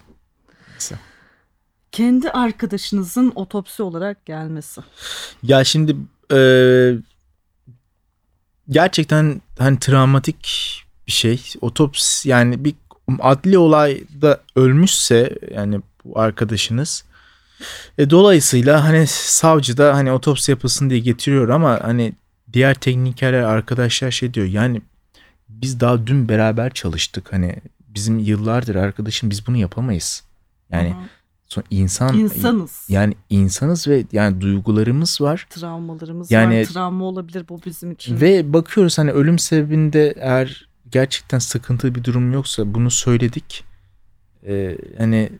Neyse. 0.71 0.95
Kendi 1.95 2.31
arkadaşınızın 2.31 3.33
otopsi 3.35 3.83
olarak 3.83 4.27
gelmesi. 4.27 4.81
Ya 5.43 5.65
şimdi 5.65 5.97
e, 6.33 6.39
gerçekten 8.69 9.41
hani 9.59 9.79
travmatik 9.79 10.45
bir 11.07 11.13
şey. 11.13 11.53
Otopsi 11.61 12.29
yani 12.29 12.65
bir 12.65 12.75
adli 13.21 13.59
olayda 13.59 14.41
ölmüşse 14.57 15.39
yani 15.55 15.81
bu 16.05 16.19
arkadaşınız 16.19 17.05
e, 17.99 18.11
dolayısıyla 18.11 18.85
hani 18.85 19.07
savcı 19.07 19.77
da 19.77 19.95
hani 19.95 20.13
otopsi 20.13 20.51
yapılsın 20.51 20.91
diye 20.91 21.01
getiriyor 21.01 21.49
ama 21.49 21.81
hani 21.83 22.13
diğer 22.53 22.75
teknikerler 22.75 23.43
arkadaşlar 23.43 24.11
şey 24.11 24.35
diyor 24.35 24.47
yani 24.47 24.83
biz 25.49 25.81
daha 25.81 26.07
dün 26.07 26.29
beraber 26.29 26.71
çalıştık 26.71 27.33
hani 27.33 27.57
bizim 27.81 28.19
yıllardır 28.19 28.75
arkadaşım 28.75 29.31
biz 29.31 29.47
bunu 29.47 29.57
yapamayız. 29.57 30.25
Yani 30.71 30.91
hı. 30.91 31.24
Son 31.49 31.65
insan 31.71 32.19
insanız. 32.19 32.87
yani 32.89 33.15
insanız 33.31 33.89
ve 33.89 34.05
yani 34.13 34.41
duygularımız 34.41 35.21
var. 35.21 35.47
Travmalarımız 35.51 36.31
Yani- 36.31 36.61
var. 36.61 36.65
Travma 36.65 37.05
olabilir 37.05 37.45
bu 37.49 37.61
bizim 37.67 37.91
için. 37.93 38.21
Ve 38.21 38.53
bakıyoruz 38.53 38.99
hani 38.99 39.11
ölüm 39.11 39.39
sebebinde 39.39 40.15
eğer 40.17 40.69
gerçekten 40.91 41.39
sıkıntılı 41.39 41.95
bir 41.95 42.05
durum 42.05 42.33
yoksa 42.33 42.75
bunu 42.75 42.91
söyledik. 42.91 43.65
Ee, 44.47 44.79
hani 44.99 45.31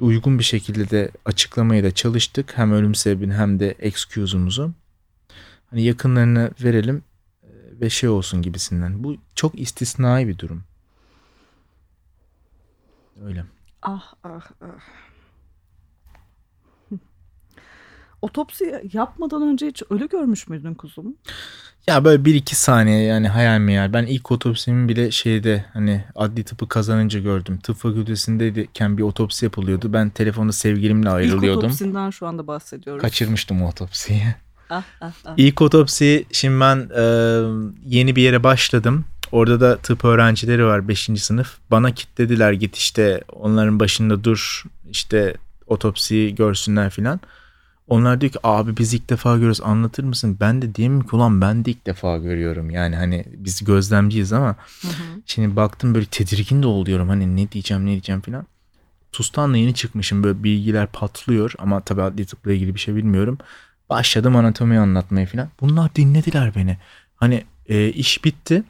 uygun 0.00 0.38
bir 0.38 0.44
şekilde 0.44 0.90
de 0.90 1.10
açıklamaya 1.24 1.84
da 1.84 1.90
çalıştık. 1.90 2.58
Hem 2.58 2.72
ölüm 2.72 2.94
sebebini 2.94 3.34
hem 3.34 3.60
de 3.60 3.74
excuse'umuzu. 3.78 4.72
Hani 5.70 5.82
yakınlarına 5.82 6.50
verelim 6.64 7.02
e, 7.42 7.48
ve 7.80 7.90
şey 7.90 8.08
olsun 8.08 8.42
gibisinden. 8.42 9.04
Bu 9.04 9.16
çok 9.34 9.60
istisnai 9.60 10.28
bir 10.28 10.38
durum. 10.38 10.64
Öyle. 13.24 13.44
Ah 13.82 14.12
ah 14.24 14.50
ah. 14.60 14.66
Otopsi 18.22 18.90
yapmadan 18.92 19.42
önce 19.42 19.66
hiç 19.66 19.82
ölü 19.90 20.08
görmüş 20.08 20.48
müydün 20.48 20.74
kuzum? 20.74 21.16
Ya 21.86 22.04
böyle 22.04 22.24
bir 22.24 22.34
iki 22.34 22.56
saniye 22.56 23.02
yani 23.02 23.28
hayal 23.28 23.58
meyal. 23.58 23.92
Ben 23.92 24.06
ilk 24.06 24.30
otopsimi 24.30 24.88
bile 24.88 25.10
şeyde 25.10 25.64
hani 25.72 26.04
adli 26.14 26.44
tıpı 26.44 26.68
kazanınca 26.68 27.20
gördüm. 27.20 27.58
Tıp 27.62 27.76
fakültesindeyken 27.76 28.98
bir 28.98 29.02
otopsi 29.02 29.44
yapılıyordu. 29.44 29.92
Ben 29.92 30.10
telefonda 30.10 30.52
sevgilimle 30.52 31.08
İlk 31.08 31.14
ayrılıyordum. 31.14 31.64
otopsinden 31.64 32.10
şu 32.10 32.26
anda 32.26 32.46
bahsediyoruz. 32.46 33.02
Kaçırmıştım 33.02 33.62
o 33.62 33.68
otopsiyi. 33.68 34.22
Ah 34.70 34.82
ah 35.00 35.12
ah. 35.24 35.34
İlk 35.36 35.62
otopsi 35.62 36.26
şimdi 36.32 36.60
ben 36.60 36.90
e, 36.96 37.02
yeni 37.86 38.16
bir 38.16 38.22
yere 38.22 38.42
başladım. 38.44 39.04
Orada 39.32 39.60
da 39.60 39.76
tıp 39.76 40.04
öğrencileri 40.04 40.64
var 40.64 40.88
5. 40.88 41.10
sınıf. 41.16 41.56
Bana 41.70 41.94
kitlediler 41.94 42.52
git 42.52 42.76
işte 42.76 43.20
onların 43.32 43.80
başında 43.80 44.24
dur 44.24 44.62
işte 44.90 45.34
otopsiyi 45.66 46.34
görsünler 46.34 46.90
filan. 46.90 47.20
Onlar 47.90 48.20
diyor 48.20 48.32
ki 48.32 48.38
abi 48.42 48.76
biz 48.76 48.94
ilk 48.94 49.10
defa 49.10 49.34
görüyoruz 49.34 49.60
anlatır 49.60 50.04
mısın? 50.04 50.36
Ben 50.40 50.62
de 50.62 50.74
diyeyim 50.74 51.00
ki 51.00 51.16
ulan 51.16 51.40
ben 51.40 51.64
de 51.64 51.70
ilk 51.70 51.86
defa 51.86 52.18
görüyorum. 52.18 52.70
Yani 52.70 52.96
hani 52.96 53.24
biz 53.36 53.64
gözlemciyiz 53.64 54.32
ama 54.32 54.56
Hı 54.82 54.88
hı. 54.88 55.20
Şimdi 55.26 55.56
baktım 55.56 55.94
böyle 55.94 56.06
tedirgin 56.06 56.62
de 56.62 56.66
oluyorum. 56.66 57.08
Hani 57.08 57.36
ne 57.36 57.52
diyeceğim 57.52 57.86
ne 57.86 57.90
diyeceğim 57.90 58.20
falan. 58.20 58.46
TUS'tan 59.12 59.52
da 59.52 59.56
yeni 59.56 59.74
çıkmışım. 59.74 60.24
Böyle 60.24 60.44
bilgiler 60.44 60.86
patlıyor. 60.86 61.52
Ama 61.58 61.80
tabii 61.80 62.02
adli 62.02 62.26
tıpla 62.26 62.52
ilgili 62.52 62.74
bir 62.74 62.80
şey 62.80 62.94
bilmiyorum. 62.94 63.38
Başladım 63.90 64.36
anatomiyi 64.36 64.80
anlatmaya 64.80 65.26
falan. 65.26 65.48
Bunlar 65.60 65.94
dinlediler 65.94 66.52
beni. 66.56 66.76
Hani 67.16 67.44
e, 67.68 67.88
iş 67.88 68.24
bitti. 68.24 68.62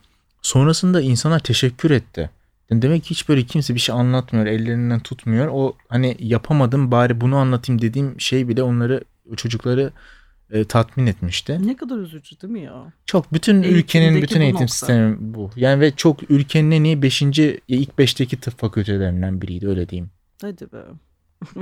Sonrasında 0.42 1.00
insanlar 1.00 1.38
teşekkür 1.38 1.90
etti. 1.90 2.30
Demek 2.72 3.04
ki 3.04 3.10
hiç 3.10 3.28
böyle 3.28 3.42
kimse 3.42 3.74
bir 3.74 3.80
şey 3.80 3.94
anlatmıyor. 3.94 4.46
Ellerinden 4.46 5.00
tutmuyor. 5.00 5.48
O 5.52 5.76
hani 5.88 6.16
yapamadım 6.18 6.90
bari 6.90 7.20
bunu 7.20 7.36
anlatayım 7.36 7.82
dediğim 7.82 8.20
şey 8.20 8.48
bile 8.48 8.62
onları 8.62 9.04
çocukları 9.36 9.92
e, 10.50 10.64
tatmin 10.64 11.06
etmişti. 11.06 11.58
Ne 11.66 11.76
kadar 11.76 11.96
üzücü 11.98 12.40
değil 12.40 12.52
mi 12.52 12.62
ya? 12.62 12.92
Çok 13.06 13.32
bütün 13.32 13.62
ülkenin 13.62 14.22
bütün 14.22 14.40
eğitim 14.40 14.60
nokta. 14.62 14.74
sistemi 14.74 15.16
bu. 15.20 15.50
Yani 15.56 15.80
ve 15.80 15.90
çok 15.96 16.30
ülkenin 16.30 16.70
en 16.70 16.84
iyi 16.84 17.02
5. 17.02 17.22
ilk 17.22 17.90
5'teki 17.98 18.40
tıp 18.40 18.58
fakültelerinden 18.58 19.42
biriydi 19.42 19.68
öyle 19.68 19.88
diyeyim. 19.88 20.10
Hadi 20.42 20.72
be. 20.72 20.78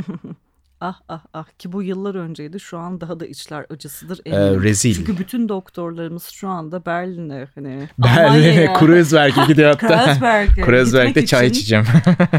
ah 0.80 1.00
ah 1.08 1.22
ah 1.32 1.46
ki 1.58 1.72
bu 1.72 1.82
yıllar 1.82 2.14
önceydi. 2.14 2.60
Şu 2.60 2.78
an 2.78 3.00
daha 3.00 3.20
da 3.20 3.26
içler 3.26 3.66
acısıdır 3.70 4.20
Ee, 4.24 4.30
eminim. 4.30 4.62
rezil. 4.62 4.94
Çünkü 4.94 5.18
bütün 5.18 5.48
doktorlarımız 5.48 6.24
şu 6.28 6.48
anda 6.48 6.86
Berlin'e 6.86 7.46
hani 7.54 7.88
Berlin'e 7.98 8.72
Kreuzberg'e 8.72 9.46
gidiyor 9.48 9.70
hatta. 9.80 10.04
Kreuzberg'e 10.04 10.62
Kreuzberg'de 10.66 11.26
çay 11.26 11.46
için 11.46 11.58
içeceğim. 11.60 11.84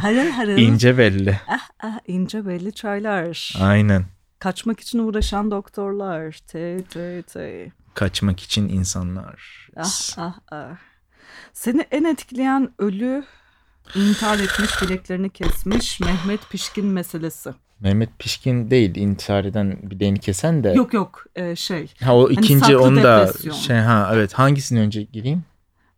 Harıl 0.01 0.29
harıl 0.31 0.57
İnce 0.57 0.97
belli. 0.97 1.39
ah 1.47 1.69
ah 1.83 1.99
ince 2.07 2.45
belli 2.45 2.73
çaylar. 2.73 3.53
Aynen. 3.61 4.05
Kaçmak 4.39 4.79
için 4.79 4.99
uğraşan 4.99 5.51
doktorlar. 5.51 6.39
Te 6.47 6.83
te 6.83 7.21
te. 7.21 7.71
Kaçmak 7.93 8.39
için 8.39 8.69
insanlar. 8.69 9.69
Ah 9.77 10.17
ah 10.17 10.39
ah. 10.51 10.75
Seni 11.53 11.81
en 11.91 12.03
etkileyen 12.03 12.69
ölü 12.79 13.23
intihar 13.95 14.39
etmiş 14.39 14.81
bileklerini 14.81 15.29
kesmiş 15.29 15.99
Mehmet 15.99 16.49
Pişkin 16.49 16.85
meselesi. 16.85 17.49
Mehmet 17.79 18.19
Pişkin 18.19 18.71
değil 18.71 18.95
intihar 18.95 19.45
eden 19.45 19.79
bir 19.83 19.99
değni 19.99 20.19
kesen 20.19 20.63
de. 20.63 20.69
Yok 20.69 20.93
yok 20.93 21.25
e, 21.35 21.55
şey. 21.55 21.93
Ha 22.03 22.15
o 22.15 22.29
ikinci 22.29 22.59
saklı 22.59 22.81
onda 22.81 23.27
depresyon. 23.27 23.53
şey 23.53 23.77
ha 23.77 24.11
evet 24.13 24.33
hangisini 24.33 24.79
önce 24.79 25.03
gireyim? 25.03 25.43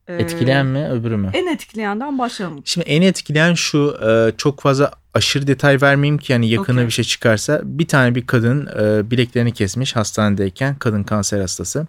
e, 0.07 0.15
Etkileyen 0.15 0.65
mi 0.65 0.87
öbürü 0.89 1.17
mü? 1.17 1.29
En 1.33 1.47
etkileyenden 1.47 2.19
başlayalım. 2.19 2.61
Şimdi 2.65 2.87
en 2.89 3.01
etkileyen 3.01 3.53
şu 3.53 3.97
e, 4.07 4.37
çok 4.37 4.59
fazla 4.61 4.91
aşırı 5.13 5.47
detay 5.47 5.81
vermeyeyim 5.81 6.17
ki 6.17 6.31
yani 6.31 6.49
yakına 6.49 6.75
Okey. 6.75 6.85
bir 6.85 6.91
şey 6.91 7.05
çıkarsa 7.05 7.61
bir 7.63 7.87
tane 7.87 8.15
bir 8.15 8.27
kadın 8.27 8.69
e, 8.79 9.11
bileklerini 9.11 9.51
kesmiş 9.51 9.95
hastanedeyken 9.95 10.75
kadın 10.75 11.03
kanser 11.03 11.41
hastası. 11.41 11.87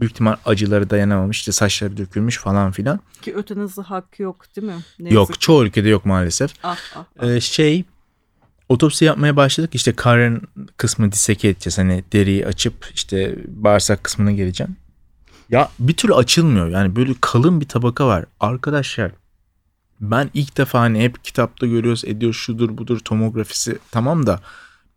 Büyük 0.00 0.12
ihtimal 0.12 0.36
acıları 0.44 0.90
dayanamamış 0.90 1.38
işte 1.38 1.52
saçları 1.52 1.96
dökülmüş 1.96 2.38
falan 2.38 2.72
filan. 2.72 3.00
Ki 3.22 3.34
ötenazi 3.34 3.80
hakkı 3.80 4.22
yok 4.22 4.56
değil 4.56 4.66
mi? 4.66 4.82
Ne 4.98 5.08
yazık 5.08 5.14
Yok 5.14 5.32
ki. 5.32 5.38
çoğu 5.38 5.64
ülkede 5.64 5.88
yok 5.88 6.04
maalesef. 6.06 6.52
Ah, 6.62 6.78
ah, 6.96 7.04
ah. 7.18 7.28
E, 7.28 7.40
şey 7.40 7.84
otopsi 8.68 9.04
yapmaya 9.04 9.36
başladık 9.36 9.74
işte 9.74 9.92
karın 9.92 10.42
kısmı 10.76 11.12
diseke 11.12 11.48
edeceğiz 11.48 11.78
hani 11.78 12.04
deriyi 12.12 12.46
açıp 12.46 12.90
işte 12.94 13.38
bağırsak 13.46 14.04
kısmına 14.04 14.32
geleceğim. 14.32 14.76
Ya 15.50 15.68
bir 15.78 15.96
türlü 15.96 16.14
açılmıyor 16.14 16.68
yani 16.68 16.96
böyle 16.96 17.12
kalın 17.20 17.60
bir 17.60 17.68
tabaka 17.68 18.06
var. 18.06 18.24
Arkadaşlar 18.40 19.12
ben 20.00 20.30
ilk 20.34 20.56
defa 20.56 20.80
hani 20.80 21.00
hep 21.00 21.24
kitapta 21.24 21.66
görüyoruz 21.66 22.04
ediyor 22.04 22.32
şudur 22.32 22.78
budur 22.78 22.98
tomografisi 22.98 23.78
tamam 23.90 24.26
da 24.26 24.40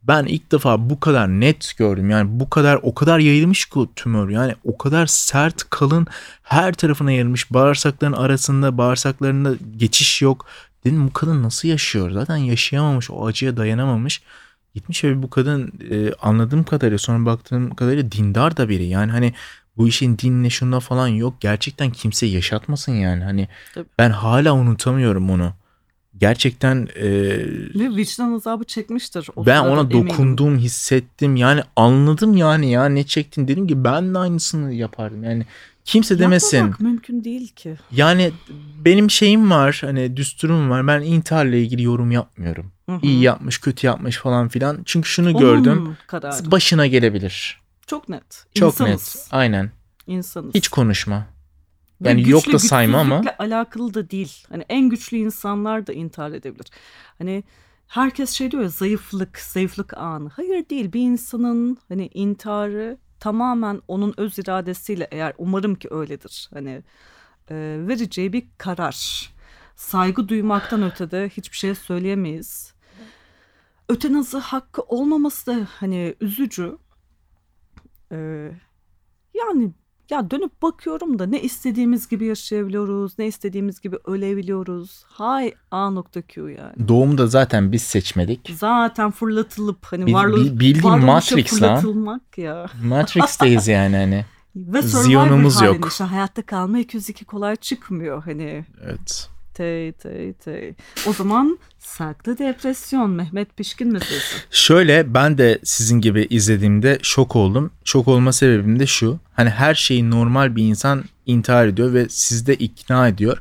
ben 0.03 0.25
ilk 0.25 0.51
defa 0.51 0.89
bu 0.89 0.99
kadar 0.99 1.27
net 1.27 1.73
gördüm. 1.77 2.09
Yani 2.09 2.39
bu 2.39 2.49
kadar 2.49 2.79
o 2.83 2.93
kadar 2.93 3.19
yayılmış 3.19 3.65
ki 3.65 3.89
tümör. 3.95 4.29
Yani 4.29 4.55
o 4.63 4.77
kadar 4.77 5.05
sert 5.05 5.69
kalın 5.69 6.07
her 6.43 6.73
tarafına 6.73 7.11
yayılmış. 7.11 7.53
Bağırsakların 7.53 8.13
arasında 8.13 8.77
bağırsaklarında 8.77 9.53
geçiş 9.77 10.21
yok. 10.21 10.45
Dedim 10.85 11.07
bu 11.07 11.13
kadın 11.13 11.43
nasıl 11.43 11.67
yaşıyor? 11.67 12.11
Zaten 12.11 12.37
yaşayamamış 12.37 13.11
o 13.11 13.27
acıya 13.27 13.57
dayanamamış. 13.57 14.21
Gitmiş 14.75 15.03
ve 15.03 15.23
bu 15.23 15.29
kadın 15.29 15.73
e, 15.91 16.13
anladığım 16.13 16.63
kadarıyla 16.63 16.97
sonra 16.97 17.25
baktığım 17.25 17.75
kadarıyla 17.75 18.11
dindar 18.11 18.57
da 18.57 18.69
biri. 18.69 18.85
Yani 18.85 19.11
hani 19.11 19.33
bu 19.81 19.87
işin 19.87 20.17
dinle 20.17 20.49
şunda 20.49 20.79
falan 20.79 21.07
yok. 21.07 21.33
Gerçekten 21.39 21.89
kimse 21.89 22.25
yaşatmasın 22.25 22.91
yani. 22.91 23.23
Hani 23.23 23.47
Tabii. 23.75 23.87
ben 23.99 24.09
hala 24.09 24.53
unutamıyorum 24.53 25.29
onu. 25.29 25.53
Gerçekten 26.17 26.87
e, 26.95 27.09
Ve 27.79 27.95
vicdan 27.95 28.33
azabı 28.33 28.63
çekmiştir. 28.63 29.27
O 29.35 29.45
ben 29.45 29.61
ona 29.61 29.79
eminim. 29.81 30.09
dokundum, 30.09 30.57
hissettim. 30.57 31.35
Yani 31.35 31.61
anladım 31.75 32.37
yani 32.37 32.71
ya 32.71 32.85
ne 32.85 33.03
çektin 33.03 33.47
dedim 33.47 33.67
ki 33.67 33.83
ben 33.83 34.13
de 34.13 34.17
aynısını 34.19 34.73
yapardım. 34.73 35.23
Yani 35.23 35.45
kimse 35.85 36.19
demesin. 36.19 36.57
Yapmamak 36.57 36.79
mümkün 36.79 37.23
değil 37.23 37.47
ki. 37.47 37.75
Yani 37.91 38.31
benim 38.85 39.09
şeyim 39.09 39.51
var 39.51 39.81
hani 39.85 40.17
düsturum 40.17 40.69
var. 40.69 40.87
Ben 40.87 41.01
intiharla 41.01 41.55
ilgili 41.55 41.83
yorum 41.83 42.11
yapmıyorum. 42.11 42.71
Hı 42.89 42.95
hı. 42.95 42.99
İyi 43.03 43.21
yapmış, 43.21 43.57
kötü 43.57 43.87
yapmış 43.87 44.17
falan 44.17 44.47
filan. 44.47 44.79
Çünkü 44.85 45.09
şunu 45.09 45.29
Onun 45.29 45.39
gördüm. 45.39 45.97
kararı. 46.07 46.51
Başına 46.51 46.87
gelebilir. 46.87 47.60
Çok 47.87 48.09
net. 48.09 48.45
Çok 48.53 48.73
İnsanız. 48.73 49.15
net. 49.15 49.27
Aynen. 49.31 49.71
İnsanız. 50.07 50.55
Hiç 50.55 50.67
konuşma. 50.67 51.27
Yani 52.03 52.29
yok 52.29 52.43
güçlü, 52.43 52.53
da 52.53 52.59
sayma 52.59 52.99
ama. 52.99 53.21
alakalı 53.39 53.93
da 53.93 54.09
değil. 54.09 54.45
Hani 54.49 54.65
en 54.69 54.89
güçlü 54.89 55.17
insanlar 55.17 55.87
da 55.87 55.93
intihar 55.93 56.31
edebilir. 56.31 56.67
Hani 57.17 57.43
herkes 57.87 58.29
şey 58.29 58.51
diyor 58.51 58.63
ya 58.63 58.69
zayıflık, 58.69 59.39
zayıflık 59.39 59.97
anı. 59.97 60.29
Hayır 60.29 60.69
değil 60.69 60.93
bir 60.93 61.01
insanın 61.01 61.77
hani 61.87 62.09
intiharı 62.13 62.97
tamamen 63.19 63.81
onun 63.87 64.13
öz 64.17 64.39
iradesiyle 64.39 65.07
eğer 65.11 65.33
umarım 65.37 65.75
ki 65.75 65.87
öyledir. 65.91 66.49
Hani 66.53 66.83
e, 67.49 67.55
vereceği 67.87 68.33
bir 68.33 68.43
karar. 68.57 69.29
Saygı 69.75 70.27
duymaktan 70.27 70.83
ötede 70.83 71.29
hiçbir 71.29 71.57
şey 71.57 71.75
söyleyemeyiz. 71.75 72.73
Ötenazı 73.89 74.37
hakkı 74.37 74.81
olmaması 74.81 75.45
da 75.47 75.67
hani 75.79 76.15
üzücü. 76.21 76.77
Ee, 78.11 78.51
yani 79.33 79.71
ya 80.09 80.31
dönüp 80.31 80.61
bakıyorum 80.61 81.19
da 81.19 81.25
ne 81.25 81.41
istediğimiz 81.41 82.07
gibi 82.07 82.25
yaşayabiliyoruz, 82.25 83.19
ne 83.19 83.27
istediğimiz 83.27 83.81
gibi 83.81 83.97
ölebiliyoruz. 84.05 85.03
Hay 85.07 85.53
A 85.71 85.89
nokta 85.89 86.21
Q 86.21 86.41
yani. 86.51 86.87
Doğumda 86.87 87.27
zaten 87.27 87.71
biz 87.71 87.81
seçmedik. 87.81 88.51
Zaten 88.55 89.11
fırlatılıp 89.11 89.85
hani 89.85 90.05
Bil- 90.05 90.13
varlığı, 90.13 90.37
bil- 90.45 90.59
bildiğin 90.59 90.99
Matrix 90.99 91.53
lan. 91.53 91.59
fırlatılmak 91.59 92.37
ya. 92.37 92.65
Matrix'teyiz 92.83 93.67
yani 93.77 93.95
hani. 93.95 94.25
Ve 94.55 94.81
halinde 94.81 95.65
yok. 95.65 95.87
işte 95.91 96.03
hayatta 96.03 96.41
kalma 96.41 96.79
202 96.79 97.25
kolay 97.25 97.55
çıkmıyor 97.55 98.23
hani. 98.23 98.65
Evet. 98.83 99.29
Tey 99.61 99.91
tey 99.91 100.33
tey. 100.33 100.73
O 101.07 101.13
zaman 101.13 101.59
saklı 101.79 102.37
depresyon 102.37 103.09
Mehmet 103.09 103.57
Pişkin 103.57 103.93
meselesi. 103.93 104.35
Şöyle 104.51 105.13
ben 105.13 105.37
de 105.37 105.59
sizin 105.63 106.01
gibi 106.01 106.27
izlediğimde 106.29 106.99
şok 107.01 107.35
oldum. 107.35 107.71
Şok 107.85 108.07
olma 108.07 108.33
sebebim 108.33 108.79
de 108.79 108.87
şu. 108.87 109.19
Hani 109.33 109.49
her 109.49 109.75
şeyi 109.75 110.09
normal 110.09 110.55
bir 110.55 110.63
insan 110.63 111.03
intihar 111.25 111.67
ediyor 111.67 111.93
ve 111.93 112.09
sizde 112.09 112.55
ikna 112.55 113.07
ediyor. 113.07 113.37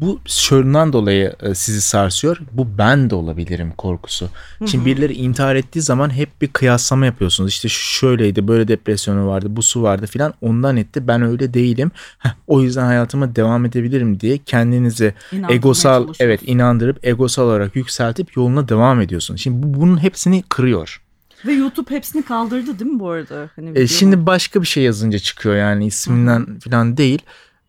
Bu 0.00 0.20
şundan 0.26 0.92
dolayı 0.92 1.32
e, 1.42 1.54
sizi 1.54 1.80
sarsıyor. 1.80 2.40
Bu 2.52 2.78
ben 2.78 3.10
de 3.10 3.14
olabilirim 3.14 3.72
korkusu. 3.78 4.28
Şimdi 4.66 4.84
birileri 4.84 5.12
intihar 5.12 5.56
ettiği 5.56 5.80
zaman 5.80 6.10
hep 6.10 6.42
bir 6.42 6.48
kıyaslama 6.48 7.06
yapıyorsunuz. 7.06 7.50
İşte 7.50 7.68
şöyleydi, 7.70 8.48
böyle 8.48 8.68
depresyonu 8.68 9.26
vardı, 9.26 9.46
bu 9.50 9.62
su 9.62 9.82
vardı 9.82 10.06
filan. 10.06 10.34
Ondan 10.40 10.76
etti. 10.76 11.08
Ben 11.08 11.22
öyle 11.22 11.54
değilim. 11.54 11.90
Heh, 12.18 12.30
o 12.46 12.62
yüzden 12.62 12.84
hayatıma 12.84 13.36
devam 13.36 13.64
edebilirim 13.64 14.20
diye 14.20 14.38
kendinizi 14.38 15.14
İnandırmaya 15.32 15.56
egosal 15.56 16.08
evet 16.20 16.40
inandırıp 16.44 17.06
egosal 17.06 17.44
olarak 17.44 17.76
yükseltip 17.76 18.36
yoluna 18.36 18.68
devam 18.68 19.00
ediyorsun. 19.00 19.36
Şimdi 19.36 19.62
bu, 19.62 19.80
bunun 19.80 20.02
hepsini 20.02 20.42
kırıyor. 20.48 21.02
Ve 21.46 21.52
YouTube 21.52 21.90
hepsini 21.94 22.22
kaldırdı 22.22 22.78
değil 22.78 22.90
mi 22.90 23.00
bu 23.00 23.10
arada? 23.10 23.50
Hani 23.56 23.78
E, 23.78 23.86
şimdi 23.86 24.26
başka 24.26 24.62
bir 24.62 24.66
şey 24.66 24.82
yazınca 24.82 25.18
çıkıyor 25.18 25.56
yani 25.56 25.86
isminden 25.86 26.58
falan 26.58 26.96
değil. 26.96 27.22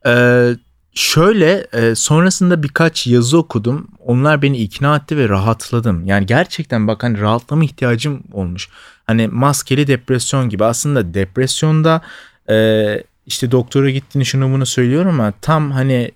E, 0.05 0.11
şöyle 0.94 1.68
e, 1.74 1.96
sonrasında 1.96 2.64
birkaç 2.64 3.08
yazı 3.08 3.38
okudum. 3.38 3.88
Onlar 4.06 4.42
beni 4.42 4.58
ikna 4.58 4.96
etti 4.96 5.18
ve 5.18 5.30
rahatladım. 5.30 6.06
Yani 6.06 6.26
gerçekten 6.26 6.88
bak 6.88 7.04
hani 7.04 7.20
rahatlama 7.20 7.64
ihtiyacım 7.64 8.24
olmuş. 8.32 8.70
Hani 9.08 9.28
maskeli 9.28 9.88
depresyon 9.88 10.50
gibi 10.50 10.66
aslında 10.66 11.14
depresyonda 11.14 12.02
e, 12.50 12.98
işte 13.26 13.52
doktora 13.52 13.89
gittiğini 13.89 14.26
şunu 14.26 14.54
bunu 14.54 14.66
söylüyorum 14.66 15.10
ama 15.10 15.34
tam 15.42 15.72
hani 15.72 16.12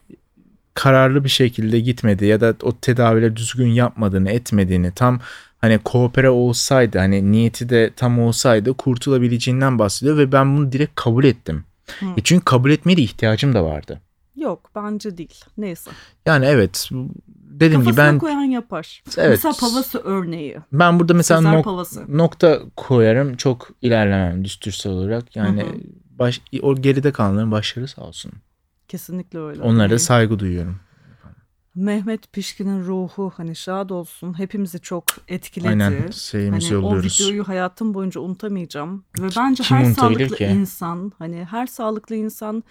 kararlı 0.74 1.24
bir 1.24 1.30
şekilde 1.30 1.80
gitmedi 1.80 2.26
ya 2.26 2.42
da 2.42 2.56
o 2.62 2.78
tedavileri 2.78 3.36
düzgün 3.36 3.68
yapmadığını 3.68 4.32
etmediğini 4.32 4.92
tam 4.92 5.20
hani 5.62 5.78
koopere 5.78 6.30
olsaydı 6.30 7.00
hani 7.00 7.32
niyeti 7.32 7.70
de 7.70 7.92
tam 7.96 8.20
olsaydı 8.20 8.74
kurtulabileceğinden 8.74 9.80
bahsediyor 9.80 10.18
ve 10.18 10.32
ben 10.32 10.58
bunu 10.58 10.72
direkt 10.72 10.96
kabul 10.96 11.24
ettim. 11.24 11.64
Hı. 12.00 12.06
E 12.18 12.22
çünkü 12.24 12.46
kabul 12.46 12.72
etmeye 12.72 12.98
de 12.98 13.02
ihtiyacım 13.02 13.54
da 13.54 13.64
vardı. 13.64 14.02
Yok 14.36 14.70
bence 14.76 15.18
değil. 15.18 15.46
Neyse. 15.58 15.92
Yani 16.26 16.46
evet 16.46 16.90
dediğim 17.30 17.82
gibi 17.82 17.90
Kafasına 17.90 18.14
ben 18.14 18.20
koyan 18.20 18.42
yapar. 18.42 19.04
Evet. 19.18 19.30
Mesela 19.30 19.54
pavası 19.60 20.00
örneği. 20.00 20.58
ben 20.74 21.00
burada 21.00 21.14
mesela 21.14 21.42
nok- 21.42 21.64
pavası. 21.64 22.18
nokta 22.18 22.60
koyarım 22.76 23.36
çok 23.38 23.70
ilerlemem 23.82 24.46
düstursal 24.46 24.92
olarak 24.92 25.36
yani 25.36 25.62
Hı 25.64 25.68
hı. 25.68 25.74
baş, 26.20 26.42
o 26.62 26.76
geride 26.76 27.12
kalanların 27.12 27.52
başarı 27.52 27.88
sağ 27.88 28.02
olsun. 28.02 28.32
Kesinlikle 28.88 29.40
öyle. 29.40 29.62
Onlara 29.62 29.90
da 29.90 30.00
saygı 30.00 30.40
duyuyorum. 30.40 30.80
Mehmet 31.76 32.34
Pişkin'in 32.34 32.84
ruhu 32.86 33.32
hani 33.38 33.56
şad 33.56 33.90
olsun. 33.90 34.38
Hepimizi 34.40 34.80
çok 34.80 35.04
etkiledi. 35.28 35.70
Aynen 35.70 36.12
şeyimizi 36.12 36.68
Hani 36.74 36.78
o 36.78 36.82
yolluyoruz. 36.82 37.22
videoyu 37.22 37.48
hayatım 37.48 37.94
boyunca 37.94 38.22
unutamayacağım. 38.22 39.06
Ve 39.20 39.28
bence 39.38 39.64
kim 39.64 39.78
her 39.78 39.94
sağlıklı 39.94 40.36
ki? 40.36 40.46
insan 40.46 41.12
hani 41.20 41.46
her 41.46 41.68
sağlıklı 41.68 42.16
insan 42.16 42.64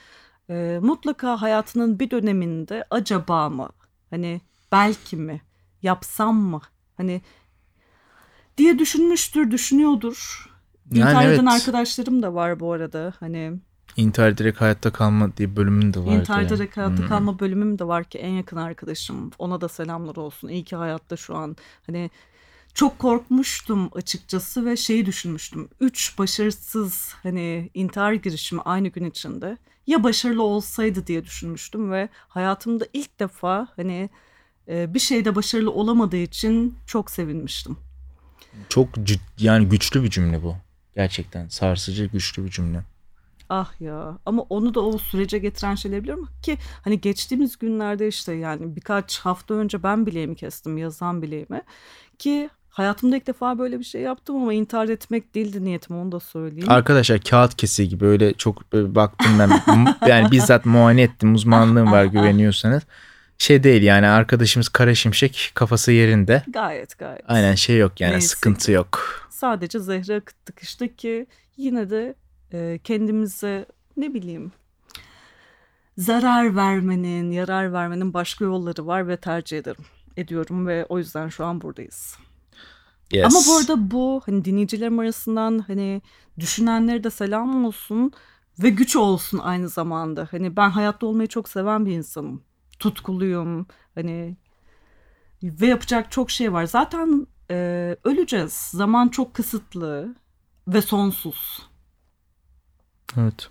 e, 0.51 0.79
mutlaka 0.83 1.43
hayatının 1.43 1.99
bir 1.99 2.11
döneminde 2.11 2.85
acaba 2.91 3.49
mı 3.51 3.69
hani 4.11 4.41
belki 4.73 5.17
mi 5.17 5.43
yapsam 5.83 6.37
mı 6.37 6.61
hani 6.97 7.23
diye 8.59 8.79
düşünmüştür 8.79 9.51
düşünüyordur. 9.51 10.51
Yani 10.93 11.11
İntihar 11.11 11.27
eden 11.27 11.47
evet. 11.47 11.53
arkadaşlarım 11.55 12.23
da 12.23 12.35
var 12.35 12.61
bu 12.61 12.73
arada 12.73 13.13
hani 13.21 13.53
İntihar 13.97 14.29
ederek 14.29 14.61
hayatta 14.61 14.93
kalma 14.93 15.37
diye 15.37 15.57
bölümün 15.57 15.95
de 15.95 16.01
vardı. 16.01 16.11
intihar 16.11 16.43
ederek 16.43 16.77
hayatta 16.77 17.03
Hmm. 17.03 17.09
kalma 17.09 17.39
bölümüm 17.39 17.79
de 17.79 17.87
var 17.89 18.05
ki 18.05 18.19
en 18.19 18.31
yakın 18.33 18.57
arkadaşım 18.57 19.31
ona 19.39 19.61
da 19.61 19.69
selamlar 19.69 20.17
olsun 20.17 20.49
iyi 20.49 20.65
ki 20.65 20.77
hayatta 20.77 21.17
şu 21.17 21.37
an 21.37 21.57
hani 21.87 22.11
çok 22.75 22.99
korkmuştum 22.99 23.91
açıkçası 23.95 24.67
ve 24.67 24.77
şeyi 24.77 25.07
düşünmüştüm. 25.07 25.69
Üç 25.81 26.19
başarısız 26.19 27.15
hani 27.23 27.71
intihar 27.75 28.13
girişimi 28.13 28.63
aynı 28.63 28.89
gün 28.89 29.05
içinde 29.05 29.59
ya 29.87 30.05
başarılı 30.05 30.43
olsaydı 30.43 31.07
diye 31.07 31.25
düşünmüştüm 31.25 31.93
ve 31.93 32.09
hayatımda 32.29 32.87
ilk 32.93 33.21
defa 33.21 33.69
hani 33.77 34.11
e, 34.69 34.95
bir 34.95 34.99
şeyde 35.01 35.35
başarılı 35.35 35.71
olamadığı 35.71 36.17
için 36.17 36.75
çok 36.87 37.11
sevinmiştim. 37.11 37.77
Çok 38.69 38.89
cid- 38.95 39.21
yani 39.39 39.69
güçlü 39.69 40.03
bir 40.03 40.11
cümle 40.11 40.43
bu. 40.43 40.57
Gerçekten 40.95 41.49
sarsıcı 41.49 42.05
güçlü 42.05 42.45
bir 42.45 42.51
cümle. 42.51 42.85
Ah 43.49 43.81
ya 43.81 44.19
ama 44.27 44.43
onu 44.43 44.75
da 44.75 44.81
o 44.81 44.99
sürece 44.99 45.39
getiren 45.39 45.75
şeyler 45.75 46.03
biliyorum 46.03 46.29
ki 46.43 46.59
hani 46.83 47.01
geçtiğimiz 47.01 47.59
günlerde 47.59 48.09
işte 48.09 48.33
yani 48.33 48.77
birkaç 48.77 49.19
hafta 49.19 49.55
önce 49.55 49.83
ben 49.83 50.07
bileğimi 50.07 50.37
kestim 50.37 50.79
yazan 50.79 51.23
bileğimi 51.23 51.63
ki 52.19 52.51
hayatımda 52.75 53.17
ilk 53.17 53.27
defa 53.27 53.59
böyle 53.59 53.79
bir 53.79 53.85
şey 53.85 54.01
yaptım 54.01 54.37
ama 54.37 54.55
intihar 54.55 54.89
etmek 54.89 55.35
değildi 55.35 55.65
niyetim 55.65 55.97
onu 55.97 56.13
da 56.13 56.21
söyleyeyim. 56.21 56.71
Arkadaşlar 56.71 57.21
kağıt 57.21 57.55
kesiği 57.55 57.89
gibi 57.89 58.05
öyle 58.05 58.33
çok 58.33 58.73
böyle 58.73 58.95
baktım 58.95 59.33
ben 59.39 59.51
yani 60.09 60.31
bizzat 60.31 60.67
muayene 60.67 61.03
ettim 61.03 61.35
uzmanlığım 61.35 61.93
var 61.93 62.05
güveniyorsanız. 62.05 62.83
Şey 63.39 63.63
değil 63.63 63.83
yani 63.83 64.07
arkadaşımız 64.07 64.69
Kara 64.69 64.95
Şimşek 64.95 65.53
kafası 65.55 65.93
yerinde. 65.93 66.43
Gayet 66.49 66.99
gayet. 66.99 67.23
Aynen 67.29 67.55
şey 67.55 67.79
yok 67.79 68.01
yani 68.01 68.13
Neyse 68.13 68.29
sıkıntı 68.29 68.73
yok. 68.73 69.21
Sadece 69.31 69.79
zehre 69.79 70.17
akıttık 70.17 70.61
işte 70.61 70.95
ki 70.95 71.27
yine 71.57 71.91
de 71.91 72.15
e, 72.53 72.79
kendimize 72.85 73.67
ne 73.97 74.15
bileyim 74.15 74.53
zarar 75.99 76.57
vermenin, 76.57 77.31
yarar 77.31 77.73
vermenin 77.73 78.15
başka 78.15 78.45
yolları 78.45 78.87
var 78.87 79.09
ve 79.09 79.17
tercih 79.17 79.59
ederim. 79.59 79.85
Ediyorum 80.17 80.67
ve 80.67 80.87
o 80.89 80.99
yüzden 80.99 81.29
şu 81.29 81.45
an 81.45 81.61
buradayız. 81.61 82.17
Yes. 83.15 83.25
Ama 83.25 83.41
bu 83.49 83.57
arada 83.57 83.91
bu 83.91 84.23
hani 84.27 84.45
dinleyicilerim 84.45 84.99
arasından 84.99 85.59
hani 85.67 86.03
düşünenlere 86.41 87.05
de 87.05 87.11
selam 87.11 87.65
olsun 87.65 88.13
ve 88.59 88.71
güç 88.71 88.97
olsun 88.97 89.39
aynı 89.39 89.69
zamanda. 89.69 90.29
Hani 90.31 90.57
ben 90.57 90.71
hayatta 90.71 91.07
olmayı 91.07 91.29
çok 91.29 91.49
seven 91.49 91.87
bir 91.87 91.93
insanım. 91.93 92.43
Tutkuluyum. 92.79 93.67
Hani 93.95 94.37
ve 95.43 95.67
yapacak 95.67 96.11
çok 96.11 96.31
şey 96.31 96.53
var. 96.53 96.65
Zaten 96.65 97.27
e, 97.51 97.57
öleceğiz. 98.05 98.53
Zaman 98.53 99.09
çok 99.09 99.35
kısıtlı 99.35 100.15
ve 100.69 100.83
sonsuz. 100.83 101.63
Evet. 103.17 103.49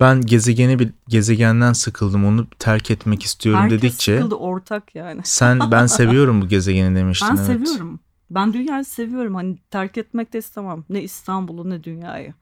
Ben 0.00 0.20
gezegeni 0.20 0.78
bir 0.78 0.92
gezegenden 1.08 1.72
sıkıldım 1.72 2.24
onu 2.24 2.46
terk 2.58 2.90
etmek 2.90 3.22
istiyorum 3.22 3.62
Herkes 3.62 3.78
dedikçe 3.82 4.16
sıkıldı 4.16 4.34
ortak 4.34 4.94
yani. 4.94 5.20
sen 5.24 5.70
ben 5.70 5.86
seviyorum 5.96 6.42
bu 6.42 6.48
gezegeni 6.48 6.96
demiştin. 6.96 7.28
Ben 7.30 7.36
evet. 7.36 7.46
seviyorum. 7.46 8.00
Ben 8.30 8.52
dünyayı 8.52 8.84
seviyorum. 8.84 9.34
Hani 9.34 9.58
terk 9.70 9.98
etmek 9.98 10.32
de 10.32 10.38
istemem. 10.38 10.84
Ne 10.88 11.02
İstanbul'u 11.02 11.70
ne 11.70 11.84
dünyayı. 11.84 12.34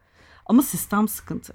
Ama 0.47 0.63
sistem 0.63 1.09
sıkıntı. 1.09 1.53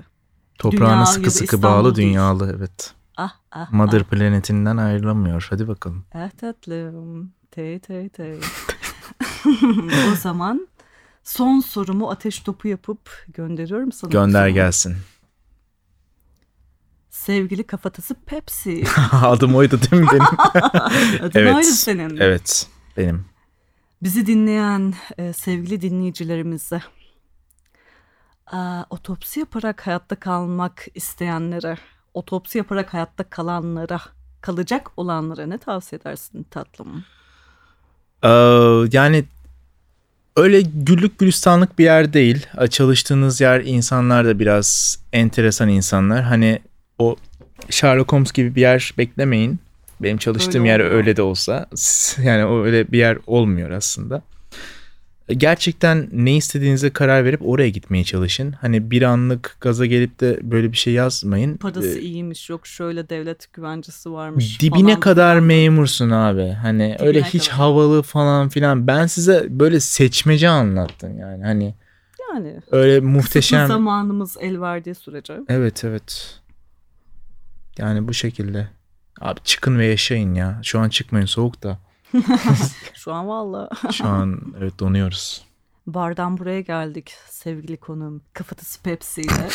Toprağına 0.59 0.93
Dünya 0.93 1.05
sıkı 1.05 1.31
sıkı 1.31 1.43
İstanbul 1.55 1.63
bağlı 1.67 1.95
değil. 1.95 2.07
dünyalı 2.09 2.55
evet. 2.57 2.93
Ah 3.17 3.35
ah 3.51 3.71
Mother 3.71 4.03
planetinden 4.03 4.77
ayrılamıyor. 4.77 5.47
Hadi 5.49 5.67
bakalım. 5.67 6.05
ah 6.13 6.29
tatlım. 6.29 7.31
Tey 7.51 7.79
tey 7.79 8.09
tey. 8.09 8.39
o 10.11 10.15
zaman 10.21 10.67
son 11.23 11.59
sorumu 11.59 12.09
ateş 12.09 12.39
topu 12.39 12.67
yapıp 12.67 13.09
gönderiyorum 13.27 13.91
sana. 13.91 14.11
Gönder 14.11 14.39
Sana. 14.39 14.49
gelsin. 14.49 14.95
Sevgili 17.09 17.63
kafatası 17.67 18.15
Pepsi. 18.25 18.83
Adım 19.11 19.55
oydu 19.55 19.79
değil 19.81 20.01
mi 20.03 20.07
benim? 20.11 20.23
Adın 21.23 21.39
Evet. 21.39 21.55
ayrı 21.55 21.65
senin. 21.65 22.17
evet 22.17 22.67
benim. 22.97 23.25
Bizi 24.03 24.25
dinleyen 24.25 24.93
e, 25.17 25.33
sevgili 25.33 25.81
dinleyicilerimize 25.81 26.81
aa, 28.47 28.83
otopsi 28.89 29.39
yaparak 29.39 29.87
hayatta 29.87 30.15
kalmak 30.15 30.87
isteyenlere, 30.95 31.77
otopsi 32.13 32.57
yaparak 32.57 32.93
hayatta 32.93 33.23
kalanlara, 33.23 33.99
kalacak 34.41 34.91
olanlara 34.97 35.45
ne 35.45 35.57
tavsiye 35.57 35.99
edersin 36.01 36.43
tatlım? 36.51 37.03
Ee, 38.23 38.29
yani 38.91 39.25
öyle 40.35 40.61
güllük 40.61 41.19
gülistanlık 41.19 41.79
bir 41.79 41.83
yer 41.83 42.13
değil. 42.13 42.47
Çalıştığınız 42.69 43.41
yer 43.41 43.61
insanlar 43.61 44.25
da 44.25 44.39
biraz 44.39 44.99
enteresan 45.13 45.69
insanlar. 45.69 46.23
Hani 46.23 46.59
o 46.99 47.15
Sherlock 47.69 48.11
Holmes 48.11 48.31
gibi 48.31 48.55
bir 48.55 48.61
yer 48.61 48.93
beklemeyin. 48.97 49.59
Benim 50.01 50.17
çalıştığım 50.17 50.61
Öyle 50.61 50.71
yer 50.71 50.79
olmuyor. 50.79 50.95
öyle 50.97 51.15
de 51.15 51.21
olsa 51.21 51.69
yani 52.23 52.45
o 52.45 52.63
öyle 52.63 52.91
bir 52.91 52.97
yer 52.97 53.17
olmuyor 53.27 53.71
aslında. 53.71 54.21
Gerçekten 55.37 56.09
ne 56.11 56.35
istediğinize 56.37 56.89
karar 56.89 57.25
verip 57.25 57.41
oraya 57.47 57.69
gitmeye 57.69 58.03
çalışın. 58.03 58.51
Hani 58.51 58.91
bir 58.91 59.01
anlık 59.01 59.57
gaza 59.61 59.85
gelip 59.85 60.19
de 60.19 60.39
böyle 60.41 60.71
bir 60.71 60.77
şey 60.77 60.93
yazmayın. 60.93 61.57
Parası 61.57 61.99
Ee, 61.99 62.01
iyiymiş 62.01 62.49
yok 62.49 62.67
şöyle 62.67 63.09
devlet 63.09 63.53
güvencesi 63.53 64.11
varmış 64.11 64.61
Dibine 64.61 64.81
falan 64.83 64.99
kadar 64.99 65.33
filan. 65.35 65.43
memursun 65.43 66.09
abi. 66.09 66.49
Hani 66.61 66.95
Dibine 66.95 67.07
öyle 67.07 67.23
hiç 67.23 67.47
kadar. 67.49 67.57
havalı 67.59 68.01
falan 68.01 68.49
filan. 68.49 68.87
Ben 68.87 69.07
size 69.07 69.45
böyle 69.49 69.79
seçmece 69.79 70.49
anlattım 70.49 71.19
yani. 71.19 71.43
Hani 71.43 71.75
Yani 72.33 72.59
öyle 72.71 72.93
kısıtlı 72.93 73.09
muhteşem. 73.09 73.67
zamanımız 73.67 74.37
el 74.41 74.61
verdiği 74.61 74.95
sürece. 74.95 75.33
Evet 75.49 75.83
evet. 75.85 76.39
Yani 77.77 78.07
bu 78.07 78.13
şekilde. 78.13 78.67
Abi 79.21 79.39
çıkın 79.43 79.77
ve 79.79 79.85
yaşayın 79.85 80.33
ya. 80.33 80.59
Şu 80.63 80.79
an 80.79 80.89
çıkmayın 80.89 81.25
soğuk 81.25 81.63
da. 81.63 81.79
Şu 82.93 83.13
an 83.13 83.27
valla 83.27 83.69
Şu 83.91 84.07
an 84.07 84.41
evet 84.59 84.79
donuyoruz. 84.79 85.45
bardan 85.87 86.37
buraya 86.37 86.61
geldik 86.61 87.13
sevgili 87.29 87.77
konum. 87.77 88.21
Kafatası 88.33 88.81
Pepsi 88.83 89.21
ile. 89.21 89.31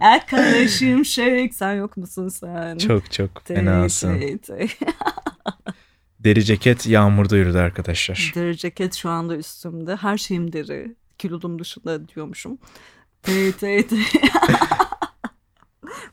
Arkadaşım 0.00 1.04
şey 1.04 1.50
sen 1.52 1.74
yok 1.74 1.96
musun 1.96 2.28
sen? 2.28 2.78
çok 2.78 3.12
çok 3.12 3.42
fenasın. 3.46 4.40
Deri 6.20 6.44
ceket 6.44 6.86
yağmurda 6.86 7.36
yürüdü 7.36 7.58
arkadaşlar. 7.58 8.32
Deri 8.34 8.56
ceket 8.56 8.94
şu 8.94 9.10
anda 9.10 9.36
üstümde. 9.36 9.96
Her 9.96 10.18
şeyim 10.18 10.52
deri. 10.52 10.96
Kilodum 11.18 11.58
dışında 11.58 12.08
diyormuşum. 12.08 12.58
Tey 13.22 13.52
tey 13.52 13.86
tey. 13.86 13.98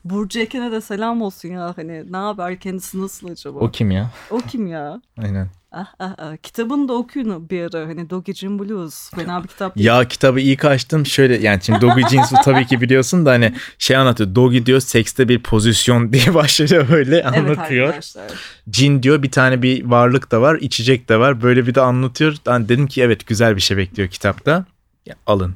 Burcu 0.04 0.40
Eken'e 0.40 0.72
de 0.72 0.80
selam 0.80 1.22
olsun 1.22 1.48
ya. 1.48 1.72
Hani 1.76 2.12
ne 2.12 2.16
haber 2.16 2.60
kendisi 2.60 3.02
nasıl 3.02 3.28
acaba? 3.28 3.58
O 3.58 3.70
kim 3.70 3.90
ya? 3.90 4.10
O 4.30 4.38
kim 4.38 4.66
ya? 4.66 5.00
Aynen. 5.22 5.48
Ah, 5.72 5.86
ah, 5.98 6.14
ah. 6.18 6.36
Kitabını 6.42 6.88
da 6.88 6.92
okuyun 6.92 7.50
bir 7.50 7.62
ara. 7.62 7.88
Hani 7.88 8.10
Doggy 8.10 8.32
Jean 8.32 8.58
Blues. 8.58 9.10
Fena 9.10 9.42
bir 9.42 9.48
kitap 9.48 9.76
değil. 9.76 9.86
Ya 9.86 10.08
kitabı 10.08 10.40
ilk 10.40 10.64
açtım 10.64 11.06
şöyle 11.06 11.38
yani 11.38 11.62
şimdi 11.62 11.80
Doggy 11.80 12.02
Jeans'u 12.10 12.36
tabii 12.44 12.66
ki 12.66 12.80
biliyorsun 12.80 13.26
da 13.26 13.30
hani 13.30 13.54
şey 13.78 13.96
anlatıyor. 13.96 14.34
Doggy 14.34 14.64
diyor 14.66 14.80
sekste 14.80 15.28
bir 15.28 15.42
pozisyon 15.42 16.12
diye 16.12 16.34
başlıyor 16.34 16.86
öyle 16.90 17.16
Evet 17.16 17.26
anlatıyor. 17.26 17.86
arkadaşlar. 17.86 18.30
Cin 18.70 19.02
diyor 19.02 19.22
bir 19.22 19.30
tane 19.30 19.62
bir 19.62 19.84
varlık 19.84 20.30
da 20.30 20.40
var 20.40 20.58
içecek 20.60 21.08
de 21.08 21.18
var 21.18 21.42
böyle 21.42 21.66
bir 21.66 21.74
de 21.74 21.80
anlatıyor. 21.80 22.36
Ben 22.46 22.68
dedim 22.68 22.86
ki 22.86 23.02
evet 23.02 23.26
güzel 23.26 23.56
bir 23.56 23.60
şey 23.60 23.76
bekliyor 23.76 24.08
kitapta. 24.08 24.64
Ya, 25.06 25.14
alın. 25.26 25.54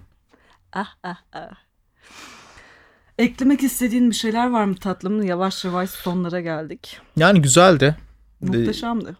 Ah 0.73 0.89
ah 1.05 1.17
ah. 1.33 1.64
Eklemek 3.19 3.63
istediğin 3.63 4.11
bir 4.11 4.15
şeyler 4.15 4.51
var 4.51 4.65
mı 4.65 4.75
tatlım? 4.75 5.23
Yavaş 5.23 5.65
yavaş 5.65 5.91
sonlara 5.91 6.41
geldik. 6.41 7.01
Yani 7.17 7.43
güzeldi. 7.43 7.97
Muhteşemdi. 8.41 9.17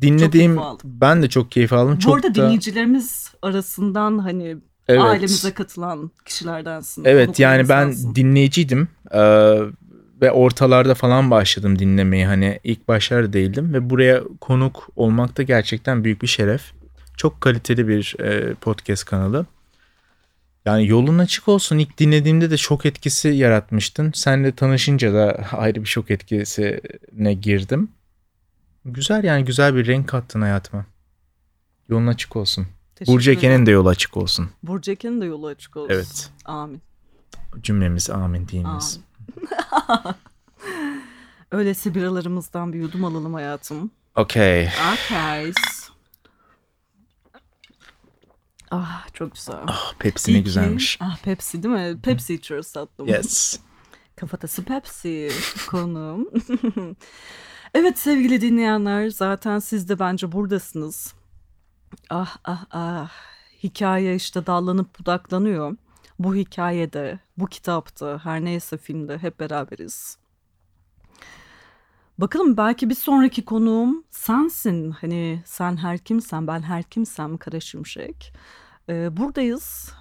Dinlediğim 0.00 0.60
ben 0.84 1.22
de 1.22 1.28
çok 1.28 1.50
keyif 1.50 1.72
aldım. 1.72 1.96
Bu 1.96 2.00
çok 2.00 2.14
arada 2.14 2.30
da, 2.30 2.34
dinleyicilerimiz 2.34 3.32
arasından 3.42 4.18
hani 4.18 4.56
evet. 4.88 5.00
ailemize 5.00 5.54
katılan 5.54 6.10
kişilerdensin. 6.24 7.04
Evet 7.04 7.38
yani 7.38 7.68
ben 7.68 7.88
insansın. 7.88 8.14
dinleyiciydim 8.14 8.88
Ee, 9.14 9.58
ve 10.22 10.30
ortalarda 10.32 10.94
falan 10.94 11.30
başladım 11.30 11.78
dinlemeyi 11.78 12.26
hani 12.26 12.60
ilk 12.64 12.88
başlarda 12.88 13.32
değildim 13.32 13.74
ve 13.74 13.90
buraya 13.90 14.22
konuk 14.40 14.88
olmak 14.96 15.38
da 15.38 15.42
gerçekten 15.42 16.04
büyük 16.04 16.22
bir 16.22 16.26
şeref. 16.26 16.72
Çok 17.16 17.40
kaliteli 17.40 17.88
bir 17.88 18.16
e, 18.20 18.54
podcast 18.54 19.04
kanalı. 19.04 19.46
Yani 20.64 20.88
yolun 20.88 21.18
açık 21.18 21.48
olsun. 21.48 21.78
İlk 21.78 21.98
dinlediğimde 21.98 22.50
de 22.50 22.56
şok 22.56 22.86
etkisi 22.86 23.28
yaratmıştın. 23.28 24.12
Senle 24.14 24.52
tanışınca 24.54 25.14
da 25.14 25.46
ayrı 25.52 25.80
bir 25.80 25.88
şok 25.88 26.10
etkisine 26.10 27.34
girdim. 27.34 27.88
Güzel 28.84 29.24
yani 29.24 29.44
güzel 29.44 29.74
bir 29.74 29.86
renk 29.86 30.08
kattın 30.08 30.40
hayatıma. 30.40 30.86
Yolun 31.88 32.06
açık 32.06 32.36
olsun. 32.36 32.66
Burcu. 33.06 33.30
Eken'in 33.30 33.66
de 33.66 33.70
yolu 33.70 33.88
açık 33.88 34.16
olsun. 34.16 34.50
Burcu 34.62 34.92
Eken'in 34.92 35.20
de 35.20 35.24
yolu 35.24 35.46
açık 35.46 35.76
olsun. 35.76 35.94
Evet. 35.94 36.30
Amin. 36.44 36.82
Cümlemiz 37.60 38.10
amin 38.10 38.48
diyiniz. 38.48 39.00
Amin. 39.88 40.14
Öyleyse 41.50 41.94
biralarımızdan 41.94 42.72
bir 42.72 42.78
yudum 42.78 43.04
alalım 43.04 43.34
hayatım. 43.34 43.90
Okey. 44.16 44.68
Okay. 44.94 45.52
Ah 48.74 49.08
çok 49.12 49.34
güzel. 49.34 49.56
Ah, 49.66 49.94
Pepsi 49.98 50.30
İyi 50.30 50.34
ne 50.34 50.38
ki- 50.38 50.44
güzelmiş. 50.44 50.98
Ah 51.00 51.18
Pepsi 51.18 51.62
değil 51.62 51.74
mi? 51.74 52.00
Pepsi 52.02 52.34
içiyoruz 52.34 52.72
tatlım. 52.72 53.08
Yes. 53.08 53.60
Kafatası 54.16 54.64
Pepsi 54.64 55.30
konum. 55.70 56.28
evet 57.74 57.98
sevgili 57.98 58.40
dinleyenler 58.40 59.08
zaten 59.10 59.58
siz 59.58 59.88
de 59.88 59.98
bence 59.98 60.32
buradasınız. 60.32 61.14
Ah 62.10 62.36
ah 62.44 62.64
ah. 62.70 63.10
Hikaye 63.62 64.14
işte 64.14 64.46
dallanıp 64.46 64.98
budaklanıyor. 64.98 65.76
Bu 66.18 66.34
hikayede, 66.34 67.18
bu 67.38 67.46
kitapta, 67.46 68.20
her 68.24 68.44
neyse 68.44 68.76
filmde 68.78 69.18
hep 69.18 69.40
beraberiz. 69.40 70.18
Bakalım 72.18 72.56
belki 72.56 72.90
bir 72.90 72.94
sonraki 72.94 73.44
konuğum 73.44 74.04
sensin. 74.10 74.90
Hani 74.90 75.42
sen 75.46 75.76
her 75.76 75.98
kimsen, 75.98 76.46
ben 76.46 76.62
her 76.62 76.82
kimsem 76.82 77.36
Kara 77.38 77.60
Şimşek. 77.60 78.32
Ee, 78.88 79.16
buradayız. 79.16 79.92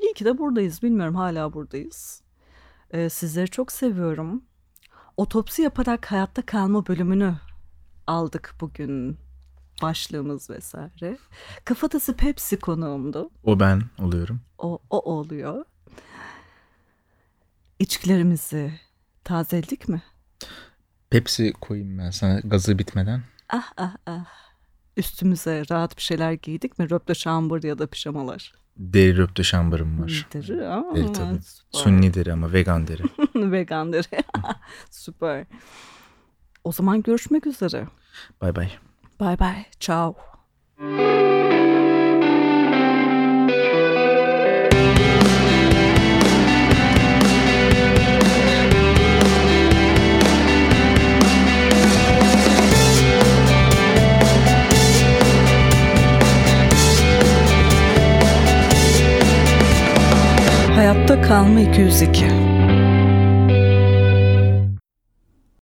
İyi 0.00 0.14
ki 0.14 0.24
de 0.24 0.38
buradayız. 0.38 0.82
Bilmiyorum 0.82 1.14
hala 1.14 1.52
buradayız. 1.52 2.22
Ee, 2.90 3.08
sizleri 3.08 3.50
çok 3.50 3.72
seviyorum. 3.72 4.44
Otopsi 5.16 5.62
yaparak 5.62 6.12
hayatta 6.12 6.42
kalma 6.46 6.86
bölümünü 6.86 7.34
aldık 8.06 8.54
bugün. 8.60 9.18
Başlığımız 9.82 10.50
vesaire. 10.50 11.18
Kafatası 11.64 12.16
Pepsi 12.16 12.58
konuğumdu. 12.58 13.30
O 13.44 13.60
ben 13.60 13.82
oluyorum. 13.98 14.40
O, 14.58 14.78
o 14.90 14.98
oluyor. 15.12 15.64
İçkilerimizi 17.78 18.72
tazeledik 19.24 19.88
mi? 19.88 20.02
Pepsi 21.10 21.52
koyayım 21.52 21.98
ben 21.98 22.10
sana 22.10 22.40
gazı 22.40 22.78
bitmeden. 22.78 23.22
Ah 23.48 23.72
ah 23.76 23.96
ah. 24.06 24.24
Üstümüze 24.96 25.62
rahat 25.70 25.96
bir 25.96 26.02
şeyler 26.02 26.32
giydik 26.32 26.78
mi? 26.78 26.90
Röpte 26.90 27.14
şambur 27.14 27.62
ya 27.62 27.78
da 27.78 27.86
pijamalar. 27.86 28.52
Deri 28.76 29.16
röpte 29.16 29.42
şambarım 29.42 30.02
var. 30.02 30.28
Deri, 30.32 30.66
aa, 30.68 30.94
Deri 30.94 31.12
tabii. 31.12 31.38
süper. 31.42 31.80
Sunni 31.80 32.14
deri 32.14 32.32
ama 32.32 32.52
vegan 32.52 32.86
deri. 32.86 33.02
Vegan 33.52 33.92
deri. 33.92 34.06
Süper. 34.90 35.46
O 36.64 36.72
zaman 36.72 37.02
görüşmek 37.02 37.46
üzere. 37.46 37.86
Bay 38.40 38.56
bay. 38.56 38.70
Bye 39.20 39.38
bye. 39.38 39.66
Ciao. 39.80 40.16
Kalma 61.30 61.60
202. 61.60 62.49